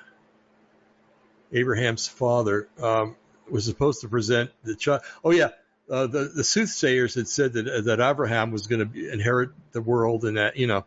Abraham's 1.51 2.07
father, 2.07 2.67
um, 2.81 3.15
was 3.49 3.65
supposed 3.65 4.01
to 4.01 4.07
present 4.07 4.51
the 4.63 4.75
child. 4.75 5.01
Oh 5.23 5.31
yeah. 5.31 5.49
Uh, 5.89 6.07
the, 6.07 6.31
the 6.35 6.43
soothsayers 6.43 7.13
had 7.15 7.27
said 7.27 7.53
that, 7.53 7.83
that 7.85 7.99
Abraham 7.99 8.51
was 8.51 8.67
going 8.67 8.91
to 8.91 9.11
inherit 9.11 9.51
the 9.71 9.81
world 9.81 10.25
and 10.25 10.37
that, 10.37 10.57
you 10.57 10.65
know, 10.65 10.83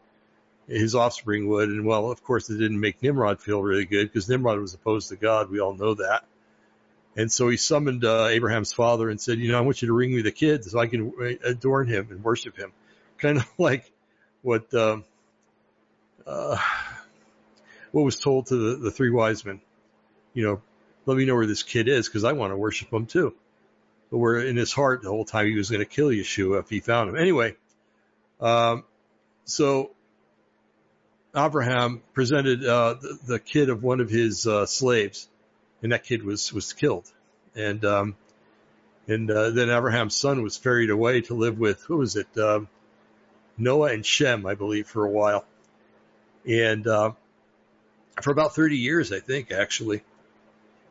his 0.69 0.95
offspring 0.95 1.49
would. 1.49 1.69
And 1.69 1.85
well, 1.85 2.11
of 2.11 2.23
course, 2.23 2.51
it 2.51 2.59
didn't 2.59 2.81
make 2.81 3.03
Nimrod 3.03 3.41
feel 3.41 3.63
really 3.63 3.87
good 3.87 4.07
because 4.07 4.29
Nimrod 4.29 4.61
was 4.61 4.75
opposed 4.75 5.09
to 5.09 5.17
God. 5.17 5.51
We 5.51 5.61
all 5.61 5.75
know 5.75 5.95
that. 5.95 6.25
And 7.17 7.33
so 7.33 7.49
he 7.49 7.57
summoned 7.57 8.05
uh, 8.05 8.27
Abraham's 8.27 8.73
father 8.73 9.09
and 9.09 9.21
said, 9.21 9.39
you 9.39 9.51
know, 9.51 9.59
I 9.59 9.63
want 9.63 9.83
you 9.83 9.89
to 9.89 9.95
bring 9.95 10.15
me 10.15 10.23
the 10.23 10.31
kid 10.31 10.65
so 10.65 10.79
I 10.79 10.87
can 10.87 11.39
adorn 11.43 11.89
him 11.89 12.09
and 12.11 12.23
worship 12.23 12.57
him. 12.57 12.73
Kind 13.19 13.39
of 13.39 13.49
like 13.59 13.91
what, 14.43 14.73
uh, 14.73 14.99
uh, 16.25 16.59
what 17.91 18.03
was 18.03 18.21
told 18.21 18.47
to 18.47 18.55
the, 18.55 18.77
the 18.77 18.91
three 18.93 19.11
wise 19.11 19.45
men. 19.45 19.61
you 20.33 20.45
know, 20.45 20.63
let 21.07 21.17
me 21.17 21.25
know 21.25 21.35
where 21.35 21.47
this 21.47 21.63
kid 21.63 21.89
is 21.89 22.07
because 22.07 22.23
I 22.23 22.33
want 22.33 22.53
to 22.53 22.57
worship 22.57 22.93
him 22.93 23.07
too. 23.07 23.35
But 24.11 24.19
where 24.19 24.39
in 24.39 24.57
his 24.57 24.73
heart 24.73 25.03
the 25.03 25.09
whole 25.09 25.25
time 25.25 25.47
he 25.47 25.57
was 25.57 25.71
going 25.71 25.81
to 25.81 25.87
kill 25.87 26.09
Yeshua 26.09 26.61
if 26.61 26.69
he 26.69 26.81
found 26.81 27.11
him. 27.11 27.17
Anyway, 27.17 27.57
um, 28.41 28.85
so 29.45 29.91
Abraham 31.37 32.03
presented 32.15 32.65
uh, 32.65 32.95
the, 32.95 33.19
the, 33.27 33.39
kid 33.39 33.69
of 33.69 33.83
one 33.83 34.01
of 34.01 34.09
his 34.09 34.47
uh, 34.47 34.67
slaves, 34.67 35.29
and 35.83 35.93
that 35.93 36.05
kid 36.05 36.25
was 36.25 36.53
was 36.53 36.73
killed. 36.73 37.11
And 37.55 37.85
um, 37.85 38.17
and 39.07 39.31
uh, 39.31 39.51
then 39.51 39.71
Abraham's 39.71 40.17
son 40.17 40.43
was 40.43 40.57
ferried 40.57 40.91
away 40.91 41.23
to 41.23 41.35
live 41.35 41.59
with 41.59 41.83
who 41.83 41.99
was 41.99 42.17
it? 42.17 42.29
Um, 42.39 42.69
Noah 43.57 43.93
and 43.93 44.07
Shem, 44.07 44.47
I 44.47 44.55
believe, 44.55 44.87
for 44.87 45.05
a 45.05 45.11
while, 45.11 45.45
and 46.47 46.87
uh, 46.87 47.13
for 48.23 48.31
about 48.31 48.55
30 48.55 48.77
years, 48.77 49.13
I 49.13 49.21
think, 49.21 49.51
actually. 49.51 50.03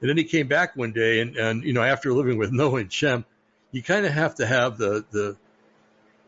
And 0.01 0.09
then 0.09 0.17
he 0.17 0.25
came 0.25 0.47
back 0.47 0.75
one 0.75 0.91
day, 0.91 1.21
and, 1.21 1.37
and 1.37 1.63
you 1.63 1.73
know, 1.73 1.81
after 1.81 2.13
living 2.13 2.37
with 2.37 2.51
Noah 2.53 2.81
and 2.81 2.93
Shem, 2.93 3.25
you 3.71 3.81
kind 3.81 4.05
of 4.05 4.11
have 4.13 4.35
to 4.35 4.45
have 4.45 4.77
the 4.77 5.05
the 5.11 5.37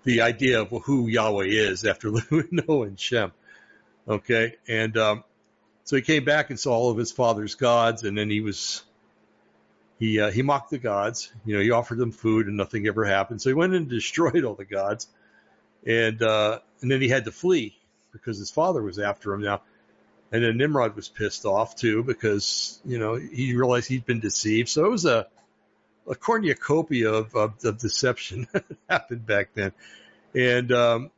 the 0.04 0.22
idea 0.22 0.62
of 0.62 0.70
who 0.70 1.08
Yahweh 1.08 1.46
is 1.46 1.86
after 1.86 2.10
living 2.10 2.38
with 2.38 2.52
Noah 2.52 2.88
and 2.88 3.00
Shem. 3.00 3.32
Okay, 4.10 4.56
and 4.68 4.98
um, 4.98 5.24
so 5.84 5.96
he 5.96 6.02
came 6.02 6.26
back 6.26 6.50
and 6.50 6.60
saw 6.60 6.74
all 6.74 6.90
of 6.90 6.98
his 6.98 7.12
father's 7.12 7.54
gods, 7.54 8.04
and 8.04 8.18
then 8.18 8.28
he 8.30 8.42
was 8.42 8.84
he 10.00 10.20
uh, 10.20 10.32
he 10.32 10.42
mocked 10.42 10.72
the 10.72 10.80
gods. 10.80 11.32
You 11.46 11.56
know, 11.56 11.62
he 11.62 11.70
offered 11.70 12.00
them 12.00 12.12
food, 12.12 12.48
and 12.48 12.58
nothing 12.58 12.88
ever 12.88 13.06
happened. 13.06 13.40
So 13.42 13.50
he 13.50 13.54
went 13.54 13.76
and 13.76 13.88
destroyed 13.90 14.44
all 14.44 14.56
the 14.56 14.66
gods, 14.66 15.08
and 15.86 16.22
uh, 16.24 16.60
and 16.82 16.90
then 16.90 17.02
he 17.02 17.10
had 17.10 17.26
to 17.26 17.32
flee 17.32 17.78
because 18.12 18.40
his 18.40 18.50
father 18.50 18.82
was 18.82 18.98
after 18.98 19.32
him 19.34 19.42
now. 19.42 19.62
And 20.32 20.44
then 20.44 20.58
Nimrod 20.58 20.96
was 20.96 21.10
pissed 21.10 21.46
off 21.46 21.76
too 21.76 22.04
because 22.04 22.80
you 22.86 22.98
know 22.98 23.16
he 23.16 23.56
realized 23.56 23.90
he'd 23.90 24.06
been 24.06 24.20
deceived. 24.20 24.70
So 24.70 24.86
it 24.86 24.92
was 24.92 25.06
a 25.06 25.28
a 26.08 26.16
cornucopia 26.16 27.12
of, 27.12 27.36
of, 27.36 27.64
of 27.64 27.78
deception 27.78 28.48
that 28.54 28.66
happened 28.90 29.28
back 29.28 29.50
then. 29.54 29.72
And 30.34 30.72
um, 30.72 31.12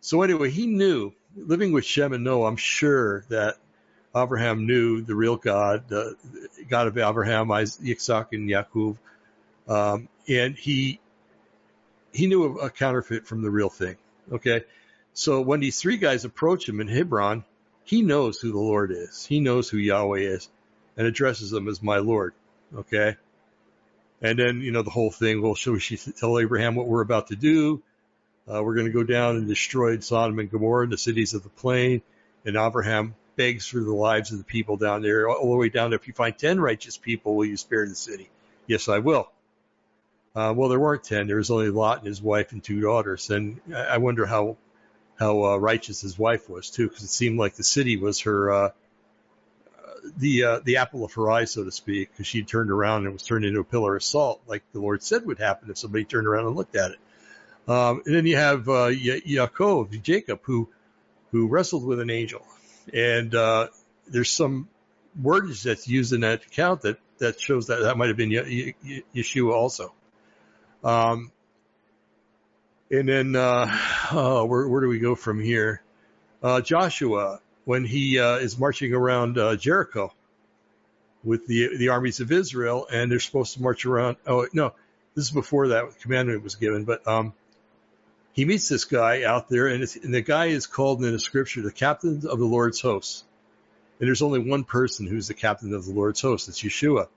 so 0.00 0.20
anyway, 0.20 0.50
he 0.50 0.66
knew 0.66 1.12
living 1.36 1.72
with 1.72 1.84
Shem 1.84 2.12
and 2.12 2.24
Noah. 2.24 2.48
I'm 2.48 2.56
sure 2.56 3.24
that 3.28 3.56
Abraham 4.14 4.66
knew 4.66 5.02
the 5.02 5.14
real 5.14 5.36
God, 5.36 5.88
the 5.88 6.16
God 6.68 6.86
of 6.86 6.96
Abraham, 6.96 7.50
Isaac, 7.50 8.28
and 8.32 8.48
Yaakov, 8.48 8.96
um, 9.68 10.08
and 10.28 10.56
he 10.56 11.00
he 12.12 12.26
knew 12.26 12.58
a, 12.58 12.66
a 12.66 12.70
counterfeit 12.70 13.26
from 13.26 13.42
the 13.42 13.50
real 13.50 13.68
thing. 13.68 13.96
Okay, 14.32 14.64
so 15.12 15.40
when 15.40 15.60
these 15.60 15.80
three 15.80 15.96
guys 15.96 16.24
approach 16.24 16.68
him 16.68 16.80
in 16.80 16.88
Hebron, 16.88 17.44
he 17.84 18.02
knows 18.02 18.40
who 18.40 18.52
the 18.52 18.58
Lord 18.58 18.90
is. 18.90 19.24
He 19.24 19.40
knows 19.40 19.68
who 19.68 19.78
Yahweh 19.78 20.20
is 20.20 20.48
and 20.96 21.06
addresses 21.06 21.50
them 21.50 21.68
as 21.68 21.82
my 21.82 21.98
Lord. 21.98 22.34
Okay. 22.74 23.16
And 24.20 24.38
then, 24.38 24.60
you 24.60 24.72
know, 24.72 24.82
the 24.82 24.90
whole 24.90 25.10
thing, 25.10 25.40
well, 25.40 25.54
should 25.54 25.74
we 25.74 26.12
tell 26.12 26.38
Abraham 26.38 26.74
what 26.74 26.88
we're 26.88 27.02
about 27.02 27.28
to 27.28 27.36
do? 27.36 27.82
Uh, 28.48 28.62
we're 28.62 28.74
going 28.74 28.86
to 28.86 28.92
go 28.92 29.02
down 29.02 29.36
and 29.36 29.48
destroy 29.48 29.98
Sodom 29.98 30.38
and 30.38 30.50
Gomorrah, 30.50 30.86
the 30.86 30.98
cities 30.98 31.34
of 31.34 31.42
the 31.42 31.48
plain. 31.48 32.02
And 32.44 32.56
Abraham 32.56 33.14
begs 33.34 33.66
for 33.66 33.80
the 33.80 33.92
lives 33.92 34.32
of 34.32 34.38
the 34.38 34.44
people 34.44 34.76
down 34.76 35.02
there, 35.02 35.28
all 35.28 35.50
the 35.50 35.56
way 35.56 35.68
down 35.68 35.90
to 35.90 35.96
if 35.96 36.06
you 36.06 36.14
find 36.14 36.36
10 36.36 36.60
righteous 36.60 36.96
people, 36.96 37.34
will 37.34 37.44
you 37.44 37.56
spare 37.56 37.88
the 37.88 37.94
city? 37.94 38.30
Yes, 38.66 38.88
I 38.88 38.98
will. 38.98 39.30
Uh, 40.34 40.52
well, 40.56 40.68
there 40.68 40.78
weren't 40.78 41.02
10. 41.02 41.26
There 41.26 41.36
was 41.36 41.50
only 41.50 41.70
Lot 41.70 41.98
and 41.98 42.06
his 42.06 42.22
wife 42.22 42.52
and 42.52 42.62
two 42.62 42.80
daughters. 42.80 43.30
And 43.30 43.60
I 43.74 43.98
wonder 43.98 44.26
how 44.26 44.56
how 45.18 45.44
uh, 45.44 45.56
righteous 45.56 46.02
his 46.02 46.18
wife 46.18 46.50
was 46.50 46.70
too, 46.70 46.88
because 46.88 47.02
it 47.02 47.08
seemed 47.08 47.38
like 47.38 47.54
the 47.54 47.64
city 47.64 47.96
was 47.96 48.20
her 48.20 48.52
uh, 48.52 48.70
the 50.16 50.44
uh, 50.44 50.60
the 50.62 50.76
apple 50.76 51.04
of 51.04 51.12
her 51.14 51.30
eye, 51.30 51.44
so 51.44 51.64
to 51.64 51.72
speak, 51.72 52.10
because 52.12 52.26
she 52.26 52.42
turned 52.42 52.70
around 52.70 53.04
and 53.04 53.12
was 53.12 53.22
turned 53.22 53.44
into 53.44 53.60
a 53.60 53.64
pillar 53.64 53.96
of 53.96 54.04
salt, 54.04 54.40
like 54.46 54.62
the 54.72 54.80
Lord 54.80 55.02
said 55.02 55.26
would 55.26 55.38
happen 55.38 55.70
if 55.70 55.78
somebody 55.78 56.04
turned 56.04 56.26
around 56.26 56.46
and 56.46 56.56
looked 56.56 56.76
at 56.76 56.92
it. 56.92 56.98
Um, 57.68 58.02
and 58.06 58.14
then 58.14 58.26
you 58.26 58.36
have 58.36 58.68
uh, 58.68 58.90
Yaakov, 58.90 60.02
Jacob, 60.02 60.40
who 60.42 60.68
who 61.32 61.48
wrestled 61.48 61.84
with 61.84 62.00
an 62.00 62.10
angel, 62.10 62.46
and 62.92 63.34
uh, 63.34 63.68
there's 64.08 64.30
some 64.30 64.68
words 65.20 65.64
that's 65.64 65.88
used 65.88 66.12
in 66.12 66.20
that 66.20 66.44
account 66.44 66.82
that 66.82 66.98
that 67.18 67.40
shows 67.40 67.66
that 67.68 67.80
that 67.82 67.96
might 67.96 68.08
have 68.08 68.16
been 68.16 68.30
Yeshua 68.30 69.52
also. 69.52 69.92
Um, 70.84 71.32
and 72.90 73.08
then, 73.08 73.34
uh, 73.34 73.66
oh, 74.12 74.44
where, 74.46 74.68
where 74.68 74.80
do 74.80 74.88
we 74.88 74.98
go 74.98 75.14
from 75.14 75.40
here? 75.40 75.82
Uh, 76.42 76.60
Joshua, 76.60 77.40
when 77.64 77.84
he 77.84 78.18
uh, 78.20 78.36
is 78.36 78.58
marching 78.58 78.92
around 78.92 79.38
uh, 79.38 79.56
Jericho 79.56 80.12
with 81.24 81.46
the 81.46 81.76
the 81.76 81.88
armies 81.88 82.20
of 82.20 82.30
Israel, 82.30 82.86
and 82.90 83.10
they're 83.10 83.18
supposed 83.18 83.54
to 83.54 83.62
march 83.62 83.84
around. 83.86 84.16
Oh 84.26 84.46
no, 84.52 84.74
this 85.14 85.24
is 85.24 85.30
before 85.32 85.68
that 85.68 85.98
commandment 86.00 86.44
was 86.44 86.54
given. 86.54 86.84
But 86.84 87.06
um, 87.08 87.32
he 88.36 88.44
meets 88.44 88.68
this 88.68 88.84
guy 88.84 89.22
out 89.22 89.48
there, 89.48 89.66
and, 89.66 89.82
and 90.02 90.12
the 90.12 90.20
guy 90.20 90.46
is 90.46 90.66
called 90.66 91.02
in 91.02 91.10
the 91.10 91.18
scripture 91.18 91.62
the 91.62 91.72
captain 91.72 92.22
of 92.28 92.38
the 92.38 92.44
Lord's 92.44 92.82
hosts. 92.82 93.24
And 93.98 94.06
there's 94.06 94.20
only 94.20 94.40
one 94.40 94.64
person 94.64 95.06
who's 95.06 95.26
the 95.26 95.34
captain 95.34 95.72
of 95.72 95.86
the 95.86 95.92
Lord's 95.92 96.20
hosts. 96.20 96.46
It's 96.46 96.62
Yeshua. 96.62 97.08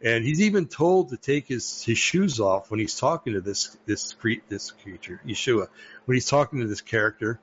And 0.00 0.24
he's 0.24 0.42
even 0.42 0.68
told 0.68 1.08
to 1.08 1.16
take 1.16 1.48
his, 1.48 1.82
his 1.82 1.98
shoes 1.98 2.38
off 2.38 2.70
when 2.70 2.78
he's 2.78 2.94
talking 2.94 3.32
to 3.32 3.40
this 3.40 3.76
this 3.86 4.14
this 4.48 4.70
creature, 4.70 5.20
Yeshua, 5.26 5.66
when 6.04 6.14
he's 6.14 6.26
talking 6.26 6.60
to 6.60 6.68
this 6.68 6.80
character, 6.80 7.40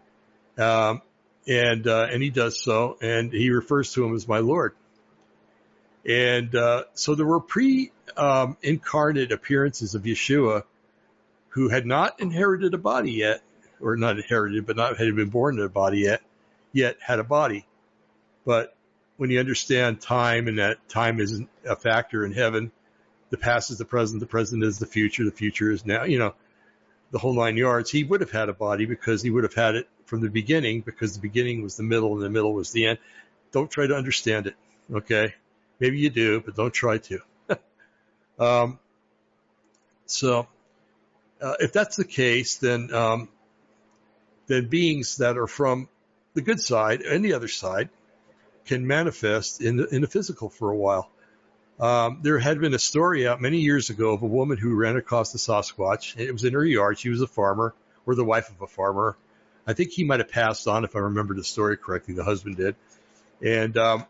um, 0.58 1.02
and 1.46 1.86
uh, 1.86 2.08
and 2.10 2.24
he 2.24 2.30
does 2.30 2.64
so, 2.64 2.98
and 3.02 3.34
he 3.34 3.50
refers 3.50 3.92
to 3.94 4.06
him 4.06 4.16
as 4.16 4.30
my 4.30 4.40
Lord. 4.40 4.76
And 6.06 6.56
uh, 6.56 6.84
so 6.94 7.16
there 7.16 7.26
were 7.26 7.42
pre-incarnate 7.42 9.32
um, 9.32 9.36
appearances 9.36 9.96
of 9.96 10.04
Yeshua, 10.04 10.64
who 11.54 11.70
had 11.70 11.86
not 11.86 12.20
inherited 12.20 12.74
a 12.74 12.78
body 12.78 13.12
yet, 13.12 13.42
or 13.80 13.96
not 13.96 14.18
inherited, 14.18 14.66
but 14.66 14.76
not 14.76 14.98
had 14.98 15.16
been 15.16 15.30
born 15.30 15.58
in 15.58 15.66
a 15.66 15.70
body 15.70 16.00
yet, 16.00 16.22
yet 16.72 16.98
had 17.00 17.20
a 17.20 17.24
body, 17.24 17.66
but 18.46 18.76
when 19.18 19.30
you 19.30 19.40
understand 19.40 20.02
time 20.02 20.48
and 20.48 20.58
that 20.58 20.90
time 20.90 21.20
isn't 21.20 21.48
a 21.66 21.76
factor 21.76 22.26
in 22.26 22.34
heaven, 22.34 22.72
the 23.30 23.38
past 23.38 23.72
is 23.72 23.78
the 23.78 23.86
present, 23.86 24.20
the 24.20 24.26
present 24.26 24.64
is 24.64 24.80
the 24.80 24.86
future, 24.86 25.24
the 25.24 25.32
future 25.32 25.72
is 25.72 25.86
now, 25.86 26.04
you 26.04 26.20
know, 26.20 26.34
the 27.12 27.20
whole 27.20 27.34
nine 27.34 27.58
yards, 27.58 27.92
he 27.92 28.04
would 28.04 28.22
have 28.22 28.32
had 28.32 28.50
a 28.50 28.54
body 28.54 28.86
because 28.86 29.22
he 29.22 29.30
would 29.30 29.44
have 29.44 29.54
had 29.54 29.76
it 29.76 29.88
from 30.06 30.22
the 30.22 30.30
beginning 30.30 30.82
because 30.82 31.14
the 31.14 31.22
beginning 31.22 31.62
was 31.62 31.78
the 31.78 31.84
middle 31.84 32.14
and 32.14 32.24
the 32.24 32.30
middle 32.30 32.54
was 32.54 32.72
the 32.72 32.88
end. 32.88 32.98
Don't 33.52 33.70
try 33.70 33.86
to 33.86 33.96
understand 33.96 34.48
it. 34.48 34.56
Okay. 34.92 35.36
Maybe 35.80 36.00
you 36.00 36.10
do, 36.10 36.42
but 36.42 36.56
don't 36.56 36.74
try 36.74 36.98
to. 36.98 37.20
um, 38.40 38.80
so, 40.06 40.48
uh, 41.42 41.56
if 41.60 41.74
that's 41.74 41.96
the 41.96 42.06
case, 42.06 42.58
then, 42.58 42.94
um, 42.94 43.30
then 44.48 44.68
beings 44.68 45.18
that 45.18 45.38
are 45.38 45.48
from 45.48 45.90
the 46.34 46.42
good 46.42 46.60
side 46.60 47.02
and 47.02 47.24
the 47.24 47.34
other 47.34 47.48
side 47.48 47.90
can 48.66 48.88
manifest 48.88 49.62
in 49.62 49.78
the, 49.78 49.88
in 49.88 50.02
the 50.02 50.08
physical 50.08 50.50
for 50.50 50.70
a 50.70 50.76
while. 50.76 51.10
Um, 51.80 52.20
there 52.22 52.40
had 52.40 52.60
been 52.60 52.74
a 52.74 52.80
story 52.80 53.28
out 53.28 53.42
many 53.42 53.60
years 53.60 53.90
ago 53.90 54.14
of 54.14 54.22
a 54.22 54.28
woman 54.28 54.58
who 54.58 54.76
ran 54.76 54.96
across 54.96 55.34
a 55.34 55.38
Sasquatch. 55.38 56.18
It 56.18 56.32
was 56.32 56.44
in 56.44 56.54
her 56.54 56.64
yard. 56.64 57.00
She 57.00 57.10
was 57.10 57.22
a 57.22 57.28
farmer 57.28 57.74
or 58.06 58.16
the 58.16 58.24
wife 58.24 58.50
of 58.50 58.62
a 58.62 58.68
farmer. 58.68 59.18
I 59.66 59.74
think 59.74 59.92
he 59.92 60.04
might 60.04 60.20
have 60.20 60.30
passed 60.30 60.68
on 60.68 60.84
if 60.84 60.96
I 60.96 61.00
remember 61.00 61.34
the 61.34 61.44
story 61.44 61.78
correctly. 61.78 62.14
The 62.14 62.24
husband 62.24 62.58
did. 62.58 62.76
And, 63.42 63.78
um, 63.78 64.06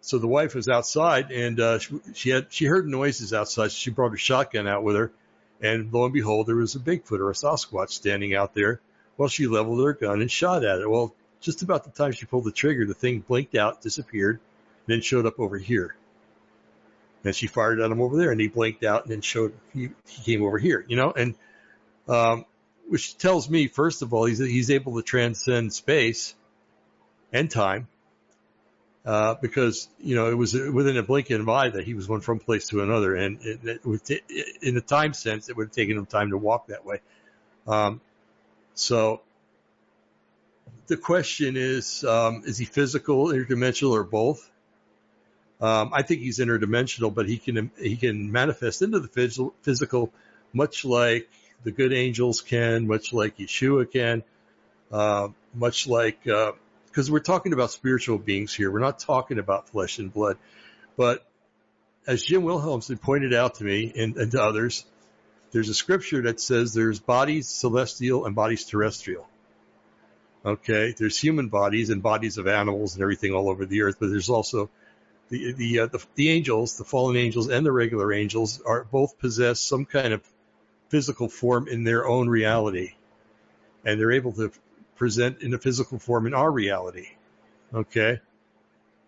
so 0.00 0.18
the 0.18 0.26
wife 0.26 0.54
was 0.54 0.68
outside 0.68 1.30
and, 1.30 1.58
uh, 1.58 1.78
she, 1.78 2.00
she 2.14 2.30
had, 2.30 2.46
she 2.50 2.66
heard 2.66 2.86
noises 2.86 3.32
outside. 3.32 3.72
She 3.72 3.90
brought 3.90 4.10
her 4.10 4.16
shotgun 4.16 4.68
out 4.68 4.82
with 4.82 4.96
her 4.96 5.12
and 5.60 5.92
lo 5.92 6.04
and 6.04 6.14
behold, 6.14 6.46
there 6.46 6.56
was 6.56 6.74
a 6.74 6.80
Bigfoot 6.80 7.20
or 7.20 7.30
a 7.30 7.34
Sasquatch 7.34 7.90
standing 7.90 8.34
out 8.34 8.54
there. 8.54 8.80
Well, 9.16 9.28
she 9.28 9.46
leveled 9.46 9.84
her 9.84 9.94
gun 9.94 10.20
and 10.20 10.30
shot 10.30 10.64
at 10.64 10.80
it. 10.80 10.90
Well, 10.90 11.14
just 11.40 11.62
about 11.62 11.84
the 11.84 11.90
time 11.90 12.12
she 12.12 12.26
pulled 12.26 12.44
the 12.44 12.52
trigger, 12.52 12.86
the 12.86 12.94
thing 12.94 13.20
blinked 13.20 13.54
out, 13.54 13.80
disappeared, 13.80 14.40
then 14.86 15.00
showed 15.00 15.26
up 15.26 15.38
over 15.38 15.58
here. 15.58 15.94
And 17.24 17.34
she 17.34 17.46
fired 17.46 17.80
at 17.80 17.90
him 17.90 18.00
over 18.00 18.16
there, 18.16 18.30
and 18.30 18.40
he 18.40 18.48
blinked 18.48 18.84
out, 18.84 19.02
and 19.02 19.10
then 19.10 19.20
showed 19.20 19.52
he, 19.72 19.90
he 20.06 20.22
came 20.22 20.44
over 20.44 20.58
here. 20.58 20.84
You 20.86 20.96
know, 20.96 21.12
and 21.12 21.34
um, 22.08 22.44
which 22.88 23.18
tells 23.18 23.50
me, 23.50 23.66
first 23.66 24.02
of 24.02 24.14
all, 24.14 24.26
he's 24.26 24.38
he's 24.38 24.70
able 24.70 24.96
to 24.96 25.02
transcend 25.02 25.72
space 25.72 26.34
and 27.32 27.50
time. 27.50 27.88
Uh, 29.06 29.36
because 29.40 29.88
you 30.00 30.16
know 30.16 30.28
it 30.28 30.34
was 30.34 30.52
within 30.52 30.96
a 30.96 31.02
blink 31.02 31.30
of 31.30 31.40
an 31.40 31.48
eye 31.48 31.68
that 31.68 31.84
he 31.84 31.94
was 31.94 32.08
going 32.08 32.20
from 32.20 32.40
place 32.40 32.66
to 32.66 32.82
another, 32.82 33.14
and 33.14 33.38
it, 33.42 33.64
it 33.64 33.86
would 33.86 34.04
t- 34.04 34.20
in 34.60 34.74
the 34.74 34.80
time 34.80 35.12
sense, 35.12 35.48
it 35.48 35.56
would 35.56 35.68
have 35.68 35.72
taken 35.72 35.96
him 35.96 36.06
time 36.06 36.30
to 36.30 36.36
walk 36.36 36.66
that 36.66 36.84
way. 36.84 37.00
Um, 37.68 38.00
so 38.74 39.20
the 40.88 40.96
question 40.96 41.56
is, 41.56 42.02
um, 42.02 42.42
is 42.46 42.58
he 42.58 42.64
physical, 42.64 43.28
interdimensional, 43.28 43.92
or 43.92 44.02
both? 44.02 44.50
Um, 45.60 45.90
I 45.92 46.02
think 46.02 46.20
he's 46.20 46.40
interdimensional, 46.40 47.14
but 47.14 47.28
he 47.28 47.38
can 47.38 47.70
he 47.80 47.96
can 47.96 48.32
manifest 48.32 48.82
into 48.82 48.98
the 48.98 49.08
physical, 49.08 49.54
physical 49.62 50.12
much 50.52 50.84
like 50.84 51.28
the 51.62 51.70
good 51.70 51.92
angels 51.92 52.40
can, 52.40 52.88
much 52.88 53.12
like 53.12 53.38
Yeshua 53.38 53.88
can, 53.88 54.24
uh, 54.90 55.28
much 55.54 55.86
like 55.86 56.26
because 56.96 57.10
we're 57.10 57.20
talking 57.20 57.52
about 57.52 57.70
spiritual 57.70 58.16
beings 58.16 58.54
here. 58.54 58.70
We're 58.70 58.78
not 58.78 58.98
talking 58.98 59.38
about 59.38 59.68
flesh 59.68 59.98
and 59.98 60.10
blood. 60.10 60.38
But 60.96 61.22
as 62.06 62.22
Jim 62.22 62.40
Wilhelmsen 62.40 62.98
pointed 62.98 63.34
out 63.34 63.56
to 63.56 63.64
me 63.64 63.92
and, 63.94 64.16
and 64.16 64.32
to 64.32 64.42
others, 64.42 64.82
there's 65.52 65.68
a 65.68 65.74
scripture 65.74 66.22
that 66.22 66.40
says 66.40 66.72
there's 66.72 66.98
bodies 66.98 67.48
celestial 67.48 68.24
and 68.24 68.34
bodies 68.34 68.64
terrestrial. 68.64 69.28
Okay, 70.42 70.94
there's 70.96 71.18
human 71.18 71.48
bodies 71.48 71.90
and 71.90 72.02
bodies 72.02 72.38
of 72.38 72.46
animals 72.46 72.94
and 72.94 73.02
everything 73.02 73.34
all 73.34 73.50
over 73.50 73.66
the 73.66 73.82
earth, 73.82 73.96
but 74.00 74.08
there's 74.08 74.30
also 74.30 74.70
the 75.28 75.52
the, 75.52 75.80
uh, 75.80 75.86
the 75.88 76.02
the 76.14 76.30
angels, 76.30 76.78
the 76.78 76.84
fallen 76.84 77.16
angels, 77.16 77.50
and 77.50 77.66
the 77.66 77.72
regular 77.72 78.10
angels 78.10 78.62
are 78.64 78.84
both 78.84 79.18
possess 79.18 79.60
some 79.60 79.84
kind 79.84 80.14
of 80.14 80.22
physical 80.88 81.28
form 81.28 81.68
in 81.68 81.84
their 81.84 82.08
own 82.08 82.26
reality, 82.26 82.94
and 83.84 84.00
they're 84.00 84.12
able 84.12 84.32
to 84.32 84.50
present 84.96 85.42
in 85.42 85.54
a 85.54 85.58
physical 85.58 85.98
form 85.98 86.26
in 86.26 86.34
our 86.34 86.50
reality. 86.50 87.08
Okay, 87.72 88.20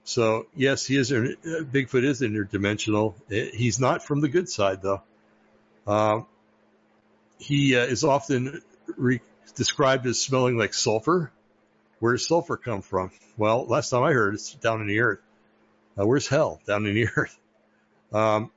so 0.05 0.47
yes, 0.55 0.87
he 0.87 0.97
is. 0.97 1.11
Bigfoot 1.11 2.05
is 2.05 2.21
interdimensional. 2.21 3.15
He's 3.29 3.79
not 3.79 4.03
from 4.03 4.21
the 4.21 4.29
good 4.29 4.49
side 4.49 4.83
though. 4.83 5.03
Uh, 5.87 6.21
he 7.39 7.77
uh, 7.77 7.85
is 7.85 8.05
often 8.05 8.63
re- 8.97 9.21
described 9.55 10.07
as 10.07 10.21
smelling 10.21 10.59
like 10.59 10.75
sulfur. 10.75 11.33
Where 12.01 12.13
does 12.13 12.27
sulfur 12.27 12.57
come 12.57 12.83
from? 12.83 13.11
Well, 13.37 13.67
last 13.67 13.91
time 13.91 14.03
I 14.03 14.13
heard, 14.13 14.35
it's 14.35 14.55
down 14.55 14.81
in 14.81 14.87
the 14.87 15.01
earth. 15.01 15.21
Uh, 15.99 16.07
where's 16.07 16.29
hell? 16.29 16.61
Down 16.67 16.87
in 16.87 16.95
the 16.95 17.09
earth. 17.17 17.39
Um, 18.13 18.51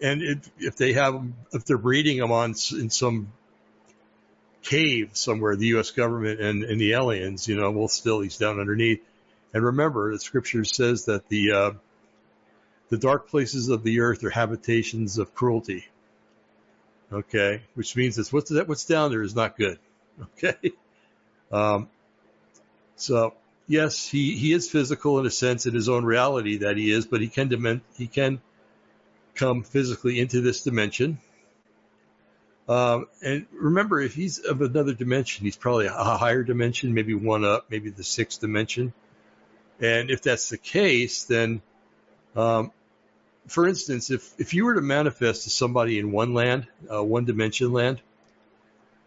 and 0.00 0.42
if 0.58 0.76
they 0.76 0.92
have, 0.92 1.22
if 1.52 1.64
they're 1.64 1.78
breeding 1.78 2.18
them 2.18 2.30
on 2.30 2.54
in 2.72 2.90
some 2.90 3.32
cave 4.62 5.10
somewhere, 5.14 5.56
the 5.56 5.66
U.S. 5.68 5.90
government 5.90 6.40
and, 6.40 6.64
and 6.64 6.80
the 6.80 6.92
aliens, 6.92 7.48
you 7.48 7.56
know, 7.56 7.70
well, 7.70 7.88
still 7.88 8.20
he's 8.20 8.38
down 8.38 8.60
underneath. 8.60 9.02
And 9.54 9.64
remember, 9.64 10.12
the 10.12 10.20
scripture 10.20 10.64
says 10.64 11.06
that 11.06 11.28
the 11.28 11.52
uh, 11.52 11.70
the 12.90 12.98
dark 12.98 13.28
places 13.28 13.68
of 13.68 13.82
the 13.82 14.00
earth 14.00 14.24
are 14.24 14.30
habitations 14.30 15.18
of 15.18 15.34
cruelty. 15.34 15.86
Okay, 17.12 17.62
which 17.74 17.96
means 17.96 18.16
that 18.16 18.32
what's 18.32 18.50
that 18.50 18.68
what's 18.68 18.84
down 18.84 19.10
there 19.10 19.22
is 19.22 19.34
not 19.34 19.56
good. 19.56 19.78
Okay, 20.36 20.72
um, 21.52 21.88
so 22.96 23.34
yes, 23.68 24.08
he 24.08 24.36
he 24.36 24.52
is 24.52 24.68
physical 24.68 25.20
in 25.20 25.26
a 25.26 25.30
sense 25.30 25.66
in 25.66 25.74
his 25.74 25.88
own 25.88 26.04
reality 26.04 26.58
that 26.58 26.76
he 26.76 26.90
is, 26.90 27.06
but 27.06 27.20
he 27.20 27.28
can 27.28 27.48
dimen- 27.48 27.82
he 27.96 28.08
can 28.08 28.40
come 29.36 29.62
physically 29.62 30.18
into 30.18 30.40
this 30.40 30.64
dimension. 30.64 31.18
Um, 32.68 33.06
and 33.22 33.46
remember, 33.52 34.00
if 34.00 34.14
he's 34.14 34.40
of 34.40 34.60
another 34.60 34.92
dimension, 34.92 35.46
he's 35.46 35.56
probably 35.56 35.86
a 35.86 35.92
higher 35.92 36.42
dimension, 36.42 36.92
maybe 36.92 37.14
one 37.14 37.44
up, 37.44 37.66
maybe 37.70 37.88
the 37.88 38.04
sixth 38.04 38.40
dimension. 38.40 38.92
And 39.80 40.10
if 40.10 40.22
that's 40.22 40.50
the 40.50 40.58
case, 40.58 41.24
then, 41.24 41.62
um, 42.36 42.72
for 43.46 43.66
instance, 43.66 44.10
if, 44.10 44.34
if 44.38 44.52
you 44.52 44.66
were 44.66 44.74
to 44.74 44.82
manifest 44.82 45.44
to 45.44 45.50
somebody 45.50 45.98
in 45.98 46.12
one 46.12 46.34
land, 46.34 46.66
uh, 46.92 47.02
one 47.02 47.24
dimension 47.24 47.72
land, 47.72 48.02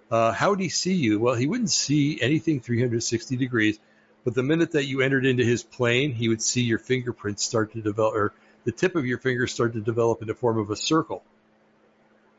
uh, 0.09 0.31
how 0.31 0.49
would 0.49 0.59
he 0.59 0.69
see 0.69 0.95
you? 0.95 1.19
Well, 1.19 1.35
he 1.35 1.45
wouldn't 1.45 1.69
see 1.69 2.19
anything 2.19 2.61
360 2.61 3.37
degrees, 3.37 3.79
but 4.23 4.33
the 4.33 4.43
minute 4.43 4.71
that 4.71 4.85
you 4.85 5.01
entered 5.01 5.25
into 5.25 5.43
his 5.43 5.61
plane, 5.61 6.13
he 6.13 6.29
would 6.29 6.41
see 6.41 6.61
your 6.61 6.79
fingerprints 6.79 7.43
start 7.43 7.73
to 7.73 7.81
develop, 7.81 8.15
or 8.15 8.33
the 8.63 8.71
tip 8.71 8.95
of 8.95 9.05
your 9.05 9.19
finger 9.19 9.45
start 9.45 9.73
to 9.73 9.81
develop 9.81 10.21
in 10.21 10.27
the 10.27 10.33
form 10.33 10.57
of 10.57 10.71
a 10.71 10.75
circle. 10.75 11.23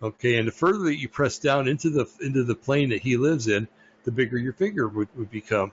Okay, 0.03 0.37
and 0.37 0.49
the 0.49 0.53
further 0.53 0.85
that 0.87 0.99
you 0.99 1.09
press 1.09 1.39
down 1.39 1.69
into 1.69 1.91
the 1.91 2.07
into 2.21 2.43
the 2.43 2.57
plane 2.57 2.91
that 2.91 3.03
he 3.03 3.17
lives 3.17 3.47
in, 3.47 3.69
the 4.05 4.11
bigger 4.11 4.37
your 4.37 4.53
finger 4.53 4.89
would, 4.89 5.09
would 5.17 5.31
become. 5.31 5.71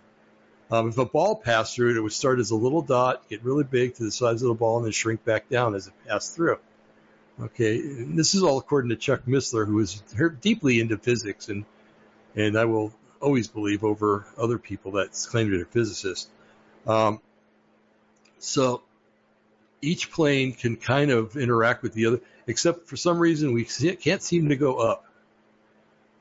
Um, 0.72 0.90
if 0.90 0.98
a 1.00 1.06
ball 1.06 1.36
passed 1.36 1.76
through 1.76 1.92
it, 1.92 1.98
it 1.98 2.02
would 2.02 2.14
start 2.14 2.40
as 2.40 2.52
a 2.52 2.56
little 2.56 2.84
dot, 2.84 3.28
get 3.28 3.44
really 3.44 3.64
big 3.64 3.96
to 3.96 4.04
the 4.04 4.12
size 4.12 4.44
of 4.44 4.50
the 4.50 4.54
ball, 4.54 4.78
and 4.78 4.86
then 4.86 4.92
shrink 4.92 5.26
back 5.26 5.50
down 5.50 5.74
as 5.74 5.88
it 5.88 5.94
passed 6.08 6.36
through. 6.36 6.60
Okay, 7.42 7.80
and 7.80 8.20
this 8.20 8.36
is 8.36 8.44
all 8.44 8.60
according 8.60 8.90
to 8.90 8.96
Chuck 8.96 9.22
Missler, 9.26 9.66
who 9.66 9.80
is 9.80 10.04
deeply 10.42 10.80
into 10.80 10.98
physics, 10.98 11.50
and 11.50 11.66
and 12.36 12.56
I 12.56 12.66
will 12.66 12.94
always 13.22 13.48
believe 13.48 13.84
over 13.84 14.26
other 14.38 14.60
people 14.60 14.92
that 14.94 15.12
claim 15.30 15.50
they're 15.50 15.66
physicists. 15.66 16.30
Um, 16.86 17.20
so 18.38 18.84
each 19.82 20.12
plane 20.12 20.54
can 20.54 20.76
kind 20.76 21.12
of 21.12 21.36
interact 21.36 21.84
with 21.84 21.94
the 21.94 22.06
other, 22.06 22.22
except 22.50 22.88
for 22.88 22.97
some 22.97 23.20
reason 23.20 23.54
we 23.54 23.64
can't 23.64 24.24
seem 24.24 24.50
to 24.50 24.56
go 24.56 24.78
up. 24.78 25.06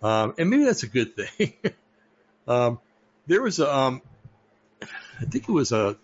Um, 0.03 0.35
and 0.39 0.51
maybe 0.51 0.64
that's 0.64 0.83
a 0.83 0.89
good 0.89 1.16
thing. 1.16 1.55
um, 2.47 2.79
there 3.26 3.41
was 3.43 3.59
a, 3.59 3.74
um, 3.74 4.03
I 4.83 5.24
think 5.24 5.49
it 5.49 5.53
was 5.53 5.72
a 5.72 5.97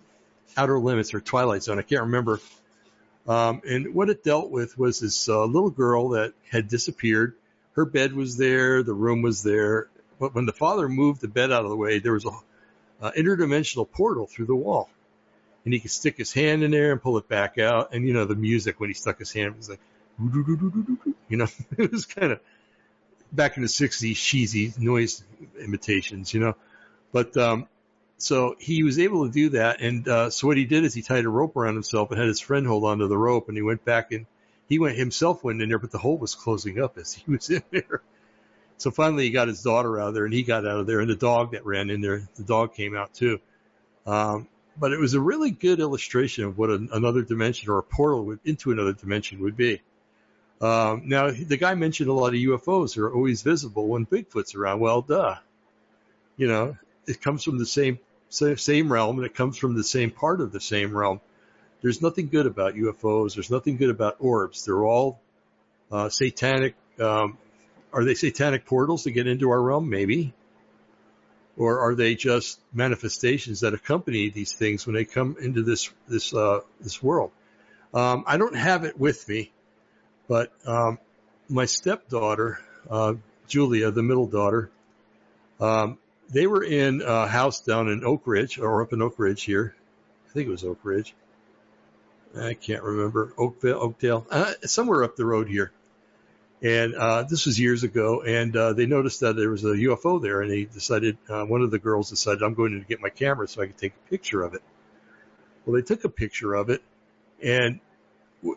Outer 0.56 0.78
Limits 0.78 1.12
or 1.12 1.20
Twilight 1.20 1.62
Zone. 1.62 1.78
I 1.78 1.82
can't 1.82 2.02
remember. 2.02 2.40
Um, 3.28 3.60
and 3.68 3.94
what 3.94 4.08
it 4.08 4.24
dealt 4.24 4.50
with 4.50 4.78
was 4.78 5.00
this 5.00 5.28
uh, 5.28 5.44
little 5.44 5.70
girl 5.70 6.10
that 6.10 6.32
had 6.50 6.68
disappeared. 6.68 7.34
Her 7.74 7.84
bed 7.84 8.14
was 8.14 8.38
there, 8.38 8.82
the 8.82 8.94
room 8.94 9.20
was 9.20 9.42
there, 9.42 9.88
but 10.18 10.34
when 10.34 10.46
the 10.46 10.52
father 10.52 10.88
moved 10.88 11.20
the 11.20 11.28
bed 11.28 11.52
out 11.52 11.64
of 11.64 11.70
the 11.70 11.76
way, 11.76 11.98
there 11.98 12.12
was 12.12 12.24
a 12.24 12.30
uh, 13.02 13.10
interdimensional 13.12 13.90
portal 13.90 14.26
through 14.26 14.46
the 14.46 14.54
wall, 14.54 14.88
and 15.64 15.74
he 15.74 15.80
could 15.80 15.90
stick 15.90 16.16
his 16.16 16.32
hand 16.32 16.62
in 16.62 16.70
there 16.70 16.92
and 16.92 17.02
pull 17.02 17.18
it 17.18 17.28
back 17.28 17.58
out. 17.58 17.92
And 17.92 18.06
you 18.06 18.14
know 18.14 18.24
the 18.24 18.36
music 18.36 18.78
when 18.80 18.90
he 18.90 18.94
stuck 18.94 19.18
his 19.18 19.32
hand 19.32 19.56
was 19.56 19.68
like, 19.68 19.80
you 21.28 21.36
know, 21.36 21.46
it 21.78 21.92
was 21.92 22.06
kind 22.06 22.32
of 22.32 22.40
back 23.32 23.56
in 23.56 23.62
the 23.62 23.68
'60s 23.68 24.16
cheesy 24.16 24.72
noise 24.78 25.22
imitations, 25.60 26.32
you 26.32 26.40
know. 26.40 26.54
But 27.12 27.36
um, 27.36 27.68
so 28.18 28.56
he 28.58 28.82
was 28.82 28.98
able 28.98 29.26
to 29.26 29.32
do 29.32 29.50
that. 29.50 29.80
And 29.80 30.06
uh, 30.08 30.30
so 30.30 30.46
what 30.46 30.56
he 30.56 30.64
did 30.64 30.84
is 30.84 30.94
he 30.94 31.02
tied 31.02 31.24
a 31.24 31.28
rope 31.28 31.56
around 31.56 31.74
himself 31.74 32.10
and 32.10 32.18
had 32.18 32.28
his 32.28 32.40
friend 32.40 32.66
hold 32.66 32.84
onto 32.84 33.08
the 33.08 33.18
rope. 33.18 33.48
And 33.48 33.56
he 33.56 33.62
went 33.62 33.84
back 33.84 34.12
and 34.12 34.26
he 34.68 34.78
went 34.78 34.96
himself 34.96 35.44
went 35.44 35.60
in 35.60 35.68
there, 35.68 35.78
but 35.78 35.90
the 35.90 35.98
hole 35.98 36.16
was 36.16 36.34
closing 36.34 36.80
up 36.80 36.96
as 36.96 37.12
he 37.12 37.30
was 37.30 37.50
in 37.50 37.62
there. 37.70 38.02
So 38.76 38.90
finally 38.90 39.24
he 39.24 39.30
got 39.30 39.48
his 39.48 39.62
daughter 39.62 40.00
out 40.00 40.08
of 40.08 40.14
there 40.14 40.24
and 40.24 40.34
he 40.34 40.42
got 40.42 40.66
out 40.66 40.80
of 40.80 40.86
there 40.86 41.00
and 41.00 41.08
the 41.08 41.16
dog 41.16 41.52
that 41.52 41.64
ran 41.64 41.90
in 41.90 42.00
there, 42.00 42.28
the 42.34 42.42
dog 42.42 42.74
came 42.74 42.96
out 42.96 43.14
too. 43.14 43.40
Um, 44.06 44.48
but 44.76 44.92
it 44.92 44.98
was 44.98 45.14
a 45.14 45.20
really 45.20 45.50
good 45.50 45.78
illustration 45.78 46.44
of 46.44 46.58
what 46.58 46.70
an, 46.70 46.88
another 46.92 47.22
dimension 47.22 47.70
or 47.70 47.78
a 47.78 47.82
portal 47.82 48.24
would, 48.26 48.40
into 48.44 48.72
another 48.72 48.92
dimension 48.92 49.40
would 49.40 49.56
be. 49.56 49.80
Um, 50.60 51.02
now 51.06 51.30
the 51.30 51.56
guy 51.56 51.74
mentioned 51.74 52.08
a 52.08 52.12
lot 52.12 52.28
of 52.28 52.34
UFOs 52.34 52.96
are 52.96 53.12
always 53.12 53.42
visible 53.42 53.88
when 53.88 54.06
Bigfoot's 54.06 54.54
around. 54.54 54.80
Well, 54.80 55.02
duh. 55.02 55.36
You 56.36 56.48
know, 56.48 56.76
it 57.06 57.20
comes 57.20 57.44
from 57.44 57.58
the 57.58 57.66
same 57.66 57.98
same 58.28 58.92
realm 58.92 59.18
and 59.18 59.26
it 59.26 59.34
comes 59.34 59.56
from 59.56 59.74
the 59.74 59.84
same 59.84 60.10
part 60.10 60.40
of 60.40 60.52
the 60.52 60.60
same 60.60 60.96
realm. 60.96 61.20
There's 61.82 62.00
nothing 62.00 62.28
good 62.28 62.46
about 62.46 62.74
UFOs. 62.74 63.34
There's 63.34 63.50
nothing 63.50 63.76
good 63.76 63.90
about 63.90 64.16
orbs. 64.18 64.64
They're 64.64 64.84
all 64.84 65.20
uh, 65.92 66.08
satanic. 66.08 66.74
Um, 66.98 67.38
are 67.92 68.04
they 68.04 68.14
satanic 68.14 68.64
portals 68.64 69.04
to 69.04 69.10
get 69.10 69.26
into 69.26 69.50
our 69.50 69.60
realm? 69.60 69.88
Maybe. 69.88 70.32
Or 71.56 71.80
are 71.80 71.94
they 71.94 72.16
just 72.16 72.58
manifestations 72.72 73.60
that 73.60 73.74
accompany 73.74 74.30
these 74.30 74.52
things 74.52 74.86
when 74.86 74.94
they 74.94 75.04
come 75.04 75.36
into 75.40 75.62
this 75.62 75.90
this 76.08 76.34
uh, 76.34 76.60
this 76.80 77.00
world? 77.00 77.30
Um, 77.92 78.24
I 78.26 78.38
don't 78.38 78.56
have 78.56 78.84
it 78.84 78.98
with 78.98 79.28
me, 79.28 79.52
but 80.28 80.52
um, 80.66 80.98
my 81.48 81.64
stepdaughter, 81.64 82.60
uh, 82.90 83.14
Julia, 83.48 83.90
the 83.90 84.02
middle 84.02 84.26
daughter, 84.26 84.70
um, 85.60 85.98
they 86.30 86.46
were 86.46 86.64
in 86.64 87.02
a 87.02 87.26
house 87.26 87.60
down 87.60 87.88
in 87.88 88.00
Oakridge 88.00 88.60
or 88.60 88.82
up 88.82 88.92
in 88.92 89.00
Oakridge 89.00 89.44
here. 89.44 89.74
I 90.28 90.32
think 90.32 90.48
it 90.48 90.50
was 90.50 90.62
Oakridge. 90.62 91.12
I 92.36 92.54
can't 92.54 92.82
remember 92.82 93.32
Oakville, 93.38 93.78
Oakdale, 93.78 94.26
uh, 94.30 94.52
somewhere 94.62 95.04
up 95.04 95.16
the 95.16 95.24
road 95.24 95.48
here. 95.48 95.70
And 96.62 96.94
uh, 96.94 97.24
this 97.24 97.46
was 97.46 97.60
years 97.60 97.84
ago, 97.84 98.22
and 98.22 98.56
uh, 98.56 98.72
they 98.72 98.86
noticed 98.86 99.20
that 99.20 99.36
there 99.36 99.50
was 99.50 99.64
a 99.64 99.68
UFO 99.68 100.20
there, 100.20 100.40
and 100.40 100.50
they 100.50 100.64
decided 100.64 101.18
uh, 101.28 101.44
one 101.44 101.60
of 101.60 101.70
the 101.70 101.78
girls 101.78 102.08
decided 102.08 102.42
I'm 102.42 102.54
going 102.54 102.80
to 102.80 102.86
get 102.86 103.00
my 103.00 103.10
camera 103.10 103.46
so 103.46 103.60
I 103.60 103.66
could 103.66 103.76
take 103.76 103.92
a 103.92 104.10
picture 104.10 104.42
of 104.42 104.54
it. 104.54 104.62
Well, 105.64 105.76
they 105.76 105.82
took 105.82 106.04
a 106.04 106.08
picture 106.08 106.54
of 106.54 106.70
it, 106.70 106.82
and 107.42 107.80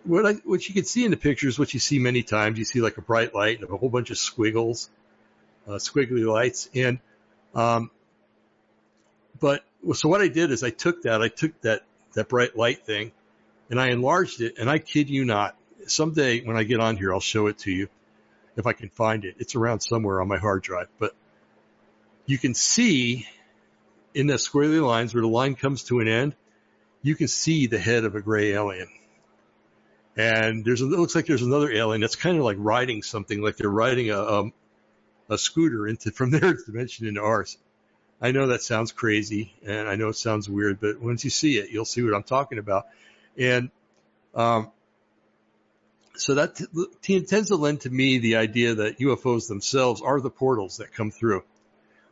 what 0.03 0.25
I 0.25 0.33
what 0.33 0.67
you 0.67 0.73
can 0.73 0.83
see 0.83 1.05
in 1.05 1.11
the 1.11 1.17
picture 1.17 1.47
is 1.47 1.57
what 1.57 1.73
you 1.73 1.79
see 1.79 1.99
many 1.99 2.23
times. 2.23 2.59
You 2.59 2.65
see 2.65 2.81
like 2.81 2.97
a 2.97 3.01
bright 3.01 3.33
light 3.33 3.61
and 3.61 3.69
a 3.69 3.77
whole 3.77 3.89
bunch 3.89 4.09
of 4.11 4.17
squiggles, 4.17 4.89
uh, 5.67 5.73
squiggly 5.73 6.25
lights, 6.25 6.69
and 6.75 6.99
um, 7.55 7.89
but 9.39 9.63
so 9.93 10.09
what 10.09 10.21
I 10.21 10.27
did 10.27 10.51
is 10.51 10.63
I 10.63 10.69
took 10.69 11.03
that, 11.03 11.21
I 11.21 11.27
took 11.27 11.59
that, 11.61 11.83
that 12.13 12.29
bright 12.29 12.57
light 12.57 12.85
thing 12.85 13.11
and 13.69 13.79
I 13.79 13.89
enlarged 13.89 14.41
it 14.41 14.57
and 14.57 14.69
I 14.69 14.79
kid 14.79 15.09
you 15.09 15.25
not, 15.25 15.55
someday 15.87 16.41
when 16.41 16.57
I 16.57 16.63
get 16.63 16.79
on 16.79 16.97
here, 16.97 17.13
I'll 17.13 17.19
show 17.19 17.47
it 17.47 17.59
to 17.59 17.71
you 17.71 17.89
if 18.55 18.65
I 18.65 18.73
can 18.73 18.89
find 18.89 19.25
it. 19.25 19.35
It's 19.39 19.55
around 19.55 19.81
somewhere 19.81 20.21
on 20.21 20.27
my 20.27 20.37
hard 20.37 20.63
drive, 20.63 20.87
but 20.99 21.15
you 22.25 22.37
can 22.37 22.53
see 22.53 23.27
in 24.13 24.27
the 24.27 24.35
squiggly 24.35 24.85
lines 24.85 25.13
where 25.13 25.21
the 25.21 25.27
line 25.27 25.55
comes 25.55 25.83
to 25.83 25.99
an 25.99 26.07
end, 26.07 26.35
you 27.03 27.15
can 27.15 27.27
see 27.27 27.67
the 27.67 27.79
head 27.79 28.03
of 28.03 28.15
a 28.15 28.21
gray 28.21 28.53
alien. 28.53 28.89
And 30.17 30.65
there's 30.65 30.81
it 30.81 30.85
looks 30.85 31.15
like 31.15 31.27
there's 31.27 31.43
another 31.43 31.71
alien 31.71 32.01
that's 32.01 32.15
kind 32.17 32.37
of 32.37 32.43
like 32.43 32.57
riding 32.59 33.03
something, 33.03 33.41
like 33.41 33.57
they're 33.57 33.69
riding 33.69 34.11
a, 34.11 34.19
a 34.19 34.51
a 35.29 35.37
scooter 35.37 35.87
into 35.87 36.11
from 36.19 36.31
their 36.31 36.55
dimension 36.55 37.07
into 37.07 37.21
ours. 37.21 37.57
I 38.21 38.31
know 38.31 38.47
that 38.47 38.63
sounds 38.63 38.91
crazy 38.91 39.53
and 39.65 39.87
I 39.87 39.95
know 39.95 40.09
it 40.09 40.15
sounds 40.17 40.49
weird, 40.49 40.79
but 40.81 40.99
once 40.99 41.23
you 41.23 41.29
see 41.29 41.57
it, 41.59 41.69
you'll 41.69 41.85
see 41.85 42.03
what 42.03 42.15
I'm 42.15 42.23
talking 42.23 42.57
about. 42.59 42.87
And 43.37 43.71
Um, 44.35 44.71
so 46.15 46.35
that 46.35 46.59
t- 47.01 47.21
tends 47.21 47.49
to 47.49 47.55
lend 47.55 47.81
to 47.81 47.89
me 47.89 48.17
the 48.19 48.37
idea 48.37 48.75
that 48.75 48.99
UFOs 48.99 49.47
themselves 49.47 50.01
are 50.01 50.19
the 50.19 50.29
portals 50.31 50.77
that 50.77 50.93
come 50.93 51.11
through, 51.11 51.43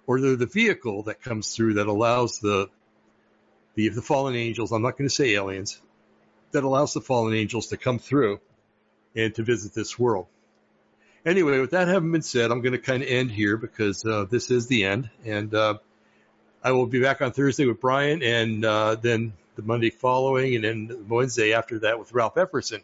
or 0.07 0.22
they're 0.22 0.36
the 0.36 0.45
vehicle 0.45 1.03
that 1.03 1.22
comes 1.22 1.56
through 1.56 1.76
that 1.76 1.88
allows 1.88 2.40
the 2.40 2.69
the, 3.76 3.90
the 3.90 4.02
fallen 4.02 4.36
angels. 4.36 4.72
I'm 4.72 4.82
not 4.84 4.98
going 4.98 5.10
to 5.10 5.14
say 5.15 5.34
aliens. 5.34 5.82
That 6.56 6.64
allows 6.64 6.94
the 6.94 7.02
fallen 7.02 7.34
angels 7.34 7.68
to 7.68 7.77
come 7.77 7.99
through 7.99 8.40
and 9.15 9.34
to 9.36 9.44
visit 9.44 9.73
this 9.73 9.98
world. 9.98 10.27
Anyway, 11.26 11.60
with 11.60 11.72
that 11.72 11.88
having 11.88 12.11
been 12.11 12.22
said, 12.22 12.52
I'm 12.52 12.61
going 12.61 12.73
to 12.73 12.80
kind 12.80 13.02
of 13.02 13.10
end 13.10 13.32
here 13.32 13.57
because 13.57 14.03
uh, 14.06 14.26
this 14.30 14.52
is 14.52 14.68
the 14.68 14.86
end, 14.86 15.10
and 15.23 15.53
uh, 15.53 15.77
I 16.64 16.72
will 16.73 16.86
be 16.86 17.02
back 17.02 17.22
on 17.22 17.32
Thursday 17.32 17.65
with 17.65 17.80
Brian, 17.80 18.22
and 18.22 18.65
uh, 18.65 18.95
then 18.95 19.34
the 19.56 19.61
Monday 19.61 19.90
following, 19.90 20.56
and 20.56 20.64
then 20.64 21.06
Wednesday 21.07 21.53
after 21.53 21.80
that 21.80 21.98
with 21.98 22.11
Ralph 22.14 22.36
Epperson 22.36 22.82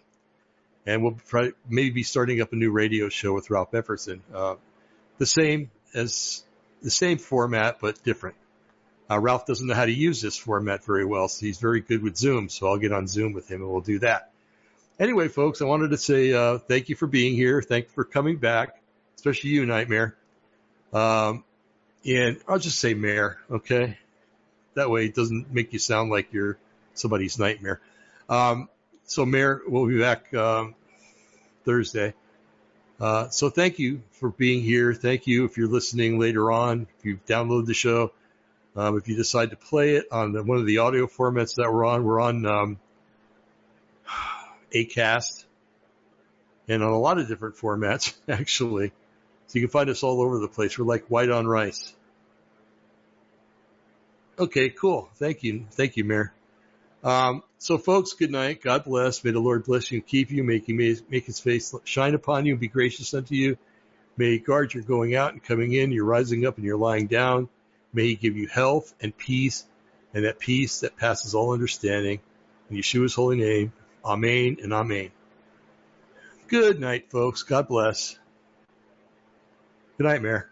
and 0.85 1.03
we'll 1.03 1.19
try, 1.27 1.51
maybe 1.67 1.91
be 1.91 2.03
starting 2.03 2.41
up 2.41 2.53
a 2.53 2.55
new 2.55 2.71
radio 2.71 3.09
show 3.09 3.33
with 3.33 3.49
Ralph 3.49 3.71
Epperson. 3.71 4.21
Uh, 4.33 4.55
the 5.17 5.25
same 5.25 5.69
as 5.93 6.43
the 6.81 6.89
same 6.89 7.17
format, 7.17 7.77
but 7.79 8.03
different. 8.03 8.35
Uh, 9.11 9.19
Ralph 9.19 9.45
doesn't 9.45 9.67
know 9.67 9.73
how 9.73 9.85
to 9.85 9.91
use 9.91 10.21
this 10.21 10.37
format 10.37 10.85
very 10.85 11.03
well, 11.03 11.27
so 11.27 11.45
he's 11.45 11.57
very 11.57 11.81
good 11.81 12.01
with 12.01 12.15
Zoom. 12.15 12.47
So 12.47 12.67
I'll 12.67 12.77
get 12.77 12.93
on 12.93 13.07
Zoom 13.07 13.33
with 13.33 13.49
him 13.49 13.61
and 13.61 13.69
we'll 13.69 13.81
do 13.81 13.99
that. 13.99 14.31
Anyway, 14.99 15.27
folks, 15.27 15.61
I 15.61 15.65
wanted 15.65 15.89
to 15.89 15.97
say 15.97 16.31
uh, 16.31 16.59
thank 16.59 16.87
you 16.87 16.95
for 16.95 17.07
being 17.07 17.33
here. 17.33 17.61
Thank 17.61 17.85
you 17.85 17.91
for 17.91 18.05
coming 18.05 18.37
back, 18.37 18.79
especially 19.17 19.49
you, 19.49 19.65
Nightmare. 19.65 20.15
Um, 20.93 21.43
and 22.05 22.39
I'll 22.47 22.59
just 22.59 22.79
say 22.79 22.93
Mayor, 22.93 23.37
okay? 23.49 23.97
That 24.75 24.89
way 24.89 25.05
it 25.05 25.15
doesn't 25.15 25.51
make 25.51 25.73
you 25.73 25.79
sound 25.79 26.09
like 26.09 26.31
you're 26.31 26.57
somebody's 26.93 27.37
nightmare. 27.37 27.81
Um, 28.29 28.69
so, 29.05 29.25
Mayor, 29.25 29.61
we'll 29.67 29.87
be 29.87 29.99
back 29.99 30.33
um, 30.33 30.75
Thursday. 31.65 32.13
Uh, 32.99 33.27
so, 33.29 33.49
thank 33.49 33.77
you 33.77 34.03
for 34.11 34.29
being 34.29 34.61
here. 34.63 34.93
Thank 34.93 35.27
you 35.27 35.43
if 35.45 35.57
you're 35.57 35.67
listening 35.67 36.17
later 36.17 36.51
on. 36.51 36.87
If 36.99 37.05
you 37.05 37.19
download 37.27 37.65
the 37.65 37.73
show, 37.73 38.13
um, 38.75 38.97
if 38.97 39.07
you 39.07 39.15
decide 39.15 39.49
to 39.51 39.57
play 39.57 39.95
it 39.95 40.05
on 40.11 40.31
the, 40.31 40.43
one 40.43 40.57
of 40.57 40.65
the 40.65 40.79
audio 40.79 41.07
formats 41.07 41.55
that 41.55 41.71
we're 41.71 41.85
on, 41.85 42.03
we're 42.03 42.21
on 42.21 42.45
um, 42.45 42.79
Acast 44.73 45.45
and 46.67 46.83
on 46.83 46.91
a 46.91 46.99
lot 46.99 47.19
of 47.19 47.27
different 47.27 47.55
formats, 47.55 48.13
actually. 48.29 48.91
So 49.47 49.59
you 49.59 49.67
can 49.67 49.71
find 49.71 49.89
us 49.89 50.03
all 50.03 50.21
over 50.21 50.39
the 50.39 50.47
place. 50.47 50.77
We're 50.77 50.85
like 50.85 51.07
white 51.07 51.29
on 51.29 51.45
rice. 51.45 51.93
Okay, 54.39 54.69
cool. 54.69 55.09
Thank 55.15 55.43
you. 55.43 55.65
Thank 55.71 55.97
you, 55.97 56.05
Mayor. 56.05 56.33
Um, 57.03 57.43
so, 57.57 57.77
folks, 57.77 58.13
good 58.13 58.31
night. 58.31 58.61
God 58.61 58.85
bless. 58.85 59.23
May 59.23 59.31
the 59.31 59.39
Lord 59.39 59.65
bless 59.65 59.91
you 59.91 59.97
and 59.97 60.07
keep 60.07 60.31
you, 60.31 60.43
make, 60.43 60.67
you, 60.67 60.75
make 61.09 61.25
his 61.25 61.39
face 61.39 61.75
shine 61.83 62.15
upon 62.15 62.45
you 62.45 62.53
and 62.53 62.59
be 62.59 62.67
gracious 62.67 63.13
unto 63.13 63.35
you. 63.35 63.57
May 64.17 64.31
he 64.31 64.39
guard 64.39 64.73
your 64.73 64.83
going 64.83 65.15
out 65.15 65.33
and 65.33 65.43
coming 65.43 65.73
in, 65.73 65.91
your 65.91 66.05
rising 66.05 66.45
up 66.45 66.57
and 66.57 66.65
your 66.65 66.77
lying 66.77 67.07
down. 67.07 67.49
May 67.93 68.07
he 68.07 68.15
give 68.15 68.37
you 68.37 68.47
health 68.47 68.93
and 69.01 69.15
peace, 69.15 69.65
and 70.13 70.25
that 70.25 70.39
peace 70.39 70.81
that 70.81 70.97
passes 70.97 71.35
all 71.35 71.53
understanding. 71.53 72.19
In 72.69 72.77
Yeshua's 72.77 73.13
holy 73.13 73.37
name, 73.37 73.73
Amen 74.03 74.57
and 74.61 74.73
Amen. 74.73 75.11
Good 76.47 76.79
night, 76.79 77.09
folks. 77.09 77.43
God 77.43 77.67
bless. 77.67 78.17
Good 79.97 80.05
night, 80.05 80.21
Mayor. 80.21 80.50